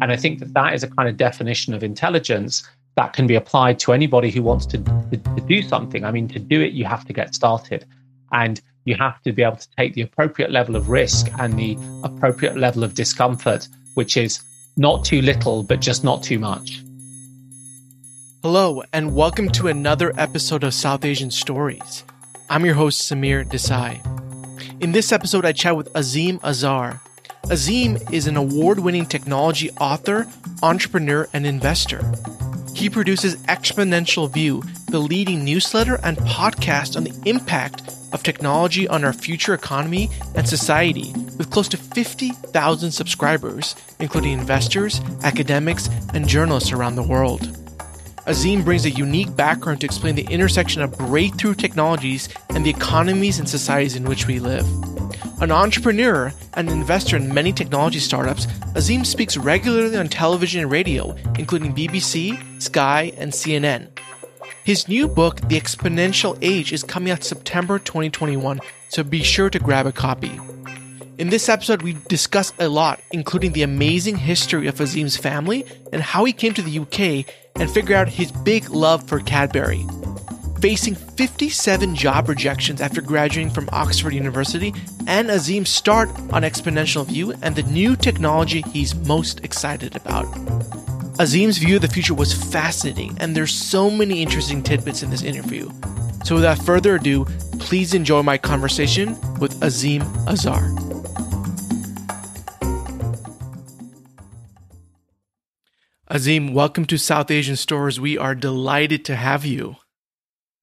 And 0.00 0.10
I 0.10 0.16
think 0.16 0.38
that 0.38 0.54
that 0.54 0.74
is 0.74 0.82
a 0.82 0.88
kind 0.88 1.08
of 1.08 1.16
definition 1.16 1.74
of 1.74 1.82
intelligence 1.82 2.66
that 2.96 3.12
can 3.12 3.26
be 3.26 3.34
applied 3.34 3.78
to 3.80 3.92
anybody 3.92 4.30
who 4.30 4.42
wants 4.42 4.66
to, 4.66 4.78
to, 4.78 5.16
to 5.16 5.44
do 5.46 5.62
something. 5.62 6.04
I 6.04 6.10
mean, 6.10 6.26
to 6.28 6.38
do 6.38 6.60
it, 6.62 6.72
you 6.72 6.84
have 6.86 7.04
to 7.06 7.12
get 7.12 7.34
started. 7.34 7.84
And 8.32 8.60
you 8.84 8.96
have 8.96 9.20
to 9.22 9.32
be 9.32 9.42
able 9.42 9.56
to 9.56 9.68
take 9.76 9.94
the 9.94 10.00
appropriate 10.00 10.50
level 10.50 10.74
of 10.74 10.88
risk 10.88 11.28
and 11.38 11.58
the 11.58 11.76
appropriate 12.02 12.56
level 12.56 12.82
of 12.82 12.94
discomfort, 12.94 13.68
which 13.94 14.16
is 14.16 14.40
not 14.76 15.04
too 15.04 15.20
little, 15.20 15.62
but 15.62 15.80
just 15.80 16.02
not 16.02 16.22
too 16.22 16.38
much. 16.38 16.82
Hello, 18.42 18.82
and 18.94 19.14
welcome 19.14 19.50
to 19.50 19.68
another 19.68 20.14
episode 20.16 20.64
of 20.64 20.72
South 20.72 21.04
Asian 21.04 21.30
Stories. 21.30 22.04
I'm 22.48 22.64
your 22.64 22.74
host, 22.74 23.02
Samir 23.02 23.44
Desai. 23.44 24.00
In 24.82 24.92
this 24.92 25.12
episode, 25.12 25.44
I 25.44 25.52
chat 25.52 25.76
with 25.76 25.92
Azeem 25.92 26.40
Azhar. 26.40 27.02
Azeem 27.46 28.12
is 28.12 28.26
an 28.26 28.36
award 28.36 28.78
winning 28.78 29.06
technology 29.06 29.70
author, 29.80 30.26
entrepreneur, 30.62 31.28
and 31.32 31.46
investor. 31.46 32.00
He 32.74 32.88
produces 32.88 33.36
Exponential 33.44 34.32
View, 34.32 34.62
the 34.88 35.00
leading 35.00 35.44
newsletter 35.44 35.98
and 36.04 36.16
podcast 36.18 36.96
on 36.96 37.04
the 37.04 37.28
impact 37.28 37.82
of 38.12 38.22
technology 38.22 38.88
on 38.88 39.04
our 39.04 39.12
future 39.12 39.54
economy 39.54 40.10
and 40.34 40.48
society, 40.48 41.12
with 41.38 41.50
close 41.50 41.68
to 41.68 41.76
50,000 41.76 42.90
subscribers, 42.90 43.74
including 43.98 44.32
investors, 44.32 45.00
academics, 45.22 45.88
and 46.14 46.28
journalists 46.28 46.72
around 46.72 46.94
the 46.96 47.02
world. 47.02 47.59
Azeem 48.26 48.64
brings 48.64 48.84
a 48.84 48.90
unique 48.90 49.34
background 49.34 49.80
to 49.80 49.86
explain 49.86 50.14
the 50.14 50.26
intersection 50.30 50.82
of 50.82 50.96
breakthrough 50.98 51.54
technologies 51.54 52.28
and 52.50 52.64
the 52.64 52.70
economies 52.70 53.38
and 53.38 53.48
societies 53.48 53.96
in 53.96 54.04
which 54.04 54.26
we 54.26 54.38
live. 54.38 54.66
An 55.40 55.50
entrepreneur 55.50 56.32
and 56.54 56.68
an 56.68 56.78
investor 56.78 57.16
in 57.16 57.32
many 57.32 57.50
technology 57.50 57.98
startups, 57.98 58.44
Azeem 58.74 59.06
speaks 59.06 59.38
regularly 59.38 59.96
on 59.96 60.08
television 60.08 60.60
and 60.60 60.70
radio, 60.70 61.16
including 61.38 61.74
BBC, 61.74 62.60
Sky, 62.60 63.12
and 63.16 63.32
CNN. 63.32 63.88
His 64.64 64.86
new 64.86 65.08
book, 65.08 65.40
The 65.48 65.58
Exponential 65.58 66.36
Age, 66.42 66.74
is 66.74 66.84
coming 66.84 67.10
out 67.10 67.24
September 67.24 67.78
2021, 67.78 68.60
so 68.90 69.02
be 69.02 69.22
sure 69.22 69.48
to 69.48 69.58
grab 69.58 69.86
a 69.86 69.92
copy. 69.92 70.38
In 71.20 71.28
this 71.28 71.50
episode, 71.50 71.82
we 71.82 71.98
discuss 72.08 72.50
a 72.58 72.66
lot, 72.66 72.98
including 73.12 73.52
the 73.52 73.60
amazing 73.60 74.16
history 74.16 74.66
of 74.68 74.76
Azeem's 74.76 75.18
family 75.18 75.66
and 75.92 76.00
how 76.00 76.24
he 76.24 76.32
came 76.32 76.54
to 76.54 76.62
the 76.62 76.78
UK 76.78 77.30
and 77.56 77.70
figure 77.70 77.94
out 77.94 78.08
his 78.08 78.32
big 78.32 78.70
love 78.70 79.06
for 79.06 79.20
Cadbury 79.20 79.84
facing 80.62 80.94
57 80.94 81.94
job 81.94 82.28
rejections 82.28 82.80
after 82.80 83.02
graduating 83.02 83.50
from 83.50 83.68
Oxford 83.72 84.12
University, 84.12 84.74
and 85.06 85.28
Azeem's 85.28 85.70
start 85.70 86.08
on 86.32 86.42
Exponential 86.42 87.06
View 87.06 87.32
and 87.42 87.56
the 87.56 87.62
new 87.64 87.96
technology 87.96 88.62
he's 88.72 88.94
most 88.94 89.42
excited 89.42 89.96
about. 89.96 90.26
Azeem's 91.18 91.58
view 91.58 91.76
of 91.76 91.82
the 91.82 91.88
future 91.88 92.14
was 92.14 92.32
fascinating, 92.32 93.16
and 93.20 93.34
there's 93.34 93.54
so 93.54 93.90
many 93.90 94.22
interesting 94.22 94.62
tidbits 94.62 95.02
in 95.02 95.10
this 95.10 95.22
interview. 95.22 95.70
So, 96.24 96.34
without 96.34 96.58
further 96.58 96.96
ado, 96.96 97.24
please 97.58 97.94
enjoy 97.94 98.22
my 98.22 98.36
conversation 98.36 99.18
with 99.38 99.58
Azeem 99.60 100.02
Azhar. 100.26 100.89
Azeem, 106.10 106.54
welcome 106.54 106.86
to 106.86 106.98
South 106.98 107.30
Asian 107.30 107.54
Stories. 107.54 108.00
We 108.00 108.18
are 108.18 108.34
delighted 108.34 109.04
to 109.04 109.14
have 109.14 109.44
you. 109.44 109.76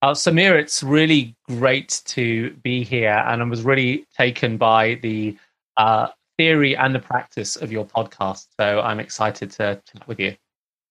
Uh, 0.02 0.12
Samir, 0.12 0.60
it's 0.60 0.82
really 0.82 1.36
great 1.46 2.02
to 2.04 2.50
be 2.62 2.84
here, 2.84 3.24
and 3.26 3.40
I 3.40 3.44
was 3.46 3.62
really 3.62 4.04
taken 4.14 4.58
by 4.58 4.98
the 5.02 5.38
uh, 5.78 6.08
theory 6.36 6.76
and 6.76 6.94
the 6.94 6.98
practice 6.98 7.56
of 7.56 7.72
your 7.72 7.86
podcast. 7.86 8.48
So 8.60 8.82
I'm 8.82 9.00
excited 9.00 9.50
to 9.52 9.80
chat 9.90 10.06
with 10.06 10.20
you. 10.20 10.36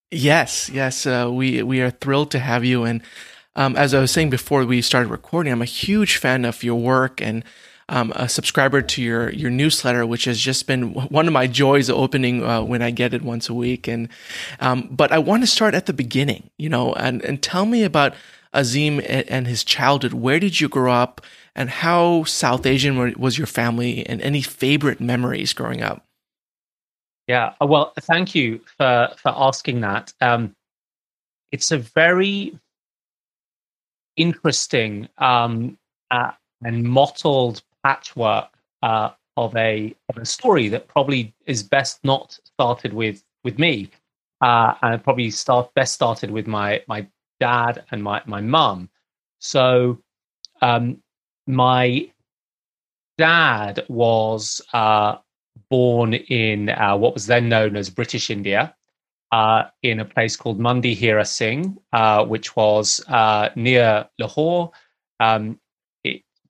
Yes, 0.10 0.70
yes, 0.70 1.06
uh, 1.06 1.30
we 1.32 1.62
we 1.62 1.80
are 1.82 1.92
thrilled 1.92 2.32
to 2.32 2.40
have 2.40 2.66
you. 2.66 2.84
And 2.84 3.04
um, 3.56 3.76
as 3.76 3.94
I 3.94 4.00
was 4.00 4.10
saying 4.10 4.32
before 4.32 4.66
we 4.66 4.82
started 4.82 5.12
recording, 5.12 5.54
I'm 5.54 5.62
a 5.62 5.66
huge 5.66 6.18
fan 6.18 6.46
of 6.46 6.64
your 6.64 6.80
work 6.80 7.22
and 7.22 7.44
um, 7.90 8.12
a 8.16 8.28
subscriber 8.28 8.82
to 8.82 9.02
your 9.02 9.30
your 9.32 9.50
newsletter, 9.50 10.06
which 10.06 10.26
has 10.26 10.40
just 10.40 10.68
been 10.68 10.94
one 10.94 11.28
of 11.28 11.34
my 11.34 11.48
joys 11.48 11.90
opening 11.90 12.44
uh, 12.44 12.62
when 12.62 12.82
I 12.82 12.92
get 12.92 13.14
it 13.14 13.22
once 13.22 13.50
a 13.50 13.54
week. 13.54 13.88
And 13.88 14.10
um, 14.60 14.90
but 14.92 15.12
I 15.12 15.20
want 15.20 15.44
to 15.44 15.48
start 15.48 15.74
at 15.74 15.86
the 15.86 15.94
beginning, 15.94 16.50
you 16.58 16.70
know, 16.70 16.94
and 16.94 17.24
and 17.24 17.42
tell 17.42 17.66
me 17.66 17.84
about 17.84 18.14
Azeem 18.54 19.06
and 19.30 19.48
his 19.48 19.64
childhood. 19.64 20.14
Where 20.14 20.40
did 20.40 20.60
you 20.60 20.68
grow 20.68 20.92
up, 20.92 21.22
and 21.56 21.70
how 21.70 22.24
South 22.26 22.66
Asian 22.66 23.14
was 23.18 23.38
your 23.38 23.48
family, 23.48 24.06
and 24.08 24.22
any 24.22 24.42
favorite 24.42 25.00
memories 25.00 25.54
growing 25.54 25.82
up? 25.82 26.06
Yeah, 27.28 27.54
uh, 27.62 27.68
well, 27.68 27.94
thank 28.02 28.36
you 28.36 28.60
for 28.78 29.10
for 29.18 29.34
asking 29.36 29.82
that. 29.82 30.14
Um, 30.22 30.56
it's 31.52 31.72
a 31.72 31.78
very 31.78 32.58
interesting 34.18 35.08
um, 35.20 35.78
uh, 36.12 36.32
and 36.64 36.84
mottled 36.84 37.62
patchwork 37.84 38.50
uh, 38.82 39.12
of 39.36 39.56
a 39.56 39.96
of 40.10 40.18
a 40.18 40.26
story 40.26 40.68
that 40.70 40.88
probably 40.88 41.34
is 41.46 41.64
best 41.64 42.00
not 42.04 42.38
started 42.44 42.94
with 42.94 43.24
with 43.44 43.60
me, 43.60 43.90
uh, 44.42 44.74
and 44.82 45.04
probably 45.04 45.30
start 45.30 45.74
best 45.76 45.94
started 45.94 46.32
with 46.32 46.48
my 46.48 46.82
my 46.88 47.08
dad 47.40 47.84
and 47.92 48.04
my 48.04 48.22
my 48.26 48.42
mum. 48.42 48.90
So 49.40 50.02
um, 50.62 51.02
my 51.46 52.12
dad 53.18 53.86
was 53.88 54.62
uh, 54.74 55.18
born 55.70 56.14
in 56.14 56.70
uh, 56.70 56.98
what 56.98 57.14
was 57.14 57.28
then 57.28 57.50
known 57.50 57.76
as 57.76 57.90
British 57.90 58.30
India, 58.30 58.76
uh, 59.32 59.64
in 59.84 60.00
a 60.00 60.06
place 60.06 60.36
called 60.36 60.60
Mandi 60.60 60.94
Hira 60.94 61.26
Singh, 61.26 61.78
uh, 61.94 62.26
which 62.26 62.56
was 62.56 63.04
uh, 63.08 63.50
near 63.56 64.08
Lahore. 64.20 64.72
Um, 65.20 65.60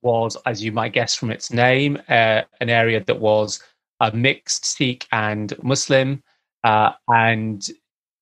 was, 0.07 0.37
as 0.45 0.63
you 0.63 0.71
might 0.71 0.93
guess 0.93 1.15
from 1.15 1.31
its 1.31 1.51
name, 1.51 1.97
uh, 2.09 2.41
an 2.61 2.69
area 2.69 3.03
that 3.03 3.19
was 3.19 3.61
a 3.99 4.11
mixed 4.11 4.65
Sikh 4.65 5.07
and 5.11 5.53
Muslim, 5.63 6.23
and 6.63 7.69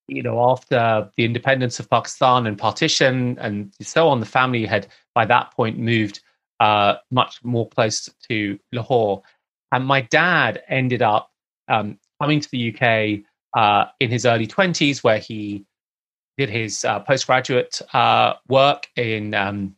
you 0.07 0.21
know, 0.21 0.51
after 0.51 1.09
the 1.17 1.25
independence 1.25 1.79
of 1.79 1.89
Pakistan 1.89 2.45
and 2.45 2.57
partition 2.57 3.37
and 3.39 3.73
so 3.81 4.07
on, 4.07 4.19
the 4.19 4.25
family 4.25 4.65
had 4.65 4.87
by 5.13 5.25
that 5.25 5.51
point 5.51 5.79
moved 5.79 6.21
uh, 6.59 6.95
much 7.11 7.43
more 7.43 7.67
close 7.69 8.09
to 8.29 8.59
Lahore. 8.71 9.23
And 9.71 9.85
my 9.85 10.01
dad 10.01 10.63
ended 10.67 11.01
up 11.01 11.31
um, 11.67 11.97
coming 12.21 12.39
to 12.39 12.49
the 12.51 12.73
UK 12.73 13.25
uh, 13.57 13.89
in 13.99 14.11
his 14.11 14.25
early 14.25 14.47
20s, 14.47 15.03
where 15.03 15.19
he 15.19 15.65
did 16.37 16.49
his 16.49 16.85
uh, 16.85 16.99
postgraduate 16.99 17.81
uh, 17.93 18.33
work 18.47 18.87
in 18.95 19.33
um, 19.33 19.75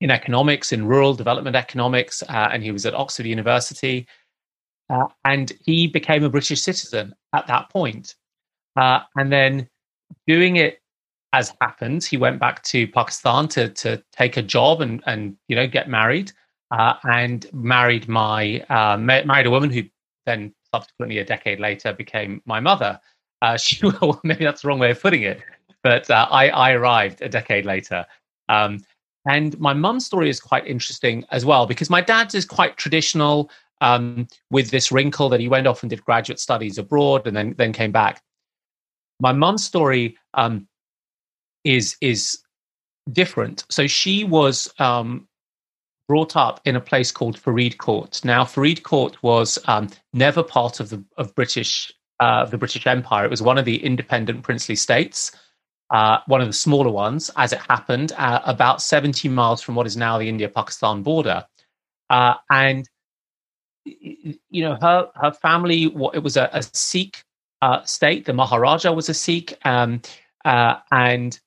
in 0.00 0.10
economics, 0.10 0.72
in 0.72 0.86
rural 0.86 1.14
development 1.14 1.56
economics, 1.56 2.22
uh, 2.22 2.48
and 2.52 2.62
he 2.62 2.70
was 2.70 2.86
at 2.86 2.94
Oxford 2.94 3.26
University. 3.26 4.06
Uh, 4.90 5.06
and 5.24 5.52
he 5.64 5.86
became 5.86 6.24
a 6.24 6.30
British 6.30 6.62
citizen 6.62 7.14
at 7.34 7.46
that 7.46 7.68
point. 7.70 8.14
Uh, 8.76 9.00
and 9.16 9.30
then 9.30 9.68
doing 10.26 10.56
it 10.56 10.80
as 11.32 11.52
happened, 11.60 12.04
he 12.04 12.16
went 12.16 12.40
back 12.40 12.62
to 12.62 12.88
Pakistan 12.88 13.48
to 13.48 13.68
to 13.70 14.02
take 14.12 14.36
a 14.36 14.42
job 14.42 14.80
and 14.80 15.02
and 15.06 15.36
you 15.48 15.56
know 15.56 15.66
get 15.66 15.88
married. 15.88 16.32
Uh, 16.70 16.94
and 17.04 17.46
married 17.54 18.08
my 18.08 18.60
uh, 18.68 18.96
married 18.98 19.46
a 19.46 19.50
woman 19.50 19.70
who 19.70 19.82
then 20.26 20.54
subsequently 20.74 21.18
a 21.18 21.24
decade 21.24 21.58
later 21.58 21.94
became 21.94 22.42
my 22.44 22.60
mother. 22.60 23.00
Uh, 23.40 23.56
she 23.64 23.84
well, 23.86 24.20
maybe 24.24 24.44
that's 24.44 24.62
the 24.62 24.68
wrong 24.68 24.78
way 24.78 24.90
of 24.90 25.00
putting 25.00 25.22
it, 25.22 25.40
but 25.82 26.10
I, 26.10 26.48
I 26.48 26.72
arrived 26.72 27.22
a 27.22 27.28
decade 27.28 27.64
later. 27.64 28.04
Um, 28.48 28.80
and 29.28 29.58
my 29.60 29.72
mum's 29.72 30.06
story 30.06 30.28
is 30.28 30.40
quite 30.40 30.66
interesting 30.66 31.24
as 31.30 31.44
well 31.44 31.66
because 31.66 31.90
my 31.90 32.00
dad's 32.00 32.34
is 32.34 32.44
quite 32.44 32.76
traditional 32.76 33.50
um, 33.80 34.26
with 34.50 34.70
this 34.70 34.90
wrinkle 34.90 35.28
that 35.28 35.38
he 35.38 35.48
went 35.48 35.66
off 35.66 35.82
and 35.82 35.90
did 35.90 36.04
graduate 36.04 36.40
studies 36.40 36.78
abroad 36.78 37.26
and 37.26 37.36
then 37.36 37.54
then 37.58 37.72
came 37.72 37.92
back 37.92 38.22
my 39.20 39.32
mum's 39.32 39.64
story 39.64 40.16
um, 40.34 40.66
is 41.64 41.96
is 42.00 42.38
different. 43.10 43.64
So 43.70 43.86
she 43.86 44.24
was 44.24 44.72
um, 44.78 45.26
brought 46.08 46.36
up 46.36 46.60
in 46.64 46.76
a 46.76 46.80
place 46.80 47.10
called 47.10 47.40
Faridkot. 47.40 48.24
Now, 48.24 48.44
Faridkot 48.44 49.16
was 49.22 49.58
um, 49.66 49.88
never 50.12 50.42
part 50.42 50.80
of 50.80 50.90
the 50.90 51.02
of 51.16 51.34
British 51.34 51.92
uh, 52.20 52.44
the 52.46 52.58
British 52.58 52.86
Empire. 52.86 53.24
It 53.24 53.30
was 53.30 53.42
one 53.42 53.58
of 53.58 53.64
the 53.64 53.84
independent 53.84 54.42
princely 54.42 54.76
states, 54.76 55.32
uh, 55.90 56.18
one 56.26 56.40
of 56.40 56.46
the 56.46 56.52
smaller 56.52 56.90
ones, 56.90 57.30
as 57.36 57.52
it 57.52 57.60
happened, 57.60 58.12
uh, 58.16 58.40
about 58.44 58.82
70 58.82 59.28
miles 59.28 59.62
from 59.62 59.74
what 59.74 59.86
is 59.86 59.96
now 59.96 60.18
the 60.18 60.28
India-Pakistan 60.28 61.02
border. 61.02 61.46
Uh, 62.10 62.34
and 62.50 62.88
you 63.84 64.62
know, 64.62 64.76
her 64.80 65.10
her 65.14 65.32
family, 65.32 65.84
it 65.84 66.22
was 66.22 66.36
a, 66.36 66.50
a 66.52 66.62
Sikh 66.62 67.24
uh, 67.62 67.82
state. 67.84 68.26
The 68.26 68.32
Maharaja 68.32 68.92
was 68.92 69.08
a 69.08 69.14
Sikh, 69.14 69.56
um, 69.64 70.02
uh, 70.44 70.76
and 70.92 71.38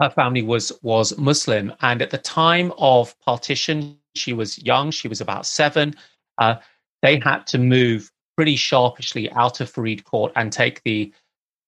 her 0.00 0.10
family 0.10 0.42
was 0.42 0.72
was 0.82 1.16
Muslim. 1.18 1.72
And 1.80 2.02
at 2.02 2.10
the 2.10 2.18
time 2.18 2.72
of 2.78 3.18
partition, 3.20 3.98
she 4.14 4.32
was 4.32 4.58
young. 4.58 4.90
She 4.90 5.08
was 5.08 5.20
about 5.20 5.46
seven. 5.46 5.94
Uh, 6.38 6.56
they 7.02 7.20
had 7.20 7.46
to 7.48 7.58
move 7.58 8.10
pretty 8.36 8.56
sharpishly 8.56 9.30
out 9.32 9.60
of 9.60 9.72
Faridkot 9.72 10.32
and 10.34 10.52
take 10.52 10.82
the 10.82 11.12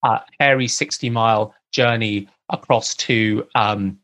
uh, 0.03 0.19
hairy 0.39 0.67
60 0.67 1.09
mile 1.09 1.53
journey 1.71 2.27
across 2.49 2.95
to 2.95 3.47
um, 3.55 3.99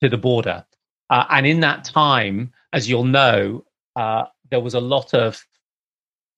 to 0.00 0.08
the 0.08 0.18
border. 0.18 0.64
Uh, 1.10 1.24
and 1.30 1.46
in 1.46 1.60
that 1.60 1.84
time, 1.84 2.52
as 2.72 2.88
you'll 2.88 3.04
know, 3.04 3.64
uh, 3.94 4.24
there 4.50 4.60
was 4.60 4.74
a 4.74 4.80
lot 4.80 5.14
of 5.14 5.44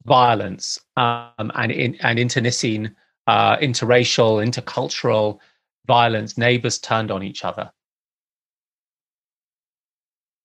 violence 0.05 0.79
um, 0.97 1.51
and 1.55 1.73
in, 1.73 1.97
and 2.01 2.19
internecine, 2.19 2.95
uh, 3.27 3.57
interracial, 3.57 4.45
intercultural 4.45 5.39
violence. 5.87 6.39
Neighbors 6.39 6.79
turned 6.79 7.11
on 7.11 7.23
each 7.23 7.45
other. 7.45 7.71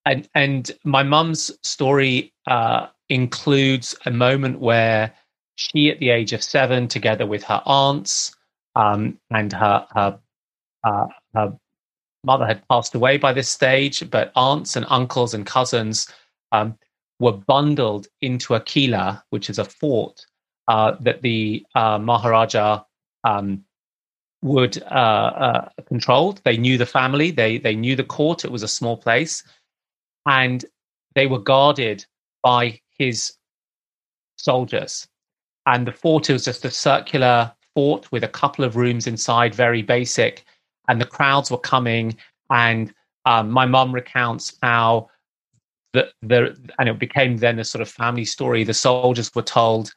And 0.06 0.28
and 0.36 0.72
my 0.84 1.04
mum's 1.04 1.52
story 1.62 2.34
uh, 2.48 2.88
includes 3.10 3.96
a 4.06 4.12
moment 4.12 4.60
where 4.60 5.14
she, 5.56 5.90
at 5.90 6.00
the 6.00 6.10
age 6.10 6.34
of 6.34 6.44
seven, 6.44 6.88
together 6.88 7.26
with 7.26 7.44
her 7.44 7.62
aunts 7.66 8.36
um, 8.76 9.20
and 9.32 9.54
her 9.54 9.86
her, 9.92 10.20
uh, 10.84 11.08
her 11.36 11.58
mother 12.24 12.46
had 12.46 12.68
passed 12.68 12.96
away 12.96 13.18
by 13.18 13.34
this 13.34 13.50
stage, 13.50 14.10
but 14.10 14.32
aunts 14.36 14.76
and 14.76 14.86
uncles 14.90 15.34
and 15.34 15.46
cousins 15.46 16.08
um, 16.52 16.78
were 17.20 17.34
bundled 17.34 18.08
into 18.22 18.56
a 18.56 18.60
kila, 18.60 19.24
which 19.30 19.50
is 19.50 19.60
a 19.60 19.66
fort 19.66 20.26
uh, 20.68 20.96
that 21.02 21.22
the 21.22 21.66
uh, 21.76 21.98
Maharaja 21.98 22.84
um, 23.24 23.64
would 24.42 24.82
uh, 24.84 24.86
uh, 24.86 25.70
controlled. 25.88 26.42
They 26.44 26.58
knew 26.58 26.78
the 26.78 26.86
family, 26.86 27.32
they 27.32 27.58
they 27.58 27.76
knew 27.76 27.96
the 27.96 28.04
court. 28.04 28.46
It 28.46 28.52
was 28.52 28.64
a 28.64 28.68
small 28.68 28.98
place, 28.98 29.44
and 30.26 30.64
they 31.16 31.28
were 31.28 31.40
guarded 31.40 32.06
by 32.42 32.80
his 32.98 33.34
soldiers. 34.38 35.08
And 35.66 35.88
the 35.88 35.94
fort 35.94 36.30
was 36.30 36.44
just 36.44 36.66
a 36.66 36.72
circular 36.72 37.54
fort 37.76 38.12
with 38.12 38.24
a 38.24 38.28
couple 38.28 38.66
of 38.66 38.76
rooms 38.76 39.08
inside, 39.08 39.54
very 39.56 39.82
basic. 39.82 40.46
And 40.88 41.00
the 41.00 41.06
crowds 41.06 41.50
were 41.50 41.58
coming. 41.58 42.18
And 42.50 42.94
um, 43.26 43.50
my 43.52 43.66
mum 43.66 43.94
recounts 43.94 44.58
how 44.62 45.10
the, 45.94 46.10
the, 46.22 46.58
and 46.80 46.90
it 46.90 47.00
became 47.00 47.38
then 47.38 47.60
a 47.60 47.64
sort 47.64 47.82
of 47.82 47.90
family 47.90 48.26
story. 48.26 48.64
The 48.64 48.74
soldiers 48.74 49.34
were 49.34 49.42
told, 49.42 49.94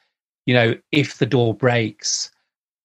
you 0.47 0.55
know, 0.55 0.75
if 0.93 1.19
the 1.19 1.27
door 1.27 1.55
breaks, 1.55 2.31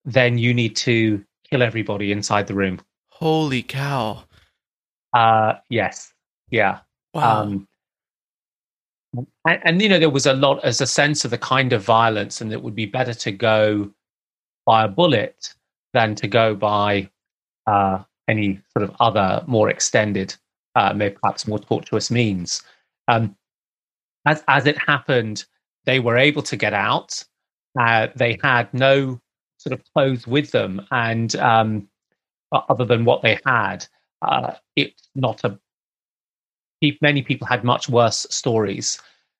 then 0.06 0.38
you 0.38 0.54
need 0.54 0.76
to 0.78 1.24
kill 1.50 1.62
everybody 1.62 2.12
inside 2.12 2.48
the 2.48 2.56
room. 2.56 2.80
Holy 3.10 3.62
cow. 3.62 4.24
Uh, 5.14 5.56
yes. 5.70 6.14
Yeah. 6.50 6.80
Wow. 7.14 7.42
Um, 7.42 7.68
and, 9.46 9.60
and, 9.64 9.82
you 9.82 9.90
know 9.90 10.00
there 10.00 10.10
was 10.10 10.26
a 10.26 10.34
lot 10.34 10.64
as 10.64 10.80
a 10.80 10.88
sense 10.88 11.26
of 11.26 11.32
the 11.32 11.38
kind 11.38 11.74
of 11.74 11.84
violence 11.84 12.40
and 12.40 12.54
it 12.54 12.64
would 12.64 12.76
be 12.76 12.86
better 12.86 13.14
to 13.14 13.32
go 13.32 13.92
by 14.66 14.84
a 14.84 14.88
bullet 14.88 15.54
than 15.94 16.16
to 16.16 16.28
go 16.28 16.56
by 16.56 17.10
uh, 17.68 18.00
any 18.28 18.60
sort 18.74 18.84
of 18.84 18.96
other 19.00 19.44
more 19.48 19.70
extended 19.70 20.36
uh, 20.76 20.94
maybe 20.94 21.16
perhaps 21.22 21.48
more 21.48 21.60
tortuous 21.60 22.10
means 22.10 22.64
um, 23.08 23.36
as 24.26 24.44
as 24.48 24.66
it 24.66 24.78
happened 24.78 25.46
they 25.86 26.00
were 26.00 26.18
able 26.18 26.42
to 26.42 26.56
get 26.56 26.74
out 26.74 27.24
uh, 27.80 28.08
they 28.16 28.38
had 28.44 28.74
no 28.74 29.20
sort 29.58 29.74
of 29.74 29.84
clothes 29.94 30.26
with 30.28 30.52
them 30.52 30.86
and 30.92 31.36
um, 31.38 31.88
other 32.52 32.86
than 32.86 33.06
what 33.06 33.22
they 33.22 33.40
had 33.46 33.86
uh, 34.22 34.54
it's 34.76 35.10
not 35.16 35.44
a 35.44 35.58
many 37.02 37.22
people 37.22 37.48
had 37.48 37.64
much 37.64 37.90
worse 37.90 38.26
stories. 38.30 39.00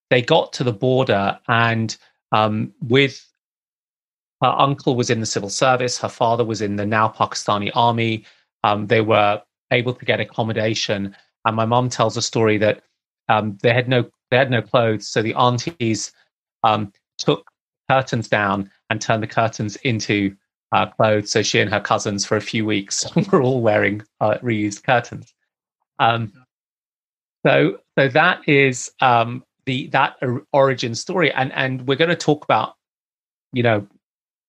They 0.10 0.22
got 0.22 0.54
to 0.54 0.64
the 0.64 0.74
border, 0.74 1.40
and 1.48 1.96
um, 2.32 2.74
with 2.82 3.26
her 4.42 4.56
uncle 4.58 4.96
was 4.96 5.10
in 5.10 5.20
the 5.20 5.26
civil 5.26 5.50
service, 5.50 5.98
her 5.98 6.10
father 6.10 6.44
was 6.44 6.62
in 6.62 6.76
the 6.76 6.86
now 6.86 7.08
Pakistani 7.08 7.72
army. 7.76 8.26
Um, 8.64 8.88
they 8.88 9.02
were 9.02 9.42
able 9.72 9.94
to 9.94 10.06
get 10.06 10.20
accommodation, 10.20 11.16
and 11.46 11.56
my 11.56 11.66
mom 11.66 11.90
tells 11.90 12.18
a 12.18 12.22
story 12.22 12.58
that 12.58 12.84
um, 13.30 13.58
they 13.62 13.74
had 13.74 13.88
no 13.88 14.10
they 14.30 14.38
had 14.38 14.52
no 14.52 14.62
clothes, 14.62 15.08
so 15.08 15.22
the 15.22 15.34
aunties 15.34 16.12
um, 16.64 16.92
took 17.18 17.50
curtains 17.90 18.28
down 18.28 18.72
and 18.90 19.02
turned 19.02 19.22
the 19.22 19.28
curtains 19.28 19.76
into 19.78 20.36
uh, 20.72 20.88
clothes. 20.88 21.32
So 21.32 21.42
she 21.42 21.60
and 21.60 21.70
her 21.70 21.80
cousins, 21.80 22.26
for 22.26 22.38
a 22.38 22.42
few 22.42 22.66
weeks, 22.66 23.06
were 23.32 23.42
all 23.42 23.62
wearing 23.62 24.02
uh, 24.20 24.38
reused 24.42 24.84
curtains. 24.84 25.34
Um, 26.00 26.32
so, 27.46 27.80
so 27.98 28.08
that 28.08 28.48
is 28.48 28.92
um, 29.02 29.44
the 29.66 29.88
that 29.88 30.16
origin 30.54 30.96
story, 30.96 31.32
and 31.32 31.52
and 31.54 31.88
we're 31.88 31.98
going 31.98 32.10
to 32.10 32.16
talk 32.16 32.44
about, 32.44 32.76
you 33.54 33.64
know, 33.64 33.88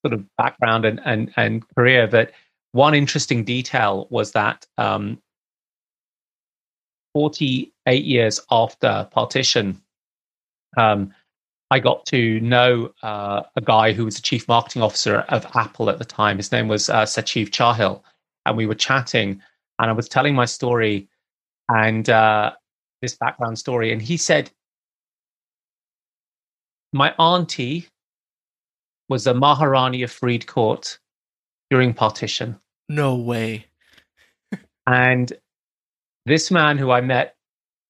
sort 0.04 0.12
of 0.12 0.24
background 0.36 0.84
and 0.84 1.00
and 1.04 1.32
and 1.36 1.64
career. 1.74 2.06
But 2.06 2.32
one 2.72 2.94
interesting 2.94 3.44
detail 3.44 4.06
was 4.10 4.32
that 4.32 4.66
um, 4.78 5.20
48 7.14 8.04
years 8.04 8.40
after 8.50 9.08
partition, 9.10 9.80
um, 10.76 11.12
I 11.70 11.78
got 11.78 12.06
to 12.06 12.40
know 12.40 12.92
uh, 13.02 13.42
a 13.56 13.60
guy 13.60 13.92
who 13.92 14.04
was 14.04 14.16
the 14.16 14.22
chief 14.22 14.48
marketing 14.48 14.82
officer 14.82 15.18
of 15.28 15.46
Apple 15.54 15.90
at 15.90 15.98
the 15.98 16.04
time. 16.04 16.38
His 16.38 16.52
name 16.52 16.68
was 16.68 16.88
uh, 16.88 17.02
Satjiv 17.02 17.50
Chahil, 17.50 18.02
and 18.46 18.56
we 18.56 18.66
were 18.66 18.74
chatting, 18.74 19.42
and 19.78 19.90
I 19.90 19.92
was 19.92 20.08
telling 20.08 20.34
my 20.34 20.44
story, 20.46 21.08
and 21.68 22.08
uh, 22.08 22.52
this 23.00 23.14
background 23.14 23.58
story, 23.58 23.92
and 23.92 24.00
he 24.00 24.16
said, 24.16 24.50
"My 26.92 27.12
auntie 27.18 27.88
was 29.12 29.26
a 29.26 29.34
Maharani 29.34 30.02
of 30.02 30.10
Faridkot 30.10 30.98
during 31.70 31.92
partition." 31.92 32.58
No 32.88 33.14
way. 33.14 33.66
and 34.86 35.32
this 36.26 36.50
man, 36.50 36.78
who 36.78 36.90
I 36.90 37.00
met 37.00 37.36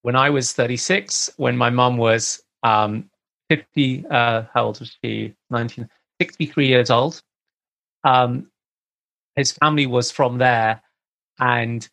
when 0.03 0.15
I 0.15 0.29
was 0.29 0.51
36, 0.51 1.31
when 1.37 1.57
my 1.57 1.69
mum 1.69 1.97
was 1.97 2.43
um, 2.63 3.09
50, 3.49 4.05
uh, 4.11 4.43
how 4.53 4.65
old 4.65 4.79
was 4.79 4.97
she? 5.03 5.33
19, 5.49 5.89
63 6.21 6.67
years 6.67 6.89
old. 6.89 7.21
Um, 8.03 8.51
his 9.35 9.53
family 9.53 9.87
was 9.87 10.11
from 10.11 10.37
there, 10.37 10.81
and 11.39 11.87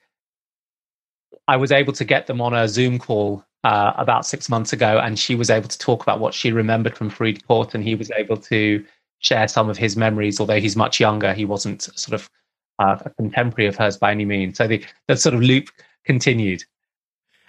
I 1.47 1.57
was 1.57 1.73
able 1.73 1.93
to 1.95 2.05
get 2.05 2.27
them 2.27 2.41
on 2.41 2.53
a 2.53 2.69
Zoom 2.69 2.99
call 2.99 3.45
uh, 3.65 3.93
about 3.97 4.27
six 4.27 4.49
months 4.49 4.73
ago, 4.73 4.99
and 4.99 5.19
she 5.19 5.35
was 5.35 5.51
able 5.51 5.69
to 5.69 5.79
talk 5.79 6.03
about 6.03 6.21
what 6.21 6.35
she 6.35 6.53
remembered 6.53 6.97
from 6.97 7.11
Faridkot, 7.11 7.75
and 7.75 7.85
he 7.85 7.95
was 7.95 8.11
able 8.11 8.37
to 8.37 8.85
share 9.21 9.49
some 9.49 9.71
of 9.71 9.79
his 9.79 9.97
memories. 9.97 10.41
Although 10.41 10.61
he's 10.61 10.77
much 10.77 11.01
younger, 11.01 11.33
he 11.33 11.45
wasn't 11.45 11.83
sort 11.83 12.21
of 12.21 12.31
uh, 12.79 12.97
a 13.05 13.11
contemporary 13.11 13.69
of 13.69 13.77
hers 13.77 13.97
by 13.97 14.11
any 14.11 14.25
means. 14.25 14.59
So 14.59 14.67
the 14.67 14.85
the 15.09 15.17
sort 15.17 15.35
of 15.35 15.43
loop 15.43 15.69
continued. 16.05 16.65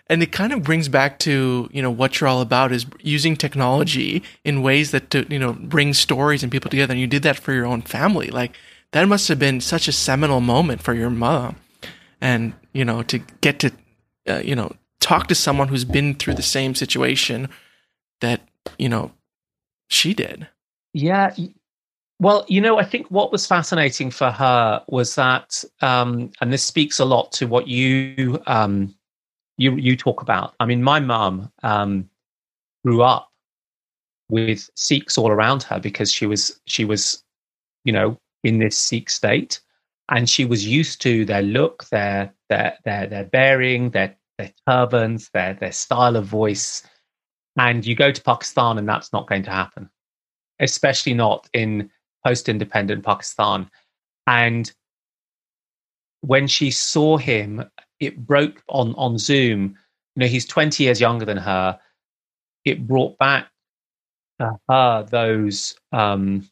And 0.08 0.22
it 0.22 0.34
kind 0.34 0.52
of 0.52 0.62
brings 0.64 0.90
back 0.90 1.20
to 1.20 1.70
you 1.72 1.82
know 1.82 1.92
what 1.92 2.20
you're 2.20 2.28
all 2.28 2.42
about 2.42 2.72
is 2.72 2.86
using 3.00 3.36
technology 3.36 4.24
in 4.44 4.62
ways 4.62 4.92
that 4.92 5.10
to 5.12 5.26
you 5.30 5.40
know 5.40 5.54
bring 5.54 5.94
stories 5.94 6.44
and 6.44 6.52
people 6.52 6.70
together. 6.70 6.92
And 6.92 7.02
you 7.02 7.08
did 7.08 7.24
that 7.24 7.38
for 7.38 7.54
your 7.54 7.66
own 7.66 7.82
family. 7.82 8.28
Like 8.28 8.58
that 8.92 9.08
must 9.08 9.28
have 9.30 9.40
been 9.40 9.62
such 9.62 9.88
a 9.88 9.94
seminal 9.94 10.42
moment 10.42 10.82
for 10.84 10.94
your 10.94 11.10
mom, 11.10 11.56
and 12.20 12.54
you 12.74 12.86
know 12.86 13.04
to 13.04 13.20
get 13.40 13.60
to 13.60 13.72
uh, 14.28 14.42
you 14.44 14.56
know, 14.56 14.72
talk 15.00 15.28
to 15.28 15.36
someone 15.36 15.68
who's 15.68 15.86
been 15.86 16.14
through 16.16 16.36
the 16.36 16.42
same 16.42 16.76
situation 16.76 17.50
that, 18.22 18.42
you 18.78 18.88
know, 18.88 19.12
she 19.90 20.14
did. 20.14 20.48
Yeah. 20.94 21.36
Well, 22.22 22.46
you 22.48 22.62
know, 22.62 22.78
I 22.78 22.86
think 22.86 23.08
what 23.08 23.32
was 23.32 23.48
fascinating 23.48 24.12
for 24.12 24.30
her 24.30 24.84
was 24.88 25.16
that, 25.16 25.64
um, 25.82 26.30
and 26.40 26.54
this 26.54 26.64
speaks 26.64 27.00
a 27.00 27.06
lot 27.06 27.32
to 27.32 27.48
what 27.48 27.68
you 27.68 28.40
um, 28.46 28.94
you 29.58 29.76
you 29.76 29.98
talk 29.98 30.22
about. 30.22 30.54
I 30.60 30.68
mean, 30.68 30.84
my 30.84 31.00
mum 31.00 31.52
um, 31.64 32.08
grew 32.86 33.02
up 33.02 33.32
with 34.30 34.70
Sikhs 34.76 35.18
all 35.18 35.32
around 35.32 35.64
her 35.64 35.80
because 35.80 36.12
she 36.12 36.28
was 36.28 36.62
she 36.66 36.86
was, 36.86 37.24
you 37.86 37.92
know, 37.92 38.20
in 38.44 38.60
this 38.60 38.78
Sikh 38.78 39.10
state, 39.10 39.60
and 40.10 40.30
she 40.30 40.46
was 40.46 40.64
used 40.64 41.02
to 41.02 41.26
their 41.26 41.42
look, 41.42 41.86
their 41.86 42.32
their 42.50 42.78
their 42.86 43.08
their 43.08 43.24
bearing, 43.24 43.90
their 43.90 44.16
their 44.38 44.54
turbans, 44.68 45.32
their 45.34 45.56
their 45.56 45.72
style 45.72 46.16
of 46.16 46.28
voice. 46.28 46.84
And 47.58 47.84
you 47.84 47.96
go 47.96 48.12
to 48.12 48.22
Pakistan, 48.22 48.78
and 48.78 48.88
that's 48.88 49.12
not 49.12 49.28
going 49.28 49.42
to 49.42 49.52
happen, 49.52 49.90
especially 50.60 51.16
not 51.16 51.50
in 51.54 51.90
post-independent 52.26 53.04
Pakistan. 53.04 53.70
And 54.28 54.72
when 56.22 56.48
she 56.48 56.72
saw 56.72 57.18
him, 57.18 57.64
it 58.00 58.26
broke 58.26 58.64
on 58.70 58.96
on 58.96 59.18
Zoom. 59.18 59.78
You 60.16 60.22
know, 60.22 60.28
he's 60.28 60.46
20 60.46 60.84
years 60.84 61.02
younger 61.02 61.26
than 61.26 61.38
her. 61.38 61.80
It 62.66 62.88
brought 62.88 63.18
back 63.18 63.48
to 64.40 64.60
her 64.70 65.04
those 65.10 65.76
um, 65.92 66.48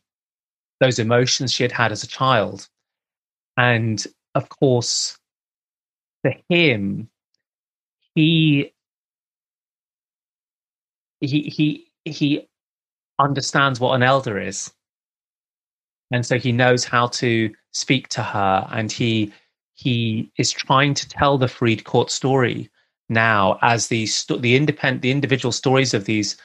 those 0.80 1.00
emotions 1.00 1.52
she 1.52 1.64
had 1.64 1.72
had 1.72 1.92
as 1.92 2.04
a 2.04 2.08
child, 2.08 2.68
and 3.58 4.06
of 4.36 4.50
course, 4.50 5.18
for 6.24 6.34
him, 6.50 7.10
he 8.16 8.74
he 11.20 11.42
he 11.42 11.92
he 12.06 12.48
understands 13.20 13.80
what 13.80 13.96
an 13.96 14.04
elder 14.04 14.40
is. 14.40 14.72
And 16.12 16.26
so 16.26 16.38
he 16.38 16.52
knows 16.52 16.84
how 16.86 17.08
to 17.08 17.54
speak 17.72 18.08
to 18.10 18.24
her 18.24 18.68
and 18.72 18.92
he 18.92 19.32
he 19.76 20.32
is 20.38 20.52
trying 20.52 20.94
to 20.94 21.08
tell 21.08 21.38
the 21.38 21.46
Faridkot 21.46 22.10
story 22.10 22.70
now 23.08 23.58
as 23.62 23.88
the 23.88 24.08
the 24.40 24.56
independent 24.56 25.02
the 25.02 25.12
individual 25.12 25.52
stories 25.52 25.94
of 25.94 26.06
these 26.06 26.36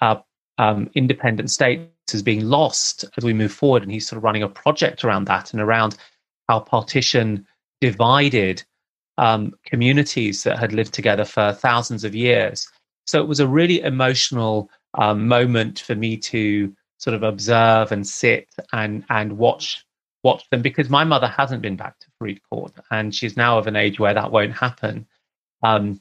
uh, 0.00 0.16
um, 0.58 0.90
independent 0.94 1.50
states 1.50 2.14
is 2.14 2.22
being 2.22 2.44
lost 2.44 3.04
as 3.16 3.24
we 3.24 3.32
move 3.32 3.52
forward 3.52 3.82
and 3.82 3.92
he's 3.92 4.08
sort 4.08 4.16
of 4.16 4.24
running 4.24 4.42
a 4.42 4.48
project 4.48 5.04
around 5.04 5.26
that 5.26 5.52
and 5.52 5.60
around 5.60 5.96
how 6.48 6.60
partition 6.60 7.46
divided 7.80 8.62
um, 9.18 9.52
communities 9.64 10.42
that 10.44 10.58
had 10.58 10.72
lived 10.72 10.92
together 10.92 11.24
for 11.24 11.52
thousands 11.52 12.04
of 12.04 12.14
years. 12.14 12.68
So 13.06 13.20
it 13.20 13.28
was 13.28 13.40
a 13.40 13.48
really 13.48 13.80
emotional 13.80 14.70
um, 14.94 15.26
moment 15.28 15.80
for 15.80 15.94
me 15.94 16.16
to 16.18 16.74
sort 16.98 17.14
of 17.14 17.22
observe 17.22 17.92
and 17.92 18.06
sit 18.06 18.48
and 18.72 19.04
and 19.08 19.36
watch 19.38 19.84
watch 20.22 20.48
them 20.50 20.62
because 20.62 20.90
my 20.90 21.04
mother 21.04 21.28
hasn't 21.28 21.62
been 21.62 21.76
back 21.76 21.98
to 22.00 22.06
Freed 22.18 22.40
Court 22.50 22.72
and 22.90 23.14
she's 23.14 23.36
now 23.36 23.58
of 23.58 23.66
an 23.66 23.76
age 23.76 24.00
where 24.00 24.14
that 24.14 24.32
won't 24.32 24.52
happen. 24.52 25.06
Um, 25.62 26.00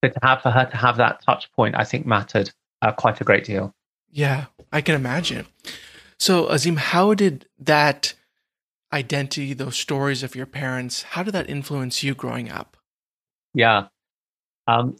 but 0.00 0.14
to 0.14 0.20
have 0.22 0.42
for 0.42 0.50
her 0.50 0.64
to 0.64 0.76
have 0.76 0.96
that 0.96 1.22
touch 1.22 1.52
point, 1.52 1.74
I 1.76 1.84
think 1.84 2.06
mattered 2.06 2.50
uh, 2.82 2.92
quite 2.92 3.20
a 3.20 3.24
great 3.24 3.44
deal. 3.44 3.74
Yeah, 4.10 4.46
I 4.72 4.80
can 4.80 4.94
imagine. 4.94 5.46
So 6.18 6.46
Azeem, 6.46 6.78
how 6.78 7.14
did 7.14 7.46
that 7.58 8.14
identity, 8.92 9.52
those 9.54 9.76
stories 9.76 10.22
of 10.22 10.34
your 10.34 10.46
parents, 10.46 11.02
how 11.02 11.22
did 11.22 11.34
that 11.34 11.50
influence 11.50 12.02
you 12.02 12.14
growing 12.14 12.50
up? 12.50 12.76
Yeah. 13.54 13.88
Um, 14.66 14.96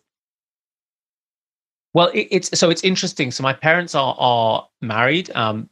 well, 1.95 2.09
it, 2.09 2.28
it's 2.30 2.59
so 2.59 2.71
it's 2.71 2.85
interesting. 2.85 3.30
So 3.30 3.42
my 3.42 3.52
parents 3.52 3.95
are 3.95 4.14
are 4.18 4.68
married. 4.80 5.30
Um, 5.35 5.68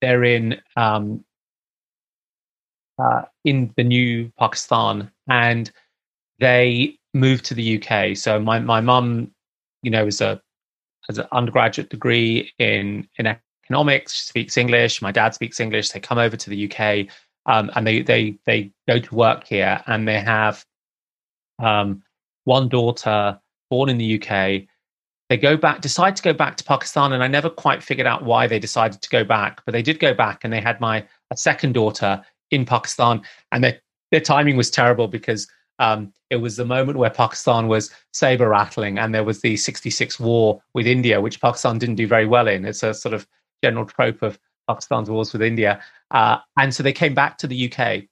they're 0.00 0.24
in 0.24 0.60
um, 0.76 1.24
uh, 2.98 3.22
in 3.44 3.72
the 3.76 3.84
new 3.84 4.30
Pakistan, 4.38 5.10
and 5.28 5.70
they 6.40 6.98
moved 7.14 7.44
to 7.46 7.54
the 7.54 7.82
UK. 7.82 8.16
So 8.16 8.38
my 8.38 8.58
my 8.58 8.80
mum, 8.80 9.30
you 9.82 9.90
know, 9.90 10.06
is 10.06 10.20
a 10.20 10.40
has 11.08 11.18
an 11.18 11.26
undergraduate 11.32 11.90
degree 11.90 12.52
in 12.58 13.08
in 13.18 13.26
economics. 13.64 14.14
She 14.14 14.24
speaks 14.24 14.56
English. 14.56 15.00
My 15.00 15.12
dad 15.12 15.34
speaks 15.34 15.60
English. 15.60 15.90
They 15.90 16.00
come 16.00 16.18
over 16.18 16.36
to 16.36 16.50
the 16.50 16.70
UK, 16.70 17.08
um, 17.46 17.70
and 17.74 17.86
they 17.86 18.02
they 18.02 18.36
they 18.44 18.72
go 18.86 18.98
to 18.98 19.14
work 19.14 19.46
here, 19.46 19.82
and 19.86 20.06
they 20.06 20.20
have 20.20 20.64
um, 21.60 22.02
one 22.44 22.68
daughter 22.68 23.40
born 23.70 23.88
in 23.88 23.96
the 23.96 24.20
UK 24.20 24.68
they 25.28 25.36
go 25.36 25.56
back, 25.56 25.80
decide 25.80 26.16
to 26.16 26.22
go 26.22 26.32
back 26.32 26.56
to 26.56 26.64
Pakistan, 26.64 27.12
and 27.12 27.22
I 27.22 27.28
never 27.28 27.48
quite 27.48 27.82
figured 27.82 28.06
out 28.06 28.24
why 28.24 28.46
they 28.46 28.58
decided 28.58 29.00
to 29.00 29.08
go 29.08 29.24
back, 29.24 29.62
but 29.64 29.72
they 29.72 29.82
did 29.82 29.98
go 29.98 30.12
back, 30.12 30.44
and 30.44 30.52
they 30.52 30.60
had 30.60 30.80
my 30.80 31.06
second 31.34 31.72
daughter 31.72 32.22
in 32.50 32.64
Pakistan, 32.64 33.22
and 33.52 33.64
their 33.64 33.80
their 34.10 34.20
timing 34.20 34.56
was 34.56 34.70
terrible 34.70 35.08
because 35.08 35.48
um, 35.78 36.12
it 36.30 36.36
was 36.36 36.56
the 36.56 36.64
moment 36.64 36.98
where 36.98 37.10
Pakistan 37.10 37.68
was 37.68 37.90
saber 38.12 38.48
rattling, 38.48 38.98
and 38.98 39.14
there 39.14 39.24
was 39.24 39.40
the 39.40 39.56
'66 39.56 40.20
war 40.20 40.62
with 40.74 40.86
India, 40.86 41.20
which 41.20 41.40
Pakistan 41.40 41.78
didn't 41.78 41.96
do 41.96 42.06
very 42.06 42.26
well 42.26 42.46
in. 42.46 42.64
It's 42.64 42.82
a 42.82 42.92
sort 42.92 43.14
of 43.14 43.26
general 43.62 43.86
trope 43.86 44.22
of 44.22 44.38
Pakistan's 44.68 45.10
wars 45.10 45.32
with 45.32 45.42
India, 45.42 45.82
uh, 46.10 46.38
and 46.58 46.74
so 46.74 46.82
they 46.82 46.92
came 46.92 47.14
back 47.14 47.38
to 47.38 47.46
the 47.46 47.72
UK, 47.72 48.04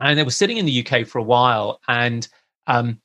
and 0.00 0.18
they 0.18 0.24
were 0.24 0.30
sitting 0.30 0.56
in 0.56 0.66
the 0.66 0.84
UK 0.84 1.06
for 1.06 1.18
a 1.18 1.22
while, 1.24 1.80
and 1.86 2.26
um, 2.66 3.00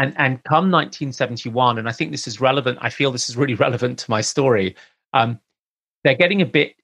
and 0.00 0.14
and 0.16 0.42
come 0.44 0.70
1971 0.70 1.78
and 1.78 1.88
i 1.88 1.92
think 1.92 2.10
this 2.10 2.26
is 2.26 2.40
relevant 2.40 2.78
i 2.80 2.88
feel 2.88 3.12
this 3.12 3.28
is 3.28 3.36
really 3.36 3.54
relevant 3.66 3.98
to 3.98 4.10
my 4.10 4.20
story 4.20 4.74
um, 5.12 5.38
they're 6.04 6.14
getting 6.14 6.40
a 6.40 6.46
bit 6.46 6.74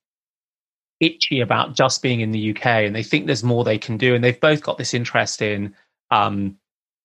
itchy 1.00 1.40
about 1.40 1.74
just 1.74 2.02
being 2.02 2.20
in 2.20 2.30
the 2.30 2.50
uk 2.50 2.66
and 2.66 2.94
they 2.94 3.02
think 3.02 3.26
there's 3.26 3.44
more 3.44 3.64
they 3.64 3.78
can 3.78 3.96
do 3.96 4.14
and 4.14 4.22
they've 4.22 4.40
both 4.40 4.62
got 4.62 4.78
this 4.78 4.94
interest 4.94 5.42
in 5.42 5.74
um, 6.10 6.56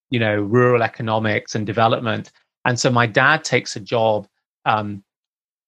you 0.10 0.20
know 0.20 0.42
rural 0.42 0.84
economics 0.84 1.56
and 1.56 1.66
development 1.66 2.32
and 2.66 2.80
so 2.80 2.90
my 2.90 3.06
dad 3.06 3.44
takes 3.44 3.76
a 3.76 3.80
job 3.80 4.28
um, 4.66 5.04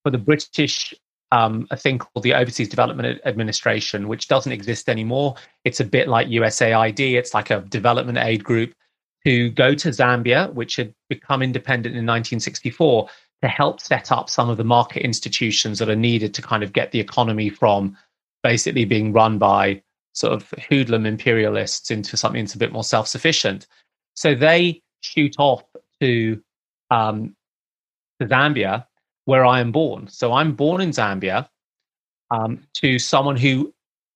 for 0.03 0.11
the 0.11 0.17
british 0.17 0.93
um, 1.31 1.67
a 1.71 1.77
thing 1.77 1.97
called 1.97 2.21
the 2.21 2.35
Overseas 2.35 2.69
Development 2.69 3.19
Administration, 3.25 4.07
which 4.07 4.27
doesn't 4.27 4.51
exist 4.51 4.87
anymore. 4.87 5.33
It's 5.63 5.79
a 5.79 5.83
bit 5.83 6.07
like 6.07 6.27
USAID. 6.27 7.15
It's 7.15 7.33
like 7.33 7.49
a 7.49 7.61
development 7.61 8.19
aid 8.19 8.43
group 8.43 8.75
to 9.25 9.49
go 9.51 9.73
to 9.73 9.89
Zambia, 9.89 10.53
which 10.53 10.75
had 10.75 10.93
become 11.09 11.41
independent 11.41 11.95
in 11.95 12.05
1964, 12.05 13.07
to 13.41 13.47
help 13.47 13.81
set 13.81 14.11
up 14.11 14.29
some 14.29 14.49
of 14.49 14.57
the 14.57 14.63
market 14.63 15.03
institutions 15.03 15.79
that 15.79 15.89
are 15.89 15.95
needed 15.95 16.33
to 16.33 16.41
kind 16.41 16.63
of 16.63 16.73
get 16.73 16.91
the 16.91 16.99
economy 16.99 17.49
from 17.49 17.97
basically 18.41 18.85
being 18.85 19.13
run 19.13 19.37
by 19.37 19.81
sort 20.13 20.33
of 20.33 20.49
hoodlum 20.69 21.05
imperialists 21.05 21.91
into 21.91 22.15
something 22.15 22.43
that's 22.43 22.55
a 22.55 22.59
bit 22.59 22.71
more 22.71 22.83
self 22.83 23.07
sufficient. 23.07 23.67
So 24.15 24.35
they 24.35 24.81
shoot 25.01 25.35
off 25.39 25.63
to, 26.01 26.41
um, 26.91 27.35
to 28.19 28.27
Zambia, 28.27 28.85
where 29.25 29.45
I 29.45 29.59
am 29.59 29.71
born. 29.71 30.07
So 30.07 30.33
I'm 30.33 30.53
born 30.53 30.81
in 30.81 30.91
Zambia 30.91 31.47
um, 32.31 32.61
to 32.75 32.99
someone 32.99 33.37
who 33.37 33.73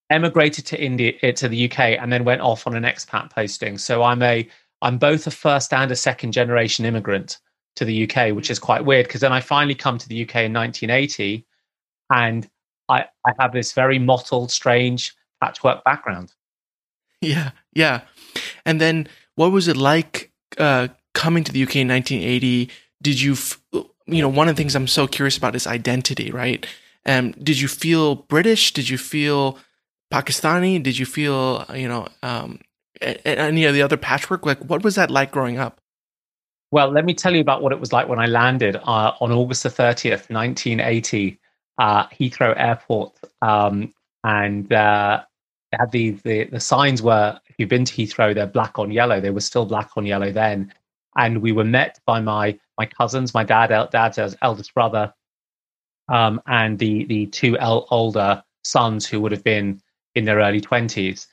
emigrated 0.10 0.66
to 0.68 0.82
India 0.82 1.34
to 1.34 1.48
the 1.48 1.70
UK 1.70 1.80
and 1.80 2.12
then 2.12 2.24
went 2.24 2.42
off 2.42 2.66
on 2.66 2.76
an 2.76 2.84
expat 2.84 3.30
posting. 3.30 3.78
So 3.78 4.04
I'm 4.04 4.22
a 4.22 4.48
I'm 4.82 4.98
both 4.98 5.28
a 5.28 5.32
first 5.32 5.74
and 5.74 5.92
a 5.92 5.96
second 5.96 6.32
generation 6.32 6.86
immigrant 6.86 7.40
to 7.78 7.86
the 7.86 8.10
UK, 8.10 8.36
which 8.36 8.50
is 8.50 8.60
quite 8.60 8.86
weird 8.86 9.08
because 9.08 9.22
then 9.22 9.34
I 9.34 9.40
finally 9.40 9.76
come 9.76 9.98
to 9.98 10.08
the 10.08 10.24
UK 10.24 10.36
in 10.36 10.54
1980 10.54 11.46
and 12.12 12.50
I, 12.90 13.06
I 13.26 13.32
have 13.40 13.54
this 13.54 13.74
very 13.74 14.00
mottled, 14.00 14.52
strange 14.52 15.16
patchwork 15.42 15.84
background. 15.84 16.34
Yeah, 17.22 17.52
yeah. 17.74 18.02
And 18.66 18.80
then 18.80 19.08
what 19.36 19.52
was 19.52 19.68
it 19.68 19.78
like 19.78 20.32
uh, 20.58 20.88
coming 21.14 21.44
to 21.44 21.52
the 21.52 21.64
UK 21.64 21.78
in 21.78 21.88
1980? 21.88 22.70
Did 23.02 23.22
you, 23.22 23.34
f- 23.34 23.60
you 23.72 24.22
know, 24.22 24.30
one 24.30 24.48
of 24.48 24.56
the 24.56 24.60
things 24.60 24.76
I'm 24.76 24.88
so 24.88 25.08
curious 25.08 25.38
about 25.38 25.56
is 25.56 25.68
identity, 25.68 26.32
right? 26.32 26.66
Um, 27.06 27.32
did 27.32 27.60
you 27.60 27.68
feel 27.68 28.16
British? 28.16 28.74
Did 28.74 28.90
you 28.90 28.98
feel 28.98 29.58
Pakistani? 30.12 30.82
Did 30.82 30.98
you 30.98 31.06
feel, 31.06 31.66
you 31.74 31.88
know, 31.88 32.08
um, 32.24 32.60
any 33.02 33.66
of 33.66 33.74
the 33.74 33.82
other 33.82 33.98
patchwork? 33.98 34.46
Like, 34.46 34.60
what 34.60 34.84
was 34.84 34.96
that 34.96 35.12
like 35.12 35.32
growing 35.32 35.58
up? 35.58 35.82
Well, 36.72 36.90
let 36.90 37.06
me 37.06 37.14
tell 37.14 37.34
you 37.34 37.42
about 37.42 37.62
what 37.62 37.72
it 37.72 37.80
was 37.80 37.94
like 37.94 38.10
when 38.10 38.20
I 38.20 38.26
landed 38.26 38.76
uh, 38.76 39.14
on 39.22 39.32
August 39.32 39.64
the 39.64 39.70
30th, 39.70 40.30
1980, 40.30 41.40
uh, 41.78 42.08
Heathrow 42.08 42.54
Airport. 42.58 43.14
Um, 43.42 43.94
and 44.24 44.72
uh, 44.74 45.24
had 45.74 45.92
the, 45.92 46.12
the, 46.24 46.46
the 46.46 46.60
signs 46.60 47.02
were, 47.02 47.40
if 47.48 47.56
you've 47.58 47.70
been 47.70 47.86
to 47.86 47.94
Heathrow, 47.94 48.34
they're 48.36 48.48
black 48.48 48.78
on 48.80 48.92
yellow. 48.92 49.22
They 49.22 49.30
were 49.30 49.42
still 49.42 49.66
black 49.66 49.92
on 49.96 50.06
yellow 50.06 50.32
then. 50.32 50.74
And 51.16 51.42
we 51.42 51.52
were 51.52 51.64
met 51.64 52.00
by 52.06 52.20
my 52.22 52.60
my 52.78 52.86
cousins, 52.86 53.34
my 53.34 53.44
dad, 53.44 53.70
dad's 53.90 54.36
eldest 54.44 54.72
brother, 54.76 55.12
um, 56.10 56.40
and 56.46 56.78
the 56.78 57.06
the 57.06 57.26
two 57.28 57.58
el- 57.58 57.88
older 57.90 58.44
sons 58.64 59.08
who 59.08 59.20
would 59.22 59.32
have 59.32 59.44
been 59.44 59.82
in 60.14 60.26
their 60.26 60.38
early 60.38 60.62
20s. 60.62 61.26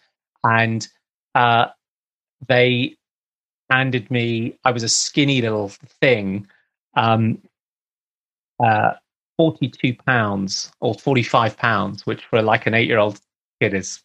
And 0.42 0.88
uh, 1.35 1.67
they 2.49 2.97
handed 3.71 4.11
me, 4.11 4.59
I 4.64 4.71
was 4.71 4.83
a 4.83 4.88
skinny 4.88 5.41
little 5.41 5.69
thing, 6.00 6.47
um, 6.97 7.43
uh, 8.62 8.93
42 9.37 9.97
pounds 10.07 10.71
or 10.81 10.95
45 10.95 11.57
pounds, 11.57 12.07
which 12.07 12.25
for 12.26 12.41
like 12.43 12.67
an 12.67 12.75
eight 12.75 12.88
year 12.88 12.99
old 12.99 13.21
kid 13.61 13.75
is 13.75 14.03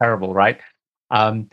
terrible, 0.00 0.32
right? 0.32 0.60
Um, 1.10 1.50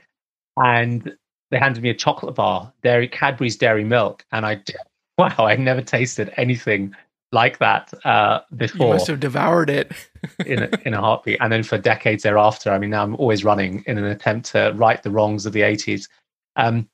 and 0.57 1.15
they 1.51 1.57
handed 1.57 1.81
me 1.81 1.89
a 1.89 1.95
chocolate 1.95 2.35
bar, 2.35 2.71
dairy 2.83 3.07
Cadbury's 3.07 3.55
Dairy 3.55 3.83
Milk, 3.83 4.25
and 4.31 4.45
I 4.45 4.61
wow, 5.17 5.33
I 5.39 5.55
never 5.55 5.81
tasted 5.81 6.31
anything 6.37 6.93
like 7.31 7.59
that 7.59 7.93
uh, 8.05 8.41
before. 8.55 8.87
You 8.87 8.93
must 8.93 9.07
have 9.07 9.19
devoured 9.19 9.69
it 9.69 9.91
in 10.45 10.63
a, 10.63 10.69
in 10.85 10.93
a 10.93 11.01
heartbeat. 11.01 11.37
And 11.41 11.51
then 11.51 11.63
for 11.63 11.77
decades 11.77 12.23
thereafter, 12.23 12.71
I 12.71 12.79
mean, 12.79 12.91
now 12.91 13.03
I'm 13.03 13.15
always 13.15 13.43
running 13.43 13.83
in 13.87 13.97
an 13.97 14.05
attempt 14.05 14.51
to 14.51 14.71
right 14.75 15.01
the 15.01 15.11
wrongs 15.11 15.45
of 15.45 15.53
the 15.53 15.61
80s. 15.61 16.07
Um, 16.55 16.89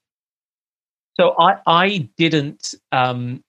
so 1.16 1.36
I 1.40 1.58
I 1.68 2.10
didn't 2.18 2.74
um, 2.92 3.44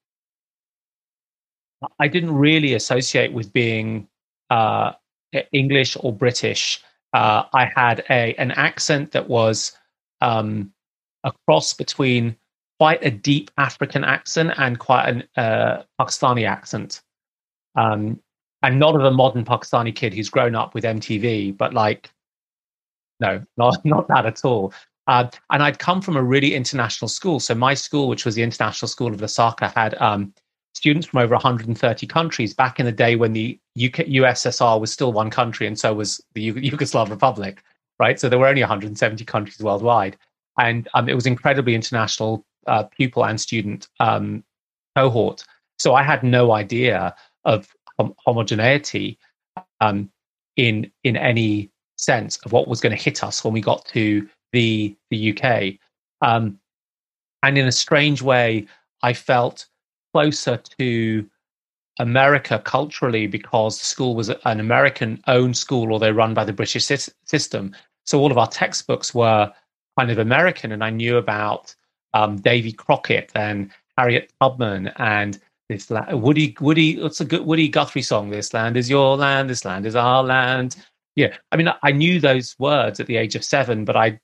I 1.98 2.08
didn't 2.08 2.34
really 2.34 2.74
associate 2.74 3.32
with 3.32 3.52
being 3.52 4.08
uh, 4.50 4.92
English 5.52 5.96
or 6.00 6.12
British. 6.12 6.82
Uh, 7.12 7.44
I 7.54 7.70
had 7.74 8.04
a 8.10 8.34
an 8.34 8.50
accent 8.50 9.12
that 9.12 9.28
was 9.28 9.72
um, 10.20 10.72
a 11.24 11.32
cross 11.46 11.72
between 11.72 12.36
quite 12.78 13.04
a 13.04 13.10
deep 13.10 13.50
African 13.56 14.04
accent 14.04 14.52
and 14.58 14.78
quite 14.78 15.08
an 15.08 15.24
uh, 15.36 15.82
Pakistani 16.00 16.46
accent. 16.48 17.02
Um, 17.76 18.20
and 18.62 18.78
not 18.78 18.94
of 18.94 19.04
a 19.04 19.10
modern 19.10 19.44
Pakistani 19.44 19.94
kid 19.94 20.14
who's 20.14 20.30
grown 20.30 20.54
up 20.54 20.74
with 20.74 20.84
MTV, 20.84 21.56
but 21.56 21.74
like, 21.74 22.10
no, 23.20 23.44
not 23.56 23.84
not 23.84 24.08
that 24.08 24.26
at 24.26 24.44
all. 24.44 24.72
Uh, 25.06 25.28
and 25.50 25.62
I'd 25.62 25.78
come 25.78 26.00
from 26.00 26.16
a 26.16 26.22
really 26.22 26.54
international 26.54 27.08
school. 27.08 27.38
So 27.38 27.54
my 27.54 27.74
school, 27.74 28.08
which 28.08 28.24
was 28.24 28.34
the 28.34 28.42
International 28.42 28.88
School 28.88 29.12
of 29.12 29.20
Lusaka, 29.20 29.72
had 29.74 29.94
um, 30.00 30.32
students 30.74 31.06
from 31.06 31.20
over 31.20 31.34
130 31.34 32.06
countries 32.06 32.54
back 32.54 32.80
in 32.80 32.86
the 32.86 32.92
day 32.92 33.14
when 33.14 33.34
the 33.34 33.58
UK, 33.76 34.06
USSR 34.06 34.80
was 34.80 34.90
still 34.90 35.12
one 35.12 35.30
country 35.30 35.66
and 35.66 35.78
so 35.78 35.92
was 35.92 36.22
the 36.34 36.52
Yugoslav 36.52 37.10
Republic, 37.10 37.62
right? 37.98 38.18
So 38.18 38.30
there 38.30 38.38
were 38.38 38.48
only 38.48 38.62
170 38.62 39.24
countries 39.26 39.60
worldwide. 39.60 40.16
And 40.58 40.88
um, 40.94 41.08
it 41.08 41.14
was 41.14 41.26
incredibly 41.26 41.74
international 41.74 42.46
uh, 42.66 42.84
pupil 42.84 43.24
and 43.24 43.40
student 43.40 43.88
um, 44.00 44.44
cohort. 44.96 45.44
So 45.78 45.94
I 45.94 46.02
had 46.02 46.22
no 46.22 46.52
idea 46.52 47.14
of 47.44 47.74
hom- 47.98 48.14
homogeneity 48.24 49.18
um, 49.80 50.10
in 50.56 50.90
in 51.02 51.16
any 51.16 51.70
sense 51.96 52.38
of 52.44 52.52
what 52.52 52.68
was 52.68 52.80
going 52.80 52.96
to 52.96 53.02
hit 53.02 53.22
us 53.22 53.44
when 53.44 53.52
we 53.52 53.60
got 53.60 53.84
to 53.86 54.28
the 54.52 54.96
the 55.10 55.36
UK. 55.36 55.74
Um, 56.20 56.58
and 57.42 57.58
in 57.58 57.66
a 57.66 57.72
strange 57.72 58.22
way, 58.22 58.66
I 59.02 59.12
felt 59.12 59.66
closer 60.12 60.56
to 60.78 61.28
America 61.98 62.60
culturally 62.64 63.26
because 63.26 63.78
the 63.78 63.84
school 63.84 64.14
was 64.14 64.30
an 64.30 64.60
American 64.60 65.22
owned 65.26 65.56
school, 65.56 65.92
although 65.92 66.10
run 66.10 66.34
by 66.34 66.44
the 66.44 66.52
British 66.52 66.86
system. 66.86 67.74
So 68.04 68.18
all 68.18 68.30
of 68.30 68.38
our 68.38 68.48
textbooks 68.48 69.14
were 69.14 69.52
kind 69.98 70.10
of 70.10 70.18
American, 70.18 70.72
and 70.72 70.82
I 70.82 70.90
knew 70.90 71.16
about 71.16 71.74
um, 72.14 72.36
Davy 72.36 72.72
Crockett 72.72 73.30
and 73.34 73.70
Harriet 73.98 74.32
Tubman 74.40 74.88
and 74.96 75.38
this 75.68 75.90
Woody 75.90 76.56
Woody. 76.60 77.00
What's 77.00 77.20
a 77.20 77.24
good 77.24 77.44
Woody 77.44 77.68
Guthrie 77.68 78.02
song? 78.02 78.30
This 78.30 78.54
land 78.54 78.76
is 78.76 78.88
your 78.88 79.16
land. 79.16 79.50
This 79.50 79.64
land 79.64 79.86
is 79.86 79.96
our 79.96 80.22
land. 80.22 80.76
Yeah, 81.16 81.36
I 81.52 81.56
mean, 81.56 81.68
I 81.82 81.92
knew 81.92 82.20
those 82.20 82.56
words 82.58 82.98
at 83.00 83.06
the 83.06 83.16
age 83.16 83.36
of 83.36 83.44
seven, 83.44 83.84
but 83.84 83.96
I 83.96 84.18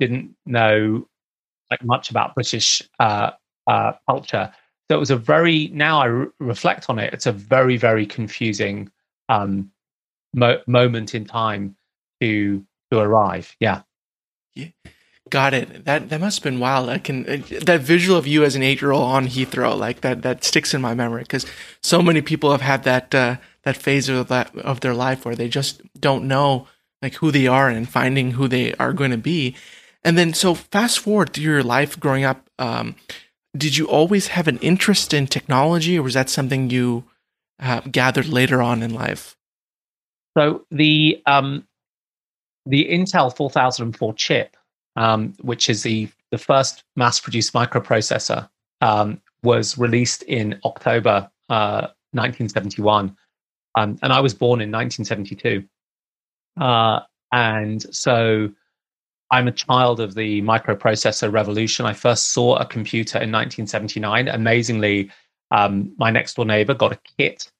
didn't 0.00 0.34
know 0.44 1.06
like 1.70 1.82
much 1.84 2.10
about 2.10 2.34
British 2.34 2.82
uh, 3.00 3.30
uh, 3.66 3.92
culture. 4.08 4.52
So 4.88 4.96
it 4.96 5.00
was 5.00 5.10
a 5.10 5.16
very. 5.16 5.68
Now 5.68 6.00
I 6.00 6.06
re- 6.06 6.26
reflect 6.38 6.88
on 6.88 6.98
it. 6.98 7.12
It's 7.12 7.26
a 7.26 7.32
very 7.32 7.76
very 7.76 8.06
confusing 8.06 8.90
um, 9.28 9.70
mo- 10.34 10.60
moment 10.66 11.14
in 11.14 11.24
time 11.24 11.76
to 12.20 12.64
to 12.92 12.98
arrive. 12.98 13.56
Yeah. 13.60 13.82
Yeah. 14.54 14.68
Got 15.28 15.54
it. 15.54 15.84
That 15.84 16.08
that 16.10 16.20
must 16.20 16.38
have 16.38 16.44
been 16.44 16.60
wild. 16.60 16.88
I 16.88 16.98
can 16.98 17.24
that 17.64 17.80
visual 17.80 18.16
of 18.16 18.28
you 18.28 18.44
as 18.44 18.54
an 18.54 18.62
eight 18.62 18.80
year 18.80 18.92
old 18.92 19.02
on 19.02 19.26
Heathrow, 19.26 19.76
like 19.76 20.02
that, 20.02 20.22
that 20.22 20.44
sticks 20.44 20.72
in 20.72 20.80
my 20.80 20.94
memory 20.94 21.22
because 21.22 21.44
so 21.82 22.00
many 22.00 22.22
people 22.22 22.52
have 22.52 22.60
had 22.60 22.84
that 22.84 23.12
uh, 23.12 23.36
that 23.64 23.76
phase 23.76 24.08
of 24.08 24.28
that 24.28 24.56
of 24.56 24.80
their 24.80 24.94
life 24.94 25.24
where 25.24 25.34
they 25.34 25.48
just 25.48 25.82
don't 26.00 26.28
know 26.28 26.68
like 27.02 27.14
who 27.14 27.32
they 27.32 27.48
are 27.48 27.68
and 27.68 27.88
finding 27.88 28.32
who 28.32 28.46
they 28.46 28.72
are 28.74 28.92
going 28.92 29.10
to 29.10 29.16
be. 29.18 29.56
And 30.04 30.16
then, 30.16 30.32
so 30.32 30.54
fast 30.54 31.00
forward 31.00 31.32
through 31.32 31.42
your 31.42 31.64
life 31.64 31.98
growing 31.98 32.22
up, 32.22 32.48
um, 32.60 32.94
did 33.56 33.76
you 33.76 33.86
always 33.88 34.28
have 34.28 34.46
an 34.46 34.58
interest 34.58 35.12
in 35.12 35.26
technology, 35.26 35.98
or 35.98 36.04
was 36.04 36.14
that 36.14 36.30
something 36.30 36.70
you 36.70 37.02
uh, 37.58 37.80
gathered 37.90 38.28
later 38.28 38.62
on 38.62 38.84
in 38.84 38.94
life? 38.94 39.36
So 40.38 40.64
the 40.70 41.20
um, 41.26 41.66
the 42.66 42.88
Intel 42.88 43.36
4004 43.36 44.14
chip 44.14 44.56
um, 44.96 45.34
which 45.40 45.68
is 45.68 45.82
the, 45.82 46.08
the 46.30 46.38
first 46.38 46.84
mass 46.96 47.20
produced 47.20 47.52
microprocessor, 47.52 48.48
um, 48.80 49.20
was 49.42 49.78
released 49.78 50.22
in 50.24 50.58
October 50.64 51.30
uh, 51.48 51.88
1971. 52.12 53.16
Um, 53.76 53.98
and 54.02 54.12
I 54.12 54.20
was 54.20 54.34
born 54.34 54.60
in 54.60 54.70
1972. 54.70 55.64
Uh, 56.58 57.00
and 57.32 57.82
so 57.94 58.50
I'm 59.30 59.48
a 59.48 59.52
child 59.52 60.00
of 60.00 60.14
the 60.14 60.40
microprocessor 60.42 61.32
revolution. 61.32 61.84
I 61.84 61.92
first 61.92 62.32
saw 62.32 62.56
a 62.56 62.64
computer 62.64 63.18
in 63.18 63.32
1979. 63.32 64.28
Amazingly, 64.28 65.10
um, 65.50 65.92
my 65.98 66.10
next 66.10 66.34
door 66.34 66.44
neighbor 66.44 66.74
got 66.74 66.92
a 66.92 66.98
kit 67.18 67.50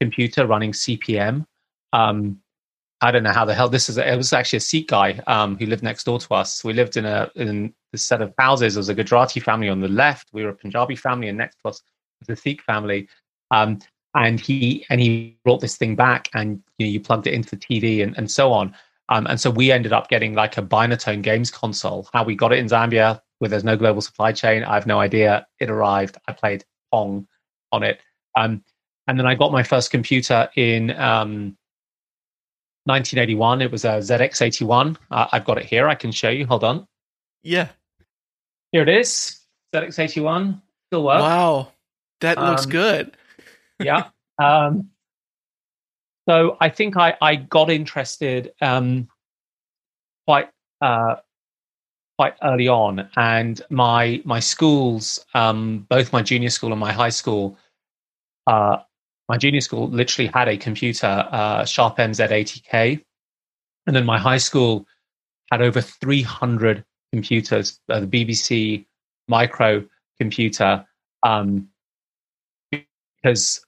computer 0.00 0.46
running 0.46 0.72
CP/M. 0.72 1.46
Um, 1.92 2.40
I 3.02 3.10
don't 3.10 3.22
know 3.22 3.32
how 3.32 3.44
the 3.44 3.54
hell 3.54 3.68
this 3.68 3.88
is. 3.88 3.98
It 3.98 4.16
was 4.16 4.32
actually 4.32 4.58
a 4.58 4.60
Sikh 4.60 4.88
guy 4.88 5.20
um, 5.26 5.56
who 5.58 5.66
lived 5.66 5.82
next 5.82 6.04
door 6.04 6.18
to 6.18 6.34
us. 6.34 6.64
We 6.64 6.72
lived 6.72 6.96
in 6.96 7.04
a 7.04 7.30
in 7.36 7.74
set 7.94 8.22
of 8.22 8.32
houses. 8.38 8.74
There 8.74 8.80
was 8.80 8.88
a 8.88 8.94
Gujarati 8.94 9.40
family 9.40 9.68
on 9.68 9.80
the 9.80 9.88
left. 9.88 10.28
We 10.32 10.44
were 10.44 10.50
a 10.50 10.54
Punjabi 10.54 10.96
family, 10.96 11.28
and 11.28 11.36
next 11.36 11.56
to 11.62 11.68
us 11.68 11.82
was 12.20 12.38
a 12.38 12.40
Sikh 12.40 12.62
family. 12.62 13.08
Um, 13.50 13.80
and 14.14 14.40
he 14.40 14.86
and 14.88 15.00
he 15.00 15.36
brought 15.44 15.60
this 15.60 15.76
thing 15.76 15.94
back, 15.94 16.30
and 16.34 16.62
you 16.78 16.86
know, 16.86 16.90
you 16.90 17.00
plugged 17.00 17.26
it 17.26 17.34
into 17.34 17.50
the 17.50 17.56
TV 17.56 18.02
and, 18.02 18.16
and 18.16 18.30
so 18.30 18.52
on. 18.52 18.74
Um, 19.08 19.26
and 19.26 19.38
so 19.38 19.50
we 19.50 19.70
ended 19.70 19.92
up 19.92 20.08
getting 20.08 20.34
like 20.34 20.56
a 20.56 20.62
Binatone 20.62 21.22
games 21.22 21.50
console. 21.50 22.08
How 22.12 22.24
we 22.24 22.34
got 22.34 22.52
it 22.52 22.58
in 22.58 22.66
Zambia, 22.66 23.20
where 23.38 23.48
there's 23.48 23.62
no 23.62 23.76
global 23.76 24.00
supply 24.00 24.32
chain, 24.32 24.64
I 24.64 24.74
have 24.74 24.86
no 24.86 24.98
idea. 25.00 25.46
It 25.60 25.70
arrived. 25.70 26.16
I 26.26 26.32
played 26.32 26.64
Pong 26.90 27.26
on 27.72 27.82
it. 27.82 28.00
Um, 28.36 28.64
and 29.06 29.18
then 29.18 29.26
I 29.26 29.34
got 29.34 29.52
my 29.52 29.62
first 29.62 29.90
computer 29.90 30.48
in 30.56 30.90
um, 30.98 31.56
1981. 32.86 33.62
It 33.62 33.70
was 33.70 33.84
a 33.84 33.98
ZX81. 33.98 34.96
Uh, 35.10 35.26
I've 35.32 35.44
got 35.44 35.58
it 35.58 35.64
here. 35.64 35.88
I 35.88 35.94
can 35.94 36.12
show 36.12 36.30
you. 36.30 36.46
Hold 36.46 36.64
on. 36.64 36.86
Yeah. 37.42 37.68
Here 38.72 38.82
it 38.82 38.88
is. 38.88 39.40
ZX81 39.74 40.60
still 40.86 41.04
works. 41.04 41.22
Wow, 41.22 41.72
that 42.20 42.38
looks 42.38 42.64
um, 42.64 42.70
good. 42.70 43.16
yeah. 43.80 44.08
Um, 44.38 44.90
so 46.28 46.58
I 46.60 46.68
think 46.68 46.98
I, 46.98 47.16
I 47.22 47.36
got 47.36 47.70
interested 47.70 48.52
um, 48.60 49.08
quite 50.26 50.50
uh, 50.82 51.16
quite 52.18 52.34
early 52.42 52.68
on, 52.68 53.08
and 53.16 53.62
my 53.70 54.20
my 54.26 54.40
schools, 54.40 55.24
um, 55.32 55.86
both 55.88 56.12
my 56.12 56.20
junior 56.20 56.50
school 56.50 56.72
and 56.72 56.78
my 56.78 56.92
high 56.92 57.08
school, 57.08 57.56
uh, 58.46 58.76
my 59.28 59.36
junior 59.36 59.60
school 59.60 59.88
literally 59.88 60.30
had 60.32 60.48
a 60.48 60.56
computer, 60.56 61.28
uh, 61.30 61.64
Sharp 61.64 61.96
MZ80K. 61.96 63.02
And 63.86 63.96
then 63.96 64.04
my 64.04 64.18
high 64.18 64.38
school 64.38 64.86
had 65.50 65.62
over 65.62 65.80
300 65.80 66.84
computers, 67.12 67.80
uh, 67.88 68.00
the 68.00 68.06
BBC 68.06 68.86
micro 69.28 69.84
computer, 70.20 70.84
um, 71.22 71.68
because 72.70 73.64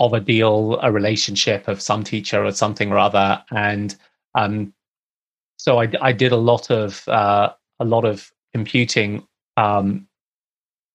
of 0.00 0.12
a 0.12 0.20
deal, 0.20 0.78
a 0.82 0.92
relationship 0.92 1.68
of 1.68 1.80
some 1.80 2.04
teacher 2.04 2.44
or 2.44 2.52
something 2.52 2.92
or 2.92 2.98
other. 2.98 3.42
And 3.50 3.94
um, 4.34 4.72
so 5.56 5.80
I, 5.80 5.90
I, 6.00 6.12
did 6.12 6.30
a 6.30 6.36
lot 6.36 6.70
of 6.70 7.06
uh, 7.08 7.50
a 7.80 7.84
lot 7.84 8.04
of 8.04 8.32
computing, 8.54 9.26
um, 9.56 10.06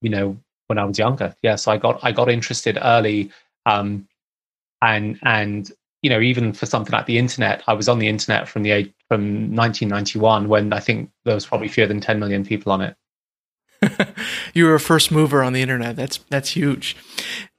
you 0.01 0.09
know, 0.09 0.37
when 0.67 0.77
I 0.77 0.85
was 0.85 0.97
younger. 0.97 1.35
Yeah, 1.41 1.55
so 1.55 1.71
I 1.71 1.77
got 1.77 1.99
I 2.03 2.13
got 2.13 2.29
interested 2.29 2.77
early 2.81 3.31
um, 3.65 4.07
and 4.81 5.19
and 5.23 5.71
you 6.01 6.09
know 6.09 6.19
even 6.19 6.53
for 6.53 6.65
something 6.65 6.91
like 6.91 7.05
the 7.05 7.17
internet, 7.17 7.63
I 7.67 7.73
was 7.73 7.89
on 7.89 7.99
the 7.99 8.07
internet 8.07 8.47
from 8.47 8.63
the 8.63 8.71
age 8.71 8.93
from 9.07 9.55
1991 9.55 10.47
when 10.47 10.73
I 10.73 10.79
think 10.79 11.11
there 11.25 11.35
was 11.35 11.45
probably 11.45 11.67
fewer 11.67 11.87
than 11.87 12.01
10 12.01 12.19
million 12.19 12.45
people 12.45 12.71
on 12.71 12.81
it. 12.81 12.95
you 14.53 14.65
were 14.65 14.75
a 14.75 14.79
first 14.79 15.11
mover 15.11 15.43
on 15.43 15.53
the 15.53 15.61
internet. 15.61 15.95
That's 15.95 16.19
that's 16.29 16.51
huge. 16.51 16.95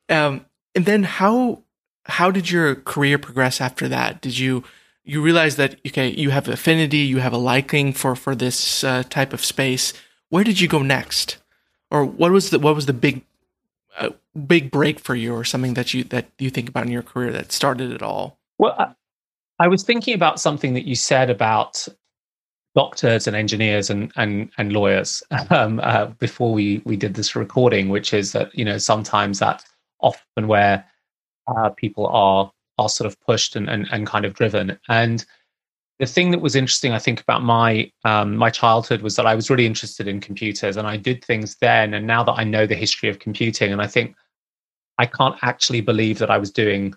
Um, 0.08 0.46
and 0.74 0.86
then 0.86 1.04
how 1.04 1.62
how 2.06 2.30
did 2.30 2.50
your 2.50 2.74
career 2.74 3.18
progress 3.18 3.60
after 3.60 3.88
that? 3.88 4.20
Did 4.20 4.38
you 4.38 4.64
you 5.04 5.22
realize 5.22 5.56
that 5.56 5.76
okay, 5.86 6.08
you 6.08 6.30
have 6.30 6.48
affinity, 6.48 6.98
you 6.98 7.18
have 7.18 7.32
a 7.32 7.38
liking 7.38 7.92
for 7.92 8.16
for 8.16 8.34
this 8.34 8.82
uh, 8.84 9.02
type 9.04 9.32
of 9.32 9.44
space. 9.44 9.92
Where 10.30 10.44
did 10.44 10.60
you 10.60 10.68
go 10.68 10.82
next, 10.82 11.36
or 11.90 12.04
what 12.04 12.32
was 12.32 12.50
the 12.50 12.58
what 12.58 12.74
was 12.74 12.86
the 12.86 12.92
big 12.92 13.22
a 13.98 14.12
big 14.38 14.70
break 14.70 14.98
for 14.98 15.14
you 15.14 15.34
or 15.34 15.44
something 15.44 15.74
that 15.74 15.94
you 15.94 16.04
that 16.04 16.26
you 16.38 16.50
think 16.50 16.68
about 16.68 16.86
in 16.86 16.92
your 16.92 17.02
career 17.02 17.32
that 17.32 17.52
started 17.52 17.92
it 17.92 18.02
all? 18.02 18.38
Well, 18.58 18.74
I, 18.78 18.94
I 19.58 19.68
was 19.68 19.84
thinking 19.84 20.14
about 20.14 20.40
something 20.40 20.74
that 20.74 20.86
you 20.86 20.94
said 20.94 21.30
about 21.30 21.86
doctors 22.74 23.26
and 23.26 23.36
engineers 23.36 23.90
and 23.90 24.12
and 24.16 24.50
and 24.58 24.72
lawyers 24.72 25.22
um, 25.50 25.80
uh, 25.82 26.06
before 26.06 26.52
we 26.52 26.82
we 26.84 26.96
did 26.96 27.14
this 27.14 27.36
recording, 27.36 27.88
which 27.88 28.12
is 28.12 28.32
that 28.32 28.54
you 28.54 28.64
know 28.64 28.78
sometimes 28.78 29.38
that's 29.38 29.64
often 30.00 30.48
where 30.48 30.84
uh, 31.46 31.70
people 31.70 32.06
are 32.08 32.50
are 32.78 32.88
sort 32.88 33.06
of 33.06 33.20
pushed 33.20 33.56
and, 33.56 33.68
and 33.68 33.86
and 33.92 34.06
kind 34.06 34.24
of 34.24 34.34
driven 34.34 34.78
and 34.88 35.24
the 36.04 36.12
thing 36.12 36.30
that 36.32 36.40
was 36.40 36.54
interesting, 36.54 36.92
I 36.92 36.98
think, 36.98 37.20
about 37.20 37.42
my 37.42 37.90
um, 38.04 38.36
my 38.36 38.50
childhood 38.50 39.00
was 39.00 39.16
that 39.16 39.26
I 39.26 39.34
was 39.34 39.48
really 39.48 39.66
interested 39.66 40.06
in 40.06 40.20
computers, 40.20 40.76
and 40.76 40.86
I 40.86 40.96
did 40.98 41.24
things 41.24 41.56
then. 41.60 41.94
And 41.94 42.06
now 42.06 42.22
that 42.24 42.34
I 42.34 42.44
know 42.44 42.66
the 42.66 42.74
history 42.74 43.08
of 43.08 43.18
computing, 43.18 43.72
and 43.72 43.80
I 43.80 43.86
think 43.86 44.14
I 44.98 45.06
can't 45.06 45.36
actually 45.42 45.80
believe 45.80 46.18
that 46.18 46.30
I 46.30 46.38
was 46.38 46.50
doing 46.50 46.94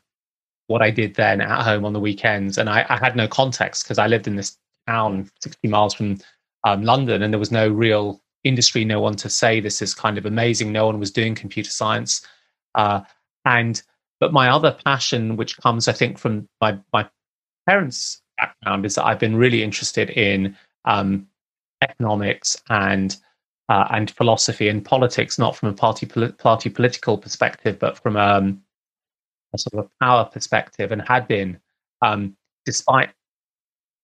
what 0.67 0.82
I 0.82 0.91
did 0.91 1.15
then 1.15 1.39
at 1.39 1.63
home 1.63 1.86
on 1.86 1.93
the 1.93 2.00
weekends, 2.02 2.58
and 2.58 2.70
I, 2.70 2.86
I 2.89 2.98
had 2.98 3.15
no 3.15 3.28
context 3.28 3.84
because 3.84 3.98
I 3.98 4.08
lived 4.08 4.28
in 4.28 4.36
this 4.36 4.58
town 4.88 5.30
60 5.41 5.67
miles 5.70 5.93
from 5.93 6.20
um, 6.65 6.84
London, 6.84 7.22
and 7.22 7.34
there 7.34 7.39
was 7.39 7.52
no 7.52 7.70
real 7.70 8.22
industry, 8.43 8.84
no 8.84 9.00
one 9.00 9.15
to 9.15 9.30
say 9.30 9.62
this 9.62 9.82
is 9.82 9.93
kind 9.93 10.17
of 10.17 10.26
amazing. 10.26 10.72
No 10.72 10.86
one 10.86 11.00
was 11.00 11.12
doing 11.12 11.34
computer 11.34 11.72
science, 11.72 12.26
uh, 12.76 13.02
and 13.46 13.82
but 14.20 14.34
my 14.34 14.50
other 14.50 14.78
passion, 14.84 15.38
which 15.38 15.56
comes, 15.58 15.88
I 15.88 15.93
think, 15.93 16.17
from 16.17 16.50
my 16.60 16.78
my 16.91 17.10
parents 17.65 18.22
background 18.38 18.86
is 18.86 18.95
that 18.95 19.06
I've 19.06 19.19
been 19.19 19.36
really 19.36 19.63
interested 19.63 20.10
in 20.12 20.56
um, 20.86 21.28
economics 21.82 22.58
and 22.69 23.15
uh, 23.69 23.86
and 23.91 24.10
philosophy 24.12 24.69
and 24.69 24.84
politics, 24.84 25.38
not 25.38 25.56
from 25.56 25.69
a 25.69 25.73
party 25.73 26.06
party 26.06 26.69
political 26.69 27.17
perspective, 27.17 27.78
but 27.80 27.97
from 27.97 28.15
um, 28.15 28.62
a 29.54 29.58
sort 29.58 29.73
of 29.73 29.86
a 29.86 30.06
power 30.06 30.26
perspective, 30.26 30.91
and 30.91 31.02
had 31.02 31.28
been, 31.28 31.60
um, 32.02 32.36
despite 32.65 33.10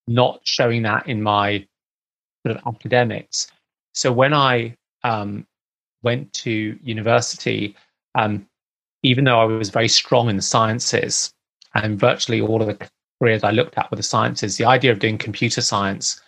not 0.07 0.41
showing 0.43 0.81
that 0.81 1.07
in 1.07 1.21
my 1.23 1.65
sort 2.45 2.57
of 2.57 2.75
academics. 2.75 3.47
So 3.93 4.11
when 4.11 4.33
I 4.33 4.75
um, 5.03 5.47
went 6.01 6.33
to 6.33 6.77
university, 6.83 7.75
um, 8.15 8.45
even 9.01 9.23
though 9.23 9.39
I 9.39 9.45
was 9.45 9.69
very 9.69 9.87
strong 9.87 10.29
in 10.29 10.35
the 10.35 10.41
sciences, 10.41 11.33
and 11.73 11.97
virtually 11.97 12.41
all 12.41 12.61
of 12.61 12.67
the 12.67 12.89
careers 13.23 13.43
I 13.43 13.51
looked 13.51 13.77
at 13.77 13.89
were 13.89 13.95
the 13.95 14.03
sciences, 14.03 14.57
the 14.57 14.65
idea 14.65 14.91
of 14.91 14.99
doing 14.99 15.17
computer 15.17 15.61
science 15.61 16.21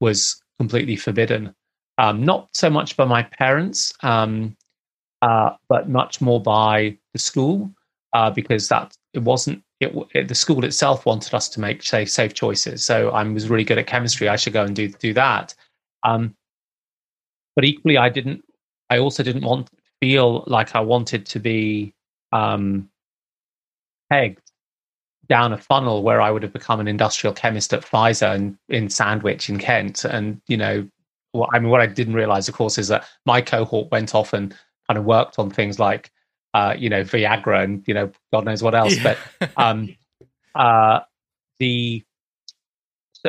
was 0.00 0.42
completely 0.58 0.96
forbidden. 0.96 1.54
Um, 1.96 2.22
not 2.22 2.48
so 2.52 2.68
much 2.68 2.96
by 2.98 3.06
my 3.06 3.22
parents, 3.22 3.94
um, 4.02 4.54
uh, 5.22 5.50
but 5.68 5.88
much 5.88 6.20
more 6.20 6.42
by 6.42 6.98
the 7.14 7.18
school, 7.18 7.70
uh, 8.12 8.30
because 8.30 8.68
that 8.68 8.94
it 9.14 9.22
wasn't. 9.22 9.62
It, 9.80 9.94
it, 10.14 10.28
the 10.28 10.34
school 10.34 10.64
itself 10.64 11.06
wanted 11.06 11.32
us 11.32 11.48
to 11.50 11.60
make 11.60 11.82
say 11.82 12.04
safe 12.04 12.34
choices. 12.34 12.84
So 12.84 13.10
I 13.10 13.22
was 13.22 13.48
really 13.48 13.64
good 13.64 13.78
at 13.78 13.86
chemistry. 13.86 14.28
I 14.28 14.36
should 14.36 14.52
go 14.52 14.64
and 14.64 14.76
do 14.76 14.88
do 14.88 15.14
that. 15.14 15.54
Um, 16.02 16.36
but 17.56 17.64
equally, 17.64 17.96
I 17.96 18.10
didn't. 18.10 18.44
I 18.90 18.98
also 18.98 19.22
didn't 19.22 19.44
want 19.44 19.70
feel 20.00 20.44
like 20.46 20.74
I 20.74 20.80
wanted 20.80 21.24
to 21.26 21.38
be 21.38 21.94
um, 22.32 22.90
pegged 24.10 24.43
down 25.28 25.52
a 25.52 25.58
funnel 25.58 26.02
where 26.02 26.20
I 26.20 26.30
would 26.30 26.42
have 26.42 26.52
become 26.52 26.80
an 26.80 26.88
industrial 26.88 27.34
chemist 27.34 27.72
at 27.72 27.82
Pfizer 27.82 28.34
and 28.34 28.56
in 28.68 28.88
Sandwich 28.88 29.48
in 29.48 29.58
Kent. 29.58 30.04
And, 30.04 30.40
you 30.48 30.56
know, 30.56 30.88
well, 31.32 31.48
I 31.52 31.58
mean, 31.58 31.70
what 31.70 31.80
I 31.80 31.86
didn't 31.86 32.14
realize, 32.14 32.48
of 32.48 32.54
course, 32.54 32.78
is 32.78 32.88
that 32.88 33.06
my 33.26 33.40
cohort 33.40 33.90
went 33.90 34.14
off 34.14 34.32
and 34.32 34.54
kind 34.86 34.98
of 34.98 35.04
worked 35.04 35.38
on 35.38 35.50
things 35.50 35.78
like, 35.78 36.10
uh, 36.52 36.74
you 36.78 36.88
know, 36.88 37.02
Viagra 37.02 37.64
and, 37.64 37.82
you 37.86 37.94
know, 37.94 38.10
God 38.32 38.44
knows 38.44 38.62
what 38.62 38.74
else. 38.74 38.96
Yeah. 38.96 39.16
But 39.40 39.50
um, 39.56 39.96
uh, 40.54 41.00
the, 41.58 42.02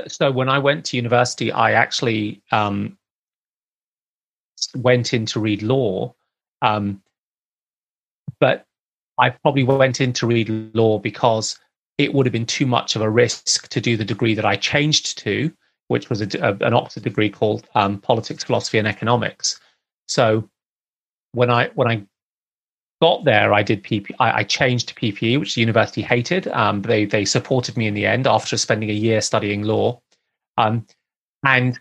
so 0.07 0.31
when 0.31 0.49
I 0.49 0.59
went 0.59 0.85
to 0.85 0.97
university, 0.97 1.51
I 1.51 1.71
actually 1.73 2.41
um, 2.51 2.97
went 4.75 5.13
in 5.13 5.25
to 5.27 5.39
read 5.39 5.63
law. 5.63 6.13
Um, 6.61 7.01
but 8.39 8.65
I 9.17 9.29
probably 9.29 9.63
went 9.63 10.01
in 10.01 10.13
to 10.13 10.27
read 10.27 10.75
law 10.75 10.99
because 10.99 11.57
it 11.97 12.13
would 12.13 12.25
have 12.25 12.33
been 12.33 12.45
too 12.45 12.65
much 12.65 12.95
of 12.95 13.01
a 13.01 13.09
risk 13.09 13.67
to 13.69 13.81
do 13.81 13.95
the 13.97 14.05
degree 14.05 14.33
that 14.35 14.45
I 14.45 14.55
changed 14.55 15.17
to, 15.19 15.51
which 15.87 16.09
was 16.09 16.21
a, 16.21 16.27
a, 16.39 16.53
an 16.65 16.73
Oxford 16.73 17.03
degree 17.03 17.29
called 17.29 17.67
um, 17.75 17.99
Politics, 17.99 18.43
Philosophy, 18.43 18.77
and 18.77 18.87
Economics. 18.87 19.59
So 20.07 20.49
when 21.31 21.49
I 21.49 21.69
when 21.75 21.89
I 21.89 22.05
got 23.01 23.23
there, 23.23 23.53
I 23.53 23.63
did 23.63 23.83
PP. 23.83 24.11
I, 24.19 24.39
I 24.39 24.43
changed 24.43 24.89
to 24.89 24.95
PPE, 24.95 25.39
which 25.39 25.55
the 25.55 25.61
university 25.61 26.01
hated. 26.01 26.47
Um, 26.49 26.81
they 26.81 27.05
they 27.05 27.25
supported 27.25 27.77
me 27.77 27.87
in 27.87 27.93
the 27.93 28.05
end 28.05 28.27
after 28.27 28.57
spending 28.57 28.89
a 28.89 28.93
year 28.93 29.21
studying 29.21 29.63
law, 29.63 30.01
um, 30.57 30.85
and 31.45 31.79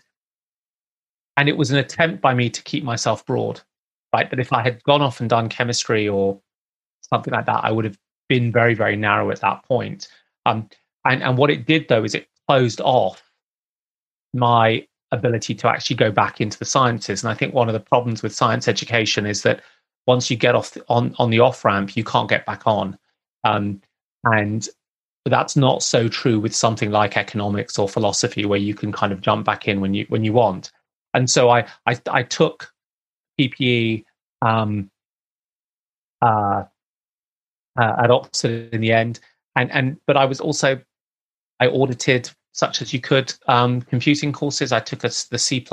and 1.37 1.49
it 1.49 1.57
was 1.57 1.71
an 1.71 1.77
attempt 1.77 2.21
by 2.21 2.33
me 2.33 2.49
to 2.49 2.63
keep 2.63 2.83
myself 2.83 3.25
broad, 3.25 3.61
right? 4.13 4.29
But 4.29 4.39
if 4.39 4.53
I 4.53 4.61
had 4.61 4.83
gone 4.83 5.01
off 5.01 5.19
and 5.19 5.29
done 5.29 5.49
chemistry 5.49 6.07
or 6.07 6.39
something 7.01 7.33
like 7.33 7.45
that, 7.45 7.63
I 7.63 7.71
would 7.71 7.85
have 7.85 7.97
been 8.27 8.51
very, 8.51 8.73
very 8.73 8.95
narrow 8.95 9.31
at 9.31 9.41
that 9.41 9.63
point. 9.65 10.07
Um, 10.45 10.69
and, 11.05 11.23
and 11.23 11.37
what 11.37 11.49
it 11.49 11.65
did, 11.65 11.87
though, 11.87 12.03
is 12.03 12.15
it 12.15 12.27
closed 12.47 12.81
off 12.81 13.23
my 14.33 14.85
ability 15.11 15.55
to 15.55 15.69
actually 15.69 15.95
go 15.95 16.11
back 16.11 16.41
into 16.41 16.59
the 16.59 16.65
sciences. 16.65 17.23
And 17.23 17.31
I 17.31 17.35
think 17.35 17.53
one 17.53 17.69
of 17.69 17.73
the 17.73 17.79
problems 17.79 18.21
with 18.21 18.35
science 18.35 18.67
education 18.67 19.25
is 19.25 19.43
that 19.43 19.61
once 20.07 20.29
you 20.29 20.37
get 20.37 20.55
off 20.55 20.71
the, 20.71 20.83
on 20.87 21.15
on 21.17 21.29
the 21.29 21.39
off 21.39 21.65
ramp, 21.65 21.95
you 21.95 22.03
can't 22.03 22.29
get 22.29 22.45
back 22.45 22.63
on. 22.65 22.97
Um, 23.43 23.81
and 24.25 24.67
that's 25.25 25.55
not 25.55 25.81
so 25.81 26.07
true 26.07 26.39
with 26.39 26.55
something 26.55 26.91
like 26.91 27.17
economics 27.17 27.79
or 27.79 27.89
philosophy, 27.89 28.45
where 28.45 28.59
you 28.59 28.75
can 28.75 28.91
kind 28.91 29.11
of 29.11 29.21
jump 29.21 29.45
back 29.45 29.67
in 29.67 29.81
when 29.81 29.93
you 29.93 30.05
when 30.09 30.23
you 30.23 30.33
want. 30.33 30.71
And 31.13 31.29
so 31.29 31.49
I 31.49 31.65
I, 31.87 31.99
I 32.09 32.23
took 32.23 32.71
PPE 33.39 34.03
um, 34.41 34.91
uh, 36.21 36.63
uh, 37.79 37.95
at 38.03 38.11
Oxford 38.11 38.73
in 38.73 38.81
the 38.81 38.91
end. 38.91 39.19
And 39.55 39.71
and 39.71 39.97
but 40.07 40.17
I 40.17 40.25
was 40.25 40.39
also 40.39 40.79
I 41.59 41.67
audited 41.67 42.29
such 42.55 42.81
as 42.81 42.93
you 42.93 43.01
could 43.01 43.33
um, 43.47 43.81
computing 43.81 44.31
courses. 44.31 44.71
I 44.71 44.79
took 44.79 45.03
a, 45.03 45.11
the 45.29 45.37
C 45.37 45.65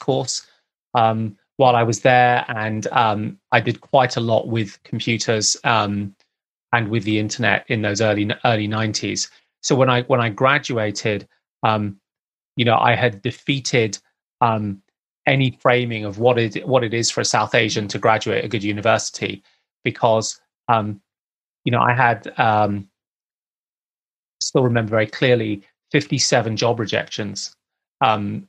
course 0.00 0.46
um, 0.94 1.36
while 1.56 1.74
I 1.74 1.82
was 1.82 2.00
there, 2.00 2.44
and 2.48 2.86
um, 2.92 3.38
I 3.50 3.60
did 3.60 3.80
quite 3.80 4.16
a 4.16 4.20
lot 4.20 4.46
with 4.46 4.80
computers 4.84 5.56
um, 5.64 6.14
and 6.72 6.88
with 6.88 7.04
the 7.04 7.18
internet 7.18 7.64
in 7.68 7.82
those 7.82 8.00
early 8.00 8.30
early 8.44 8.66
nineties. 8.66 9.30
So 9.62 9.74
when 9.74 9.90
I 9.90 10.02
when 10.02 10.20
I 10.20 10.28
graduated, 10.28 11.28
um, 11.64 12.00
you 12.56 12.64
know, 12.64 12.78
I 12.78 12.94
had 12.94 13.22
defeated 13.22 13.98
um, 14.40 14.80
any 15.26 15.58
framing 15.60 16.04
of 16.04 16.18
what 16.18 16.38
it 16.38 16.66
what 16.66 16.84
it 16.84 16.94
is 16.94 17.10
for 17.10 17.20
a 17.20 17.24
South 17.24 17.54
Asian 17.54 17.88
to 17.88 17.98
graduate 17.98 18.44
a 18.44 18.48
good 18.48 18.62
university 18.62 19.42
because 19.82 20.40
um, 20.68 21.00
you 21.68 21.72
know, 21.72 21.82
I 21.82 21.92
had 21.92 22.32
um, 22.38 22.88
still 24.40 24.62
remember 24.62 24.88
very 24.88 25.06
clearly 25.06 25.60
57 25.92 26.56
job 26.56 26.80
rejections. 26.80 27.54
Um, 28.00 28.48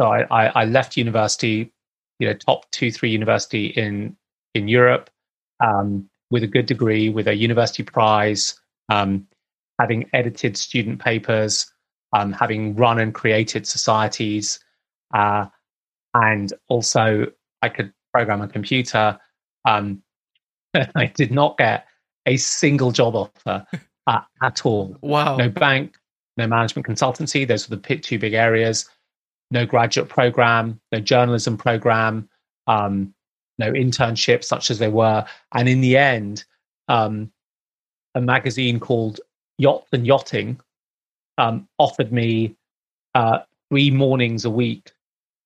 so 0.00 0.08
I, 0.08 0.22
I, 0.22 0.46
I, 0.62 0.64
left 0.64 0.96
university, 0.96 1.72
you 2.18 2.26
know, 2.26 2.34
top 2.34 2.68
two, 2.72 2.90
three 2.90 3.10
university 3.10 3.66
in 3.66 4.16
in 4.54 4.66
Europe 4.66 5.08
um, 5.64 6.10
with 6.32 6.42
a 6.42 6.48
good 6.48 6.66
degree, 6.66 7.10
with 7.10 7.28
a 7.28 7.34
university 7.36 7.84
prize, 7.84 8.60
um, 8.88 9.28
having 9.78 10.10
edited 10.12 10.56
student 10.56 11.00
papers, 11.00 11.72
um, 12.12 12.32
having 12.32 12.74
run 12.74 12.98
and 12.98 13.14
created 13.14 13.68
societies, 13.68 14.58
uh, 15.14 15.46
and 16.12 16.52
also 16.66 17.26
I 17.62 17.68
could 17.68 17.92
program 18.12 18.42
a 18.42 18.48
computer. 18.48 19.16
Um, 19.64 20.02
I 20.74 21.06
did 21.06 21.30
not 21.30 21.56
get 21.56 21.87
a 22.26 22.36
single 22.36 22.92
job 22.92 23.14
offer 23.14 23.66
at, 24.08 24.26
at 24.42 24.66
all. 24.66 24.96
Wow. 25.00 25.36
No 25.36 25.48
bank, 25.48 25.96
no 26.36 26.46
management 26.46 26.86
consultancy. 26.86 27.46
Those 27.46 27.68
were 27.68 27.76
the 27.76 27.96
two 27.96 28.18
big 28.18 28.34
areas. 28.34 28.88
No 29.50 29.64
graduate 29.64 30.08
program, 30.08 30.80
no 30.92 31.00
journalism 31.00 31.56
program, 31.56 32.28
um, 32.66 33.14
no 33.58 33.72
internships 33.72 34.44
such 34.44 34.70
as 34.70 34.78
they 34.78 34.88
were. 34.88 35.24
And 35.52 35.68
in 35.68 35.80
the 35.80 35.96
end, 35.96 36.44
um, 36.88 37.32
a 38.14 38.20
magazine 38.20 38.78
called 38.78 39.20
Yacht 39.56 39.86
and 39.92 40.06
Yachting 40.06 40.60
um, 41.38 41.66
offered 41.78 42.12
me 42.12 42.56
uh, 43.14 43.40
three 43.70 43.90
mornings 43.90 44.44
a 44.44 44.50
week 44.50 44.92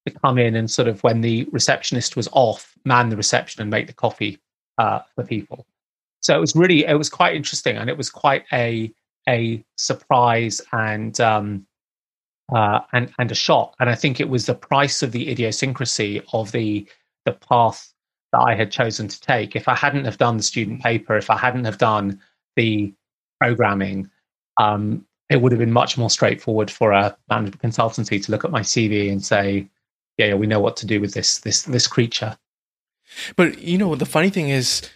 to 0.07 0.13
come 0.13 0.37
in 0.37 0.57
and 0.57 0.71
sort 0.71 0.89
of 0.89 1.03
when 1.05 1.21
the 1.21 1.49
receptionist 1.53 2.17
was 2.17 2.29
off, 2.33 2.75
man 2.85 3.09
the 3.09 3.17
reception 3.17 3.63
and 3.63 3.71
make 3.71 3.87
the 3.87 3.93
coffee 3.93 4.39
uh, 4.79 5.01
for 5.15 5.23
people 5.23 5.65
so 6.23 6.35
it 6.37 6.41
was 6.41 6.57
really 6.57 6.87
it 6.87 6.95
was 6.95 7.11
quite 7.11 7.37
interesting 7.37 7.77
and 7.77 7.91
it 7.91 7.97
was 7.97 8.09
quite 8.09 8.45
a 8.53 8.93
a 9.29 9.63
surprise 9.77 10.61
and 10.73 11.21
um 11.21 11.67
uh 12.55 12.81
and 12.93 13.13
and 13.19 13.31
a 13.31 13.35
shock. 13.35 13.75
And 13.79 13.91
i 13.91 13.95
think 13.95 14.21
it 14.21 14.29
was 14.29 14.47
the 14.47 14.55
price 14.55 15.03
of 15.03 15.13
the 15.13 15.31
idiosyncrasy 15.31 16.23
of 16.33 16.53
the 16.53 16.89
the 17.27 17.33
path 17.33 17.93
that 18.33 18.41
i 18.41 18.55
had 18.55 18.71
chosen 18.71 19.09
to 19.09 19.21
take. 19.21 19.55
If 19.55 19.69
i 19.69 19.75
hadn't 19.75 20.07
have 20.07 20.19
done 20.19 20.39
the 20.39 20.43
student 20.43 20.81
paper 20.81 21.17
if 21.17 21.29
i 21.29 21.37
hadn't 21.37 21.65
have 21.65 21.79
done 21.79 22.21
the 22.57 22.93
programming 23.41 24.11
um 24.59 25.05
it 25.29 25.41
would 25.41 25.51
have 25.53 25.59
been 25.59 25.73
much 25.73 25.97
more 25.97 26.11
straightforward 26.11 26.71
for 26.71 26.93
a 26.93 27.17
management 27.29 27.63
consultancy 27.63 28.23
to 28.23 28.31
look 28.31 28.45
at 28.45 28.51
my 28.51 28.61
cv 28.61 29.11
and 29.11 29.25
say 29.25 29.69
yeah, 30.19 30.27
yeah 30.27 30.35
we 30.35 30.47
know 30.47 30.61
what 30.61 30.77
to 30.79 30.87
do 30.87 31.01
with 31.01 31.15
this 31.15 31.39
this 31.39 31.63
this 31.63 31.87
creature. 31.87 32.37
But 33.37 33.59
you 33.59 33.79
know 33.79 33.95
the 33.95 34.07
funny 34.07 34.31
thing 34.31 34.49
is 34.49 34.89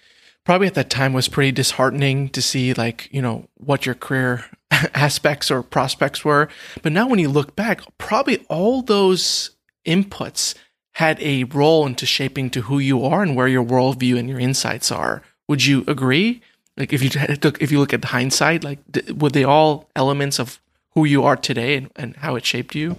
probably 0.46 0.68
at 0.68 0.74
that 0.74 0.88
time 0.88 1.12
was 1.12 1.28
pretty 1.28 1.50
disheartening 1.50 2.28
to 2.30 2.40
see 2.40 2.72
like, 2.72 3.12
you 3.12 3.20
know, 3.20 3.48
what 3.56 3.84
your 3.84 3.96
career 3.96 4.44
aspects 4.94 5.50
or 5.50 5.62
prospects 5.62 6.24
were. 6.24 6.48
But 6.82 6.92
now 6.92 7.08
when 7.08 7.18
you 7.18 7.28
look 7.28 7.56
back, 7.56 7.80
probably 7.98 8.46
all 8.48 8.80
those 8.80 9.50
inputs 9.84 10.54
had 10.94 11.20
a 11.20 11.44
role 11.44 11.84
into 11.84 12.06
shaping 12.06 12.48
to 12.50 12.62
who 12.62 12.78
you 12.78 13.04
are 13.04 13.22
and 13.22 13.34
where 13.34 13.48
your 13.48 13.64
worldview 13.64 14.16
and 14.16 14.28
your 14.28 14.38
insights 14.38 14.90
are. 14.92 15.20
Would 15.48 15.66
you 15.66 15.84
agree? 15.88 16.40
Like 16.76 16.92
if 16.92 17.02
you 17.02 17.10
took, 17.40 17.60
if 17.60 17.72
you 17.72 17.80
look 17.80 17.92
at 17.92 18.02
the 18.02 18.08
hindsight, 18.08 18.62
like 18.62 18.78
were 19.16 19.30
they 19.30 19.44
all 19.44 19.90
elements 19.96 20.38
of 20.38 20.60
who 20.94 21.04
you 21.04 21.24
are 21.24 21.36
today 21.36 21.76
and, 21.76 21.90
and 21.96 22.16
how 22.16 22.36
it 22.36 22.46
shaped 22.46 22.76
you? 22.76 22.96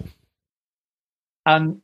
Um, 1.46 1.80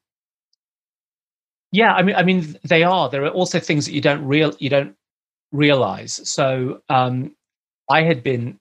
yeah, 1.72 1.94
I 1.94 2.03
mean, 2.03 2.14
I 2.16 2.22
mean, 2.22 2.59
they 2.64 2.83
are. 2.83 3.09
There 3.09 3.24
are 3.24 3.31
also 3.31 3.59
things 3.59 3.87
that 3.87 3.92
you 3.92 4.03
don't 4.03 4.24
real 4.27 4.55
you 4.59 4.68
don't 4.68 4.94
realize. 5.55 6.21
So 6.29 6.83
um, 6.90 7.35
I 7.88 8.03
had 8.03 8.23
been 8.23 8.59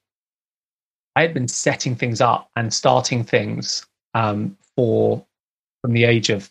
I 1.15 1.21
had 1.21 1.33
been 1.33 1.47
setting 1.47 1.95
things 1.95 2.21
up 2.21 2.49
and 2.55 2.73
starting 2.73 3.23
things 3.23 3.85
um, 4.13 4.57
for 4.75 5.25
from 5.81 5.93
the 5.93 6.05
age 6.05 6.29
of 6.29 6.49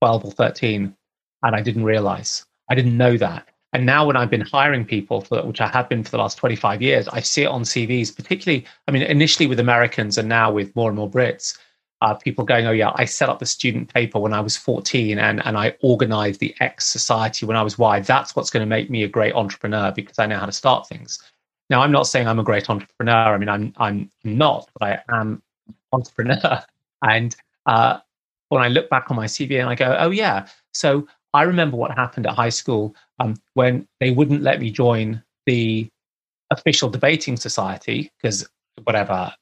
twelve 0.00 0.24
or 0.24 0.32
thirteen. 0.32 0.96
and 1.42 1.54
I 1.56 1.60
didn't 1.60 1.84
realize. 1.84 2.46
I 2.70 2.74
didn't 2.74 2.96
know 2.96 3.16
that. 3.18 3.48
And 3.74 3.86
now, 3.86 4.06
when 4.06 4.16
I've 4.16 4.30
been 4.30 4.42
hiring 4.42 4.84
people, 4.84 5.22
for, 5.22 5.42
which 5.46 5.60
I 5.60 5.68
have 5.68 5.88
been 5.88 6.04
for 6.04 6.10
the 6.10 6.18
last 6.18 6.36
25 6.36 6.82
years, 6.82 7.08
I 7.08 7.20
see 7.20 7.42
it 7.44 7.46
on 7.46 7.62
CVs, 7.62 8.14
particularly, 8.14 8.66
I 8.86 8.90
mean, 8.90 9.02
initially 9.02 9.46
with 9.46 9.58
Americans 9.58 10.18
and 10.18 10.28
now 10.28 10.52
with 10.52 10.76
more 10.76 10.90
and 10.90 10.96
more 10.96 11.10
Brits, 11.10 11.58
uh, 12.02 12.14
people 12.14 12.44
going, 12.44 12.66
oh, 12.66 12.72
yeah, 12.72 12.90
I 12.96 13.04
set 13.04 13.28
up 13.28 13.38
the 13.38 13.46
student 13.46 13.94
paper 13.94 14.18
when 14.18 14.32
I 14.32 14.40
was 14.40 14.56
14 14.56 15.20
and, 15.20 15.40
and 15.46 15.56
I 15.56 15.76
organized 15.82 16.40
the 16.40 16.52
X 16.58 16.88
society 16.88 17.46
when 17.46 17.56
I 17.56 17.62
was 17.62 17.78
Y. 17.78 18.00
That's 18.00 18.34
what's 18.34 18.50
going 18.50 18.62
to 18.62 18.66
make 18.66 18.90
me 18.90 19.04
a 19.04 19.08
great 19.08 19.34
entrepreneur 19.34 19.92
because 19.92 20.18
I 20.18 20.26
know 20.26 20.36
how 20.36 20.46
to 20.46 20.52
start 20.52 20.88
things. 20.88 21.22
Now, 21.70 21.80
I'm 21.80 21.92
not 21.92 22.08
saying 22.08 22.26
I'm 22.26 22.40
a 22.40 22.44
great 22.44 22.68
entrepreneur. 22.68 23.32
I 23.32 23.38
mean, 23.38 23.48
I'm, 23.48 23.72
I'm 23.76 24.10
not, 24.24 24.68
but 24.76 24.88
I 24.88 25.20
am 25.20 25.42
an 25.68 25.74
entrepreneur. 25.92 26.62
And 27.04 27.34
uh, 27.66 27.98
when 28.48 28.62
I 28.62 28.68
look 28.68 28.88
back 28.88 29.10
on 29.10 29.16
my 29.16 29.26
CV 29.26 29.58
and 29.58 29.68
I 29.68 29.74
go, 29.74 29.96
oh, 29.98 30.10
yeah, 30.10 30.46
so 30.72 31.08
I 31.34 31.42
remember 31.42 31.76
what 31.76 31.90
happened 31.90 32.28
at 32.28 32.34
high 32.34 32.48
school 32.48 32.94
um, 33.18 33.34
when 33.54 33.88
they 33.98 34.12
wouldn't 34.12 34.42
let 34.42 34.60
me 34.60 34.70
join 34.70 35.20
the 35.46 35.90
official 36.52 36.88
debating 36.88 37.36
society 37.36 38.12
because 38.16 38.48
whatever 38.84 39.34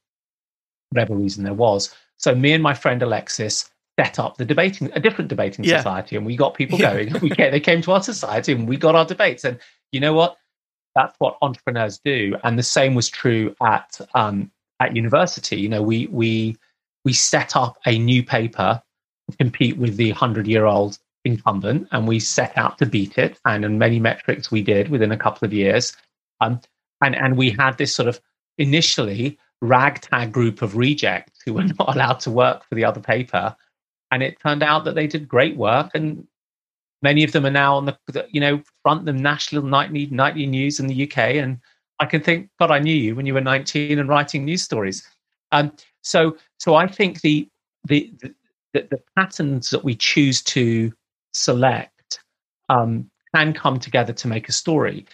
whatever 0.88 1.14
reason 1.14 1.44
there 1.44 1.52
was. 1.52 1.94
So 2.20 2.34
me 2.34 2.52
and 2.52 2.62
my 2.62 2.74
friend 2.74 3.02
Alexis 3.02 3.70
set 3.98 4.18
up 4.18 4.36
the 4.36 4.44
debating 4.44 4.90
a 4.94 5.00
different 5.00 5.28
debating 5.28 5.64
yeah. 5.64 5.78
society, 5.78 6.16
and 6.16 6.24
we 6.24 6.36
got 6.36 6.54
people 6.54 6.78
going. 6.78 7.12
we 7.20 7.30
came, 7.30 7.50
they 7.50 7.60
came 7.60 7.82
to 7.82 7.92
our 7.92 8.02
society, 8.02 8.52
and 8.52 8.68
we 8.68 8.76
got 8.76 8.94
our 8.94 9.04
debates. 9.04 9.44
And 9.44 9.58
you 9.92 10.00
know 10.00 10.12
what? 10.12 10.36
That's 10.94 11.14
what 11.18 11.38
entrepreneurs 11.40 12.00
do. 12.04 12.36
And 12.44 12.58
the 12.58 12.62
same 12.62 12.94
was 12.94 13.08
true 13.08 13.54
at 13.62 14.00
um, 14.14 14.50
at 14.80 14.94
university. 14.94 15.56
You 15.56 15.68
know, 15.68 15.82
we 15.82 16.06
we 16.08 16.56
we 17.04 17.12
set 17.12 17.56
up 17.56 17.78
a 17.86 17.98
new 17.98 18.22
paper 18.22 18.82
to 19.30 19.36
compete 19.36 19.78
with 19.78 19.96
the 19.96 20.10
hundred 20.10 20.46
year 20.46 20.66
old 20.66 20.98
incumbent 21.24 21.88
and 21.92 22.08
we 22.08 22.18
set 22.18 22.56
out 22.56 22.78
to 22.78 22.86
beat 22.86 23.18
it. 23.18 23.38
And 23.44 23.64
in 23.64 23.78
many 23.78 24.00
metrics 24.00 24.50
we 24.50 24.62
did 24.62 24.88
within 24.88 25.12
a 25.12 25.16
couple 25.16 25.46
of 25.46 25.52
years. 25.52 25.96
Um, 26.40 26.60
and, 27.02 27.14
and 27.14 27.36
we 27.36 27.50
had 27.50 27.78
this 27.78 27.94
sort 27.94 28.08
of 28.08 28.20
initially 28.58 29.38
ragtag 29.60 30.32
group 30.32 30.62
of 30.62 30.76
rejects 30.76 31.29
who 31.50 31.54
were 31.54 31.64
not 31.78 31.94
allowed 31.94 32.20
to 32.20 32.30
work 32.30 32.64
for 32.68 32.74
the 32.74 32.84
other 32.84 33.00
paper. 33.00 33.54
And 34.10 34.22
it 34.22 34.38
turned 34.40 34.62
out 34.62 34.84
that 34.84 34.94
they 34.94 35.06
did 35.06 35.28
great 35.28 35.56
work. 35.56 35.90
And 35.94 36.26
many 37.02 37.24
of 37.24 37.32
them 37.32 37.46
are 37.46 37.50
now 37.50 37.76
on 37.76 37.86
the, 37.86 38.26
you 38.30 38.40
know, 38.40 38.62
front 38.82 39.04
the 39.04 39.12
national 39.12 39.62
nightly, 39.62 40.06
nightly 40.06 40.46
news 40.46 40.80
in 40.80 40.86
the 40.86 41.04
UK. 41.04 41.18
And 41.18 41.58
I 42.00 42.06
can 42.06 42.22
think, 42.22 42.48
God, 42.58 42.70
I 42.70 42.78
knew 42.78 42.94
you 42.94 43.14
when 43.14 43.26
you 43.26 43.34
were 43.34 43.40
19 43.40 43.98
and 43.98 44.08
writing 44.08 44.44
news 44.44 44.62
stories. 44.62 45.06
Um, 45.52 45.72
so, 46.02 46.36
so 46.58 46.74
I 46.74 46.86
think 46.86 47.20
the, 47.20 47.48
the, 47.86 48.12
the, 48.72 48.86
the 48.90 49.00
patterns 49.16 49.70
that 49.70 49.84
we 49.84 49.94
choose 49.94 50.42
to 50.42 50.92
select 51.32 52.20
um, 52.68 53.10
can 53.34 53.52
come 53.52 53.78
together 53.78 54.12
to 54.12 54.28
make 54.28 54.48
a 54.48 54.52
story. 54.52 55.06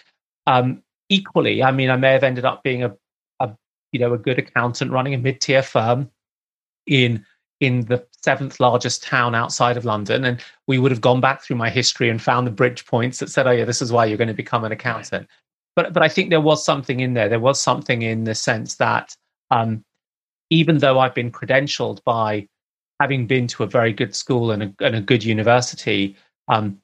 Um, 0.45 0.81
equally, 1.09 1.63
I 1.63 1.71
mean, 1.71 1.89
I 1.89 1.97
may 1.97 2.13
have 2.13 2.23
ended 2.23 2.45
up 2.45 2.63
being 2.63 2.83
a, 2.83 2.95
a 3.39 3.51
you 3.91 3.99
know 3.99 4.13
a 4.13 4.17
good 4.17 4.39
accountant 4.39 4.91
running 4.91 5.13
a 5.13 5.17
mid 5.17 5.41
tier 5.41 5.61
firm 5.61 6.09
in 6.87 7.25
in 7.59 7.81
the 7.85 8.05
seventh 8.23 8.59
largest 8.59 9.01
town 9.01 9.33
outside 9.33 9.77
of 9.77 9.85
London, 9.85 10.23
and 10.23 10.43
we 10.67 10.77
would 10.77 10.91
have 10.91 11.01
gone 11.01 11.19
back 11.19 11.41
through 11.41 11.55
my 11.55 11.69
history 11.69 12.09
and 12.09 12.21
found 12.21 12.45
the 12.45 12.51
bridge 12.51 12.85
points 12.85 13.19
that 13.19 13.29
said, 13.29 13.47
"Oh 13.47 13.51
yeah, 13.51 13.65
this 13.65 13.81
is 13.81 13.91
why 13.91 14.05
you're 14.05 14.17
going 14.17 14.27
to 14.27 14.33
become 14.33 14.63
an 14.63 14.71
accountant." 14.71 15.27
But 15.75 15.93
but 15.93 16.03
I 16.03 16.09
think 16.09 16.29
there 16.29 16.41
was 16.41 16.63
something 16.63 16.99
in 16.99 17.13
there. 17.13 17.29
There 17.29 17.39
was 17.39 17.61
something 17.61 18.01
in 18.01 18.23
the 18.23 18.35
sense 18.35 18.75
that 18.75 19.15
um, 19.51 19.83
even 20.49 20.77
though 20.79 20.99
I've 20.99 21.15
been 21.15 21.31
credentialed 21.31 22.03
by 22.03 22.47
having 22.99 23.27
been 23.27 23.47
to 23.47 23.63
a 23.63 23.67
very 23.67 23.93
good 23.93 24.15
school 24.15 24.51
and 24.51 24.63
a, 24.63 24.73
and 24.79 24.95
a 24.95 25.01
good 25.01 25.23
university, 25.23 26.15
um, 26.47 26.81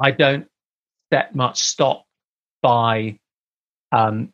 I 0.00 0.10
don't 0.12 0.46
set 1.12 1.34
much 1.34 1.60
stock 1.60 2.04
by 2.62 3.18
um, 3.92 4.32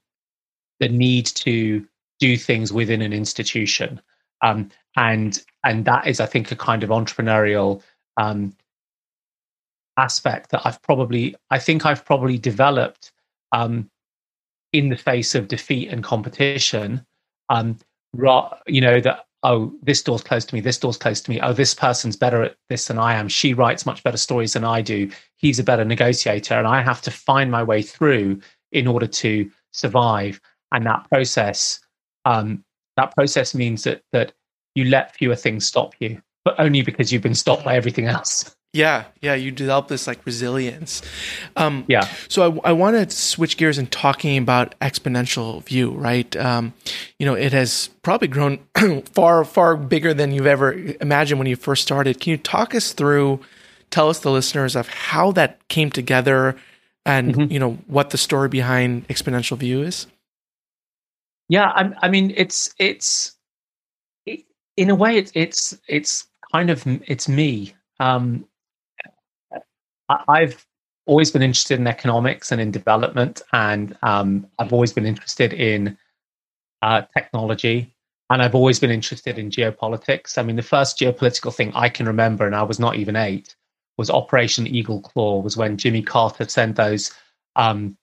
the 0.80 0.88
need 0.88 1.26
to 1.26 1.86
do 2.20 2.36
things 2.36 2.72
within 2.72 3.02
an 3.02 3.12
institution, 3.12 4.00
um, 4.44 4.70
and 4.96 5.42
and 5.64 5.84
that 5.86 6.06
is, 6.06 6.20
I 6.20 6.26
think, 6.26 6.52
a 6.52 6.56
kind 6.56 6.84
of 6.84 6.90
entrepreneurial 6.90 7.82
um, 8.16 8.54
aspect 9.96 10.50
that 10.50 10.62
I've 10.64 10.80
probably, 10.82 11.34
I 11.50 11.58
think, 11.58 11.86
I've 11.86 12.04
probably 12.04 12.38
developed 12.38 13.10
um, 13.52 13.90
in 14.72 14.90
the 14.90 14.96
face 14.96 15.34
of 15.34 15.48
defeat 15.48 15.88
and 15.88 16.04
competition. 16.04 17.04
Um, 17.48 17.78
you 18.66 18.80
know 18.80 19.00
that 19.00 19.26
oh, 19.44 19.72
this 19.82 20.02
door's 20.02 20.22
closed 20.22 20.48
to 20.48 20.54
me, 20.54 20.60
this 20.60 20.78
door's 20.78 20.96
closed 20.96 21.24
to 21.24 21.30
me. 21.30 21.40
Oh, 21.40 21.52
this 21.52 21.74
person's 21.74 22.16
better 22.16 22.42
at 22.42 22.56
this 22.68 22.86
than 22.86 22.98
I 22.98 23.14
am. 23.14 23.28
She 23.28 23.52
writes 23.52 23.84
much 23.84 24.02
better 24.02 24.16
stories 24.16 24.54
than 24.54 24.64
I 24.64 24.80
do. 24.80 25.10
He's 25.36 25.58
a 25.58 25.64
better 25.64 25.84
negotiator. 25.84 26.54
And 26.54 26.66
I 26.66 26.82
have 26.82 27.02
to 27.02 27.10
find 27.10 27.50
my 27.50 27.62
way 27.62 27.82
through 27.82 28.40
in 28.72 28.86
order 28.86 29.06
to 29.06 29.50
survive. 29.72 30.40
And 30.72 30.86
that 30.86 31.06
process, 31.10 31.78
um, 32.24 32.64
that 32.96 33.14
process 33.14 33.54
means 33.54 33.84
that 33.84 34.02
that 34.12 34.32
you 34.74 34.84
let 34.84 35.14
fewer 35.14 35.36
things 35.36 35.66
stop 35.66 35.94
you, 36.00 36.20
but 36.44 36.58
only 36.58 36.82
because 36.82 37.12
you've 37.12 37.22
been 37.22 37.34
stopped 37.34 37.64
by 37.64 37.76
everything 37.76 38.06
else. 38.06 38.54
Yeah, 38.74 39.04
yeah, 39.20 39.34
you 39.34 39.52
develop 39.52 39.86
this 39.86 40.08
like 40.08 40.26
resilience. 40.26 41.00
Um, 41.56 41.84
yeah. 41.86 42.08
So 42.28 42.60
I, 42.64 42.70
I 42.70 42.72
want 42.72 42.96
to 42.96 43.16
switch 43.16 43.56
gears 43.56 43.78
and 43.78 43.88
talking 43.90 44.36
about 44.36 44.74
exponential 44.80 45.62
view, 45.62 45.92
right? 45.92 46.34
Um, 46.36 46.74
you 47.20 47.24
know, 47.24 47.34
it 47.34 47.52
has 47.52 47.88
probably 48.02 48.26
grown 48.26 48.58
far, 49.12 49.44
far 49.44 49.76
bigger 49.76 50.12
than 50.12 50.32
you've 50.32 50.46
ever 50.46 50.72
imagined 51.00 51.38
when 51.38 51.46
you 51.46 51.54
first 51.54 51.82
started. 51.82 52.18
Can 52.18 52.32
you 52.32 52.36
talk 52.36 52.74
us 52.74 52.92
through, 52.92 53.38
tell 53.90 54.08
us 54.08 54.18
the 54.18 54.32
listeners 54.32 54.74
of 54.74 54.88
how 54.88 55.30
that 55.32 55.68
came 55.68 55.90
together, 55.90 56.56
and 57.06 57.32
mm-hmm. 57.32 57.52
you 57.52 57.60
know 57.60 57.78
what 57.86 58.10
the 58.10 58.18
story 58.18 58.48
behind 58.48 59.06
exponential 59.06 59.56
view 59.56 59.82
is? 59.82 60.08
Yeah, 61.48 61.68
I, 61.74 61.92
I 62.02 62.08
mean, 62.08 62.32
it's 62.36 62.74
it's 62.78 63.36
it, 64.26 64.44
in 64.76 64.90
a 64.90 64.94
way, 64.94 65.16
it's 65.16 65.32
it's 65.34 65.78
it's 65.88 66.26
kind 66.52 66.70
of 66.70 66.84
it's 66.86 67.28
me. 67.28 67.74
Um, 68.00 68.46
I've 70.28 70.66
always 71.06 71.30
been 71.30 71.42
interested 71.42 71.78
in 71.78 71.86
economics 71.86 72.52
and 72.52 72.60
in 72.60 72.70
development, 72.70 73.42
and 73.52 73.96
um, 74.02 74.46
I've 74.58 74.72
always 74.72 74.92
been 74.92 75.06
interested 75.06 75.52
in 75.52 75.96
uh, 76.82 77.02
technology, 77.16 77.94
and 78.30 78.42
I've 78.42 78.54
always 78.54 78.80
been 78.80 78.90
interested 78.90 79.38
in 79.38 79.50
geopolitics. 79.50 80.38
I 80.38 80.42
mean, 80.42 80.56
the 80.56 80.62
first 80.62 80.98
geopolitical 80.98 81.54
thing 81.54 81.72
I 81.74 81.88
can 81.88 82.06
remember, 82.06 82.46
and 82.46 82.54
I 82.54 82.62
was 82.62 82.78
not 82.78 82.96
even 82.96 83.16
eight, 83.16 83.56
was 83.98 84.10
Operation 84.10 84.66
Eagle 84.66 85.00
Claw. 85.00 85.40
Was 85.40 85.56
when 85.56 85.76
Jimmy 85.76 86.02
Carter 86.02 86.48
sent 86.48 86.76
those 86.76 87.12
um, 87.56 87.96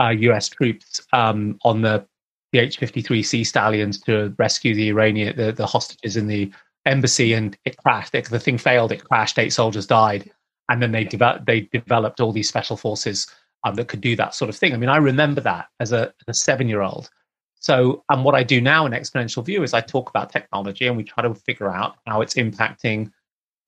uh, 0.00 0.10
U.S. 0.10 0.48
troops 0.48 1.06
um, 1.12 1.58
on 1.64 1.82
the 1.82 2.06
the 2.52 2.58
H-53C 2.58 3.46
Stallions 3.46 4.00
to 4.02 4.34
rescue 4.38 4.74
the 4.74 4.88
Iranian 4.88 5.36
the, 5.36 5.52
the 5.52 5.66
hostages 5.66 6.16
in 6.16 6.26
the 6.26 6.50
embassy, 6.86 7.32
and 7.32 7.56
it 7.64 7.76
crashed. 7.76 8.14
It, 8.14 8.28
the 8.28 8.40
thing 8.40 8.58
failed. 8.58 8.92
It 8.92 9.04
crashed. 9.04 9.38
Eight 9.38 9.52
soldiers 9.52 9.86
died 9.86 10.30
and 10.70 10.80
then 10.80 10.92
they 10.92 11.04
developed 11.04 11.44
they 11.44 11.62
developed 11.72 12.20
all 12.20 12.32
these 12.32 12.48
special 12.48 12.76
forces 12.76 13.26
um, 13.64 13.74
that 13.74 13.88
could 13.88 14.00
do 14.00 14.16
that 14.16 14.34
sort 14.34 14.48
of 14.48 14.56
thing. 14.56 14.72
I 14.72 14.78
mean, 14.78 14.88
I 14.88 14.96
remember 14.96 15.42
that 15.42 15.66
as 15.80 15.92
a, 15.92 16.14
a 16.26 16.32
seven 16.32 16.68
year 16.68 16.80
old. 16.80 17.10
So, 17.56 18.04
and 18.08 18.24
what 18.24 18.34
I 18.34 18.42
do 18.42 18.58
now 18.58 18.86
in 18.86 18.92
Exponential 18.92 19.44
View 19.44 19.62
is 19.62 19.74
I 19.74 19.82
talk 19.82 20.08
about 20.08 20.32
technology 20.32 20.86
and 20.86 20.96
we 20.96 21.04
try 21.04 21.22
to 21.22 21.34
figure 21.34 21.70
out 21.70 21.96
how 22.06 22.22
it's 22.22 22.34
impacting 22.34 23.12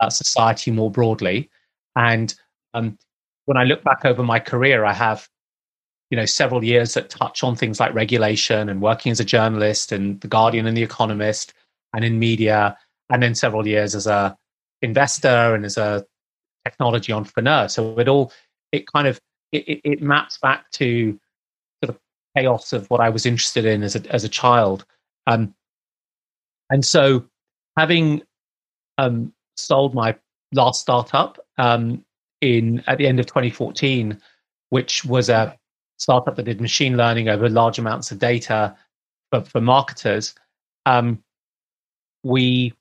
uh, 0.00 0.08
society 0.08 0.70
more 0.70 0.90
broadly. 0.90 1.50
And 1.94 2.34
um, 2.72 2.96
when 3.44 3.58
I 3.58 3.64
look 3.64 3.84
back 3.84 4.06
over 4.06 4.22
my 4.22 4.38
career, 4.38 4.86
I 4.86 4.94
have, 4.94 5.28
you 6.12 6.16
know, 6.16 6.26
several 6.26 6.62
years 6.62 6.92
that 6.92 7.08
touch 7.08 7.42
on 7.42 7.56
things 7.56 7.80
like 7.80 7.94
regulation 7.94 8.68
and 8.68 8.82
working 8.82 9.10
as 9.10 9.18
a 9.18 9.24
journalist 9.24 9.92
and 9.92 10.20
the 10.20 10.28
Guardian 10.28 10.66
and 10.66 10.76
the 10.76 10.82
Economist 10.82 11.54
and 11.94 12.04
in 12.04 12.18
media, 12.18 12.76
and 13.08 13.22
then 13.22 13.34
several 13.34 13.66
years 13.66 13.94
as 13.94 14.06
a 14.06 14.36
investor 14.82 15.54
and 15.54 15.64
as 15.64 15.78
a 15.78 16.04
technology 16.66 17.14
entrepreneur. 17.14 17.66
So 17.66 17.98
it 17.98 18.08
all 18.08 18.30
it 18.72 18.86
kind 18.92 19.08
of 19.08 19.18
it, 19.52 19.80
it 19.84 20.02
maps 20.02 20.36
back 20.36 20.70
to 20.72 21.18
sort 21.82 21.96
of 21.96 21.98
chaos 22.36 22.74
of 22.74 22.90
what 22.90 23.00
I 23.00 23.08
was 23.08 23.24
interested 23.24 23.64
in 23.64 23.82
as 23.82 23.96
a 23.96 24.06
as 24.12 24.22
a 24.22 24.28
child. 24.28 24.84
Um, 25.26 25.54
and 26.68 26.84
so 26.84 27.24
having 27.78 28.20
um, 28.98 29.32
sold 29.56 29.94
my 29.94 30.14
last 30.52 30.82
startup 30.82 31.38
um, 31.56 32.04
in 32.42 32.84
at 32.86 32.98
the 32.98 33.06
end 33.06 33.18
of 33.18 33.24
2014, 33.24 34.20
which 34.68 35.06
was 35.06 35.30
a 35.30 35.56
startup 36.02 36.36
that 36.36 36.44
did 36.44 36.60
machine 36.60 36.96
learning 36.96 37.28
over 37.28 37.48
large 37.48 37.78
amounts 37.78 38.10
of 38.10 38.18
data 38.18 38.76
for, 39.30 39.42
for 39.42 39.60
marketers, 39.60 40.34
um, 40.86 41.22
we 42.22 42.74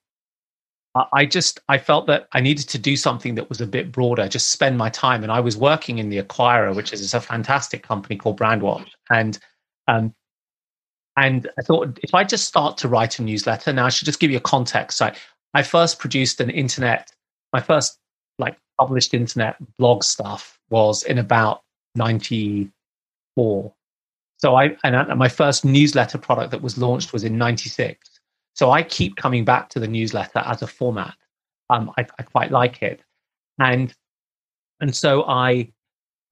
I 1.14 1.26
just 1.26 1.60
I 1.70 1.78
felt 1.78 2.08
that 2.08 2.28
I 2.34 2.42
needed 2.42 2.68
to 2.70 2.78
do 2.78 2.98
something 2.98 3.36
that 3.36 3.48
was 3.48 3.62
a 3.62 3.68
bit 3.68 3.94
broader, 3.94 4.28
just 4.28 4.50
spend 4.50 4.78
my 4.78 4.90
time. 4.90 5.24
And 5.24 5.32
I 5.32 5.40
was 5.40 5.56
working 5.56 6.00
in 6.00 6.10
the 6.10 6.22
Acquirer, 6.22 6.76
which 6.76 6.92
is 6.92 7.14
a 7.14 7.22
fantastic 7.22 7.82
company 7.82 8.18
called 8.18 8.38
Brandwatch, 8.38 8.90
and 9.10 9.40
um, 9.88 10.14
and 11.16 11.50
I 11.58 11.62
thought 11.62 11.98
if 12.04 12.14
I 12.14 12.26
just 12.26 12.46
start 12.46 12.78
to 12.80 12.90
write 12.90 13.20
a 13.20 13.24
newsletter 13.24 13.72
now, 13.72 13.86
I 13.86 13.90
should 13.90 14.06
just 14.06 14.20
give 14.20 14.32
you 14.32 14.38
a 14.38 14.42
context. 14.42 15.02
I 15.02 15.16
I 15.54 15.64
first 15.64 15.98
produced 15.98 16.42
an 16.42 16.50
internet, 16.50 17.10
my 17.54 17.62
first 17.62 17.98
like 18.38 18.58
published 18.78 19.14
internet 19.14 19.56
blog 19.78 20.04
stuff 20.04 20.60
was 20.70 21.04
in 21.04 21.18
about 21.18 21.62
94. 23.38 23.74
So 24.38 24.56
I 24.56 24.76
and 24.84 25.20
my 25.20 25.30
first 25.30 25.64
newsletter 25.64 26.18
product 26.18 26.52
that 26.52 26.62
was 26.62 26.78
launched 26.78 27.14
was 27.14 27.24
in 27.24 27.38
96. 27.38 28.10
So 28.54 28.72
I 28.72 28.84
keep 28.84 29.16
coming 29.16 29.46
back 29.46 29.70
to 29.70 29.80
the 29.80 29.88
newsletter 29.88 30.40
as 30.40 30.62
a 30.62 30.68
format. 30.68 31.16
Um, 31.70 31.92
I, 31.98 32.06
I 32.20 32.24
quite 32.24 32.52
like 32.52 32.82
it, 32.82 33.02
and 33.60 33.94
and 34.80 34.96
so 34.96 35.24
I 35.28 35.72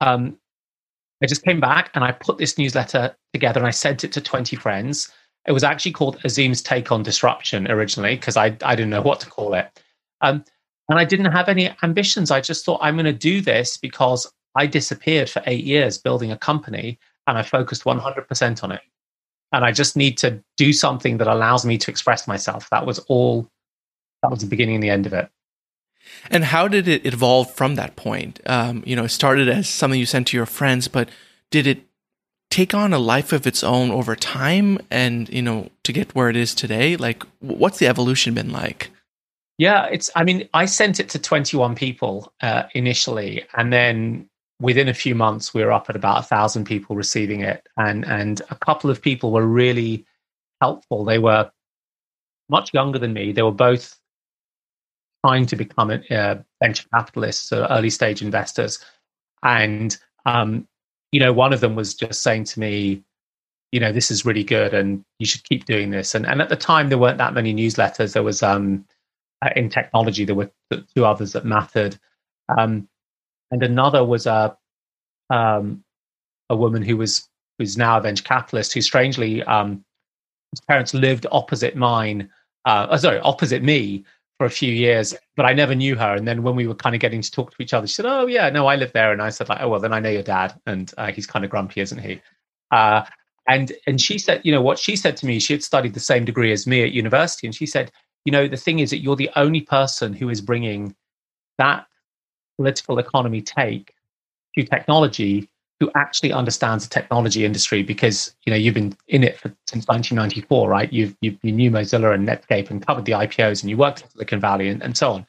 um, 0.02 0.38
I 1.22 1.28
just 1.28 1.44
came 1.44 1.60
back 1.60 1.92
and 1.94 2.04
I 2.04 2.12
put 2.12 2.38
this 2.38 2.58
newsletter 2.58 3.16
together 3.34 3.60
and 3.60 3.68
I 3.68 3.72
sent 3.72 4.04
it 4.04 4.12
to 4.14 4.22
20 4.22 4.56
friends. 4.56 5.12
It 5.48 5.52
was 5.52 5.64
actually 5.64 5.92
called 5.92 6.20
Azim's 6.24 6.62
Take 6.62 6.92
on 6.92 7.04
Disruption 7.04 7.70
originally 7.70 8.16
because 8.16 8.38
I, 8.38 8.58
I 8.64 8.76
didn't 8.76 8.90
know 8.90 9.02
what 9.02 9.20
to 9.22 9.30
call 9.30 9.54
it. 9.54 9.82
Um, 10.22 10.44
and 10.90 10.98
I 10.98 11.06
didn't 11.06 11.32
have 11.32 11.50
any 11.50 11.72
ambitions. 11.84 12.32
I 12.32 12.42
just 12.42 12.66
thought 12.66 12.80
I'm 12.82 12.96
going 12.96 13.06
to 13.06 13.14
do 13.14 13.42
this 13.42 13.78
because 13.78 14.32
I 14.60 14.68
disappeared 14.68 15.30
for 15.30 15.42
eight 15.46 15.64
years 15.64 15.98
building 15.98 16.34
a 16.34 16.38
company 16.38 17.00
and 17.28 17.38
I 17.38 17.44
focused 17.44 17.86
100% 17.86 18.64
on 18.64 18.74
it. 18.74 18.82
And 19.54 19.64
I 19.64 19.72
just 19.72 19.96
need 19.96 20.18
to 20.18 20.44
do 20.58 20.74
something 20.74 21.18
that 21.18 21.28
allows 21.28 21.66
me 21.66 21.78
to 21.78 21.90
express 21.90 22.28
myself. 22.28 22.70
That 22.70 22.86
was 22.86 23.00
all, 23.08 23.50
that 24.22 24.30
was 24.30 24.42
the 24.42 24.48
beginning 24.48 24.76
and 24.76 24.84
the 24.84 24.90
end 24.90 25.06
of 25.06 25.14
it. 25.14 25.30
And 26.30 26.44
how 26.44 26.68
did 26.68 26.90
it 26.90 27.06
evolve 27.06 27.54
from 27.54 27.76
that 27.76 27.96
point? 27.96 28.42
Um, 28.46 28.84
you 28.86 28.98
know, 28.98 29.06
it 29.06 29.10
started 29.10 29.48
as 29.48 29.70
something 29.70 29.98
you 29.98 30.06
sent 30.06 30.28
to 30.28 30.38
your 30.38 30.46
friends, 30.46 30.90
but 30.90 31.08
did 31.52 31.66
it 31.66 31.84
take 32.52 32.74
on 32.74 32.92
a 32.92 33.00
life 33.00 33.32
of 33.32 33.48
its 33.48 33.64
own 33.64 33.92
over 33.92 34.14
time 34.14 34.78
and, 34.92 35.30
you 35.30 35.42
know, 35.42 35.70
to 35.84 35.94
get 35.94 36.14
where 36.14 36.30
it 36.30 36.36
is 36.36 36.54
today? 36.54 36.98
Like, 36.98 37.24
what's 37.40 37.80
the 37.80 37.88
evolution 37.88 38.34
been 38.34 38.52
like? 38.52 38.92
Yeah, 39.60 39.88
it's, 39.88 40.10
I 40.16 40.24
mean, 40.24 40.48
I 40.54 40.66
sent 40.66 41.02
it 41.02 41.10
to 41.10 41.20
21 41.20 41.76
people 41.76 42.32
uh, 42.42 42.64
initially, 42.74 43.46
and 43.56 43.74
then 43.74 44.29
within 44.62 44.90
a 44.90 44.94
few 44.94 45.16
months, 45.16 45.54
we 45.54 45.64
were 45.64 45.72
up 45.72 45.90
at 45.90 45.96
about 45.96 46.20
a 46.20 46.28
thousand 46.28 46.66
people 46.66 46.96
receiving 46.96 47.42
it. 47.42 47.68
And, 47.78 48.06
and 48.06 48.42
a 48.50 48.56
couple 48.56 48.90
of 48.90 49.02
people 49.02 49.32
were 49.32 49.46
really 49.46 50.06
helpful. 50.62 51.06
They 51.06 51.20
were 51.20 51.50
much 52.50 52.74
younger 52.74 53.00
than 53.00 53.14
me. 53.14 53.32
They 53.32 53.42
were 53.42 53.52
both 53.52 53.98
trying 55.26 55.46
to 55.48 55.56
become 55.56 55.92
a, 55.92 56.16
uh, 56.16 56.42
venture 56.62 56.88
capitalists 56.94 57.52
or 57.52 57.68
early 57.70 57.90
stage 57.90 58.22
investors. 58.22 58.84
And, 59.44 59.98
um, 60.26 60.68
you 61.12 61.20
know, 61.20 61.32
one 61.32 61.54
of 61.54 61.62
them 61.62 61.76
was 61.76 61.94
just 61.94 62.22
saying 62.22 62.46
to 62.46 62.60
me, 62.60 63.04
you 63.72 63.80
know, 63.80 63.92
this 63.92 64.12
is 64.12 64.26
really 64.26 64.44
good 64.44 64.74
and 64.74 65.06
you 65.20 65.26
should 65.26 65.44
keep 65.44 65.66
doing 65.66 65.92
this. 65.92 66.16
And, 66.16 66.26
and 66.26 66.42
at 66.42 66.50
the 66.50 66.56
time, 66.56 66.90
there 66.90 66.98
weren't 66.98 67.20
that 67.20 67.34
many 67.34 67.54
newsletters. 67.54 68.14
There 68.14 68.24
was, 68.24 68.42
um, 68.44 68.86
uh, 69.42 69.50
in 69.56 69.70
technology, 69.70 70.26
there 70.26 70.36
were 70.36 70.52
two 70.96 71.06
others 71.06 71.34
that 71.34 71.46
mattered. 71.46 71.98
Um, 72.58 72.90
and 73.52 73.64
another 73.64 74.04
was 74.04 74.26
a, 74.26 74.58
um, 75.30 75.84
a 76.50 76.56
woman 76.56 76.82
who 76.82 76.98
was, 76.98 77.28
who's 77.58 77.78
now 77.78 77.98
a 77.98 78.02
venture 78.02 78.24
capitalist 78.24 78.74
who 78.74 78.82
strangely, 78.82 79.44
um, 79.44 79.84
his 80.52 80.62
parents 80.62 80.94
lived 80.94 81.26
opposite 81.32 81.76
mine, 81.76 82.30
uh, 82.66 82.88
oh, 82.90 82.98
sorry, 82.98 83.20
opposite 83.20 83.64
me 83.64 84.04
for 84.38 84.46
a 84.46 84.50
few 84.50 84.72
years, 84.72 85.14
but 85.36 85.46
I 85.46 85.54
never 85.54 85.76
knew 85.76 85.96
her. 85.96 86.16
And 86.16 86.28
then 86.28 86.44
when 86.44 86.56
we 86.56 86.66
were 86.66 86.76
kind 86.76 86.96
of 86.96 87.02
getting 87.02 87.22
to 87.22 87.32
talk 87.32 87.52
to 87.52 87.62
each 87.62 87.74
other, 87.74 87.86
she 87.86 87.94
said, 87.94 88.06
"Oh 88.06 88.26
yeah, 88.26 88.50
no, 88.50 88.68
I 88.68 88.78
live 88.78 88.94
there." 88.94 89.12
And 89.12 89.22
I 89.22 89.30
said, 89.30 89.50
"Like, 89.50 89.62
oh 89.62 89.68
well, 89.68 89.82
then 89.82 89.92
I 89.92 90.00
know 90.00 90.10
your 90.10 90.24
dad, 90.24 90.60
and 90.66 90.92
uh, 90.98 91.12
he's 91.12 91.28
kind 91.28 91.44
of 91.44 91.52
grumpy, 91.52 91.82
isn't 91.82 92.00
he?" 92.00 92.22
Uh, 92.72 93.04
and 93.48 93.74
and 93.86 94.00
she 94.00 94.18
said, 94.18 94.42
you 94.46 94.52
know, 94.52 94.62
what 94.62 94.80
she 94.80 94.96
said 94.96 95.18
to 95.18 95.26
me, 95.26 95.40
she 95.40 95.54
had 95.54 95.64
studied 95.64 95.94
the 95.94 96.00
same 96.00 96.24
degree 96.24 96.54
as 96.54 96.66
me 96.66 96.84
at 96.84 96.92
university, 96.92 97.48
and 97.48 97.56
she 97.56 97.66
said, 97.66 97.92
you 98.24 98.32
know, 98.32 98.48
the 98.48 98.58
thing 98.58 98.80
is 98.80 98.92
that 98.92 99.00
you're 99.00 99.16
the 99.16 99.32
only 99.36 99.62
person 99.62 100.14
who 100.14 100.30
is 100.30 100.40
bringing 100.40 100.96
that 101.58 101.86
political 102.60 103.00
economy 103.00 103.42
take 103.42 103.94
to 104.58 104.66
technology 104.66 105.50
who 105.80 105.90
actually 105.96 106.34
understands 106.34 106.86
the 106.86 106.94
technology 106.94 107.46
industry 107.46 107.84
because 107.84 108.36
you 108.46 108.52
know 108.52 108.58
you've 108.58 108.74
been 108.74 108.94
in 109.08 109.24
it 109.24 109.40
for, 109.40 109.48
since 109.66 109.88
1994, 109.88 110.68
right? 110.68 110.92
You've, 110.92 111.16
you've 111.22 111.38
you 111.42 111.54
knew 111.54 111.72
Mozilla 111.72 112.14
and 112.14 112.28
Netscape 112.28 112.70
and 112.70 112.86
covered 112.86 113.06
the 113.06 113.14
IPOs 113.14 113.62
and 113.62 113.70
you 113.70 113.78
worked 113.78 114.04
at 114.04 114.12
Silicon 114.12 114.42
Valley 114.42 114.68
and, 114.68 114.84
and 114.84 114.98
so 114.98 115.12
on. 115.14 115.26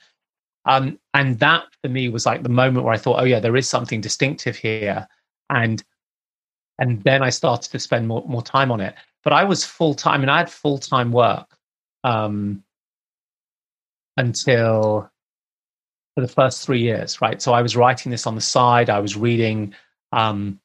Um, 0.64 0.98
and 1.14 1.38
that 1.38 1.64
for 1.82 1.88
me 1.88 2.08
was 2.08 2.26
like 2.26 2.42
the 2.42 2.48
moment 2.48 2.84
where 2.84 2.92
I 2.92 2.98
thought, 2.98 3.20
oh 3.20 3.24
yeah, 3.24 3.38
there 3.38 3.56
is 3.56 3.68
something 3.68 4.00
distinctive 4.00 4.56
here, 4.56 5.06
and 5.50 5.82
and 6.80 7.00
then 7.04 7.22
I 7.22 7.30
started 7.30 7.70
to 7.70 7.78
spend 7.78 8.08
more 8.08 8.24
more 8.26 8.42
time 8.42 8.72
on 8.72 8.80
it. 8.80 8.94
But 9.22 9.32
I 9.32 9.44
was 9.44 9.64
full 9.64 9.94
time, 9.94 10.22
and 10.22 10.30
I 10.30 10.38
had 10.38 10.50
full 10.50 10.78
time 10.78 11.12
work 11.12 11.46
um, 12.02 12.64
until 14.16 15.10
for 16.20 16.26
the 16.26 16.32
first 16.32 16.64
three 16.64 16.80
years, 16.80 17.20
right? 17.20 17.40
So 17.40 17.52
I 17.52 17.62
was 17.62 17.76
writing 17.76 18.10
this 18.10 18.26
on 18.26 18.34
the 18.34 18.40
side. 18.40 18.90
I 18.90 19.00
was 19.00 19.16
reading 19.16 19.74
um, 20.12 20.60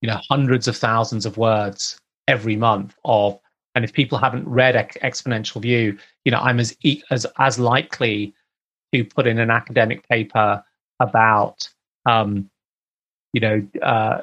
you 0.00 0.08
know, 0.08 0.18
hundreds 0.28 0.68
of 0.68 0.76
thousands 0.76 1.26
of 1.26 1.36
words 1.36 1.98
every 2.28 2.56
month 2.56 2.94
of, 3.04 3.38
and 3.74 3.84
if 3.84 3.92
people 3.92 4.18
haven't 4.18 4.48
read 4.48 4.74
Exponential 4.74 5.60
View, 5.60 5.98
you 6.24 6.32
know, 6.32 6.38
I'm 6.38 6.58
as 6.58 6.76
as 7.10 7.26
as 7.38 7.58
likely 7.58 8.34
to 8.94 9.04
put 9.04 9.26
in 9.26 9.38
an 9.38 9.50
academic 9.50 10.08
paper 10.08 10.64
about, 10.98 11.68
um, 12.06 12.50
you 13.32 13.40
know, 13.40 13.66
uh, 13.82 14.22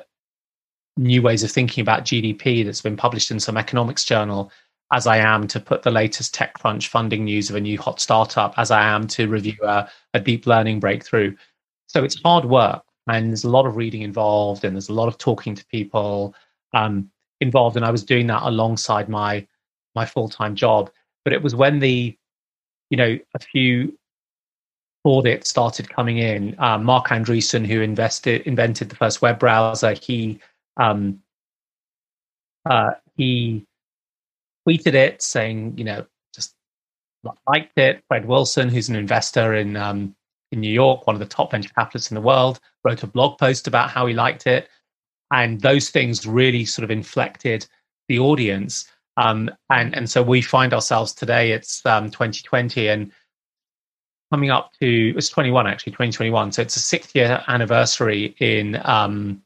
new 0.98 1.22
ways 1.22 1.44
of 1.44 1.52
thinking 1.52 1.82
about 1.82 2.04
GDP 2.04 2.66
that's 2.66 2.82
been 2.82 2.98
published 2.98 3.30
in 3.32 3.40
some 3.40 3.58
economics 3.58 4.04
journal 4.04 4.52
as 4.94 5.08
I 5.08 5.18
am 5.18 5.48
to 5.48 5.60
put 5.60 5.82
the 5.82 5.92
latest 5.92 6.34
TechCrunch 6.34 6.88
funding 6.88 7.26
news 7.26 7.50
of 7.50 7.56
a 7.56 7.62
new 7.62 7.78
hot 7.78 8.00
startup, 8.00 8.54
as 8.58 8.72
I 8.72 8.84
am 8.84 9.08
to 9.10 9.28
review 9.28 9.58
a, 9.64 9.90
a 10.14 10.20
deep 10.20 10.48
learning 10.48 10.80
breakthrough. 10.80 11.36
So 11.88 12.04
it's 12.04 12.22
hard 12.22 12.46
work, 12.46 12.84
and 13.08 13.30
there's 13.30 13.44
a 13.44 13.50
lot 13.50 13.66
of 13.66 13.76
reading 13.76 14.02
involved 14.02 14.64
and 14.64 14.76
there's 14.76 14.90
a 14.90 14.94
lot 14.94 15.08
of 15.08 15.18
talking 15.18 15.56
to 15.56 15.66
people 15.66 16.34
um, 16.74 17.10
involved 17.42 17.76
and 17.76 17.86
i 17.86 17.92
was 17.92 18.04
doing 18.04 18.28
that 18.28 18.44
alongside 18.44 19.10
my 19.10 19.46
my 19.96 20.06
full-time 20.06 20.56
job 20.56 20.90
but 21.24 21.34
it 21.34 21.42
was 21.42 21.56
when 21.56 21.80
the 21.80 22.18
you 22.90 22.98
know 22.98 23.18
a 23.36 23.40
few 23.40 23.98
audits 25.06 25.50
started 25.50 25.90
coming 25.90 26.18
in 26.18 26.56
um, 26.60 26.84
marc 26.84 27.08
andreessen 27.08 27.66
who 27.66 27.82
invested 27.82 28.42
invented 28.42 28.90
the 28.90 28.96
first 28.96 29.22
web 29.22 29.40
browser 29.40 29.94
he 29.94 30.40
um, 30.78 31.20
uh, 32.66 32.92
he 33.16 33.66
tweeted 34.68 34.94
it 34.94 35.22
saying 35.22 35.78
you 35.78 35.84
know 35.84 36.06
just 36.34 36.56
liked 37.48 37.78
it 37.78 38.04
fred 38.08 38.26
wilson 38.26 38.70
who's 38.70 38.90
an 38.90 38.96
investor 38.96 39.54
in 39.54 39.76
um, 39.76 40.16
in 40.54 40.62
New 40.62 40.72
York, 40.72 41.08
one 41.08 41.16
of 41.16 41.20
the 41.20 41.26
top 41.26 41.52
venture 41.52 41.72
capitalists 41.76 42.12
in 42.12 42.16
the 42.16 42.22
world, 42.22 42.60
wrote 42.84 43.02
a 43.02 43.08
blog 43.08 43.40
post 43.40 43.68
about 43.68 43.90
how 43.90 44.06
he 44.06 44.14
liked 44.14 44.46
it. 44.46 44.70
And 45.32 45.60
those 45.60 45.90
things 45.90 46.28
really 46.28 46.64
sort 46.64 46.84
of 46.84 46.92
inflected 46.92 47.66
the 48.08 48.20
audience. 48.20 48.86
Um, 49.18 49.50
and, 49.72 49.96
and 49.96 50.08
so 50.08 50.22
we 50.22 50.44
find 50.44 50.72
ourselves 50.72 51.12
today, 51.14 51.52
it's 51.52 51.84
um, 51.88 52.12
2020 52.12 52.88
and 52.88 53.12
coming 54.32 54.52
up 54.52 54.72
to, 54.80 55.14
it's 55.18 55.30
21 55.30 55.66
actually, 55.66 55.94
2021. 55.94 56.52
So 56.52 56.62
it's 56.62 56.76
a 56.76 56.80
sixth 56.80 57.16
year 57.16 57.44
anniversary 57.48 58.36
in, 58.40 58.80
um, 58.84 59.42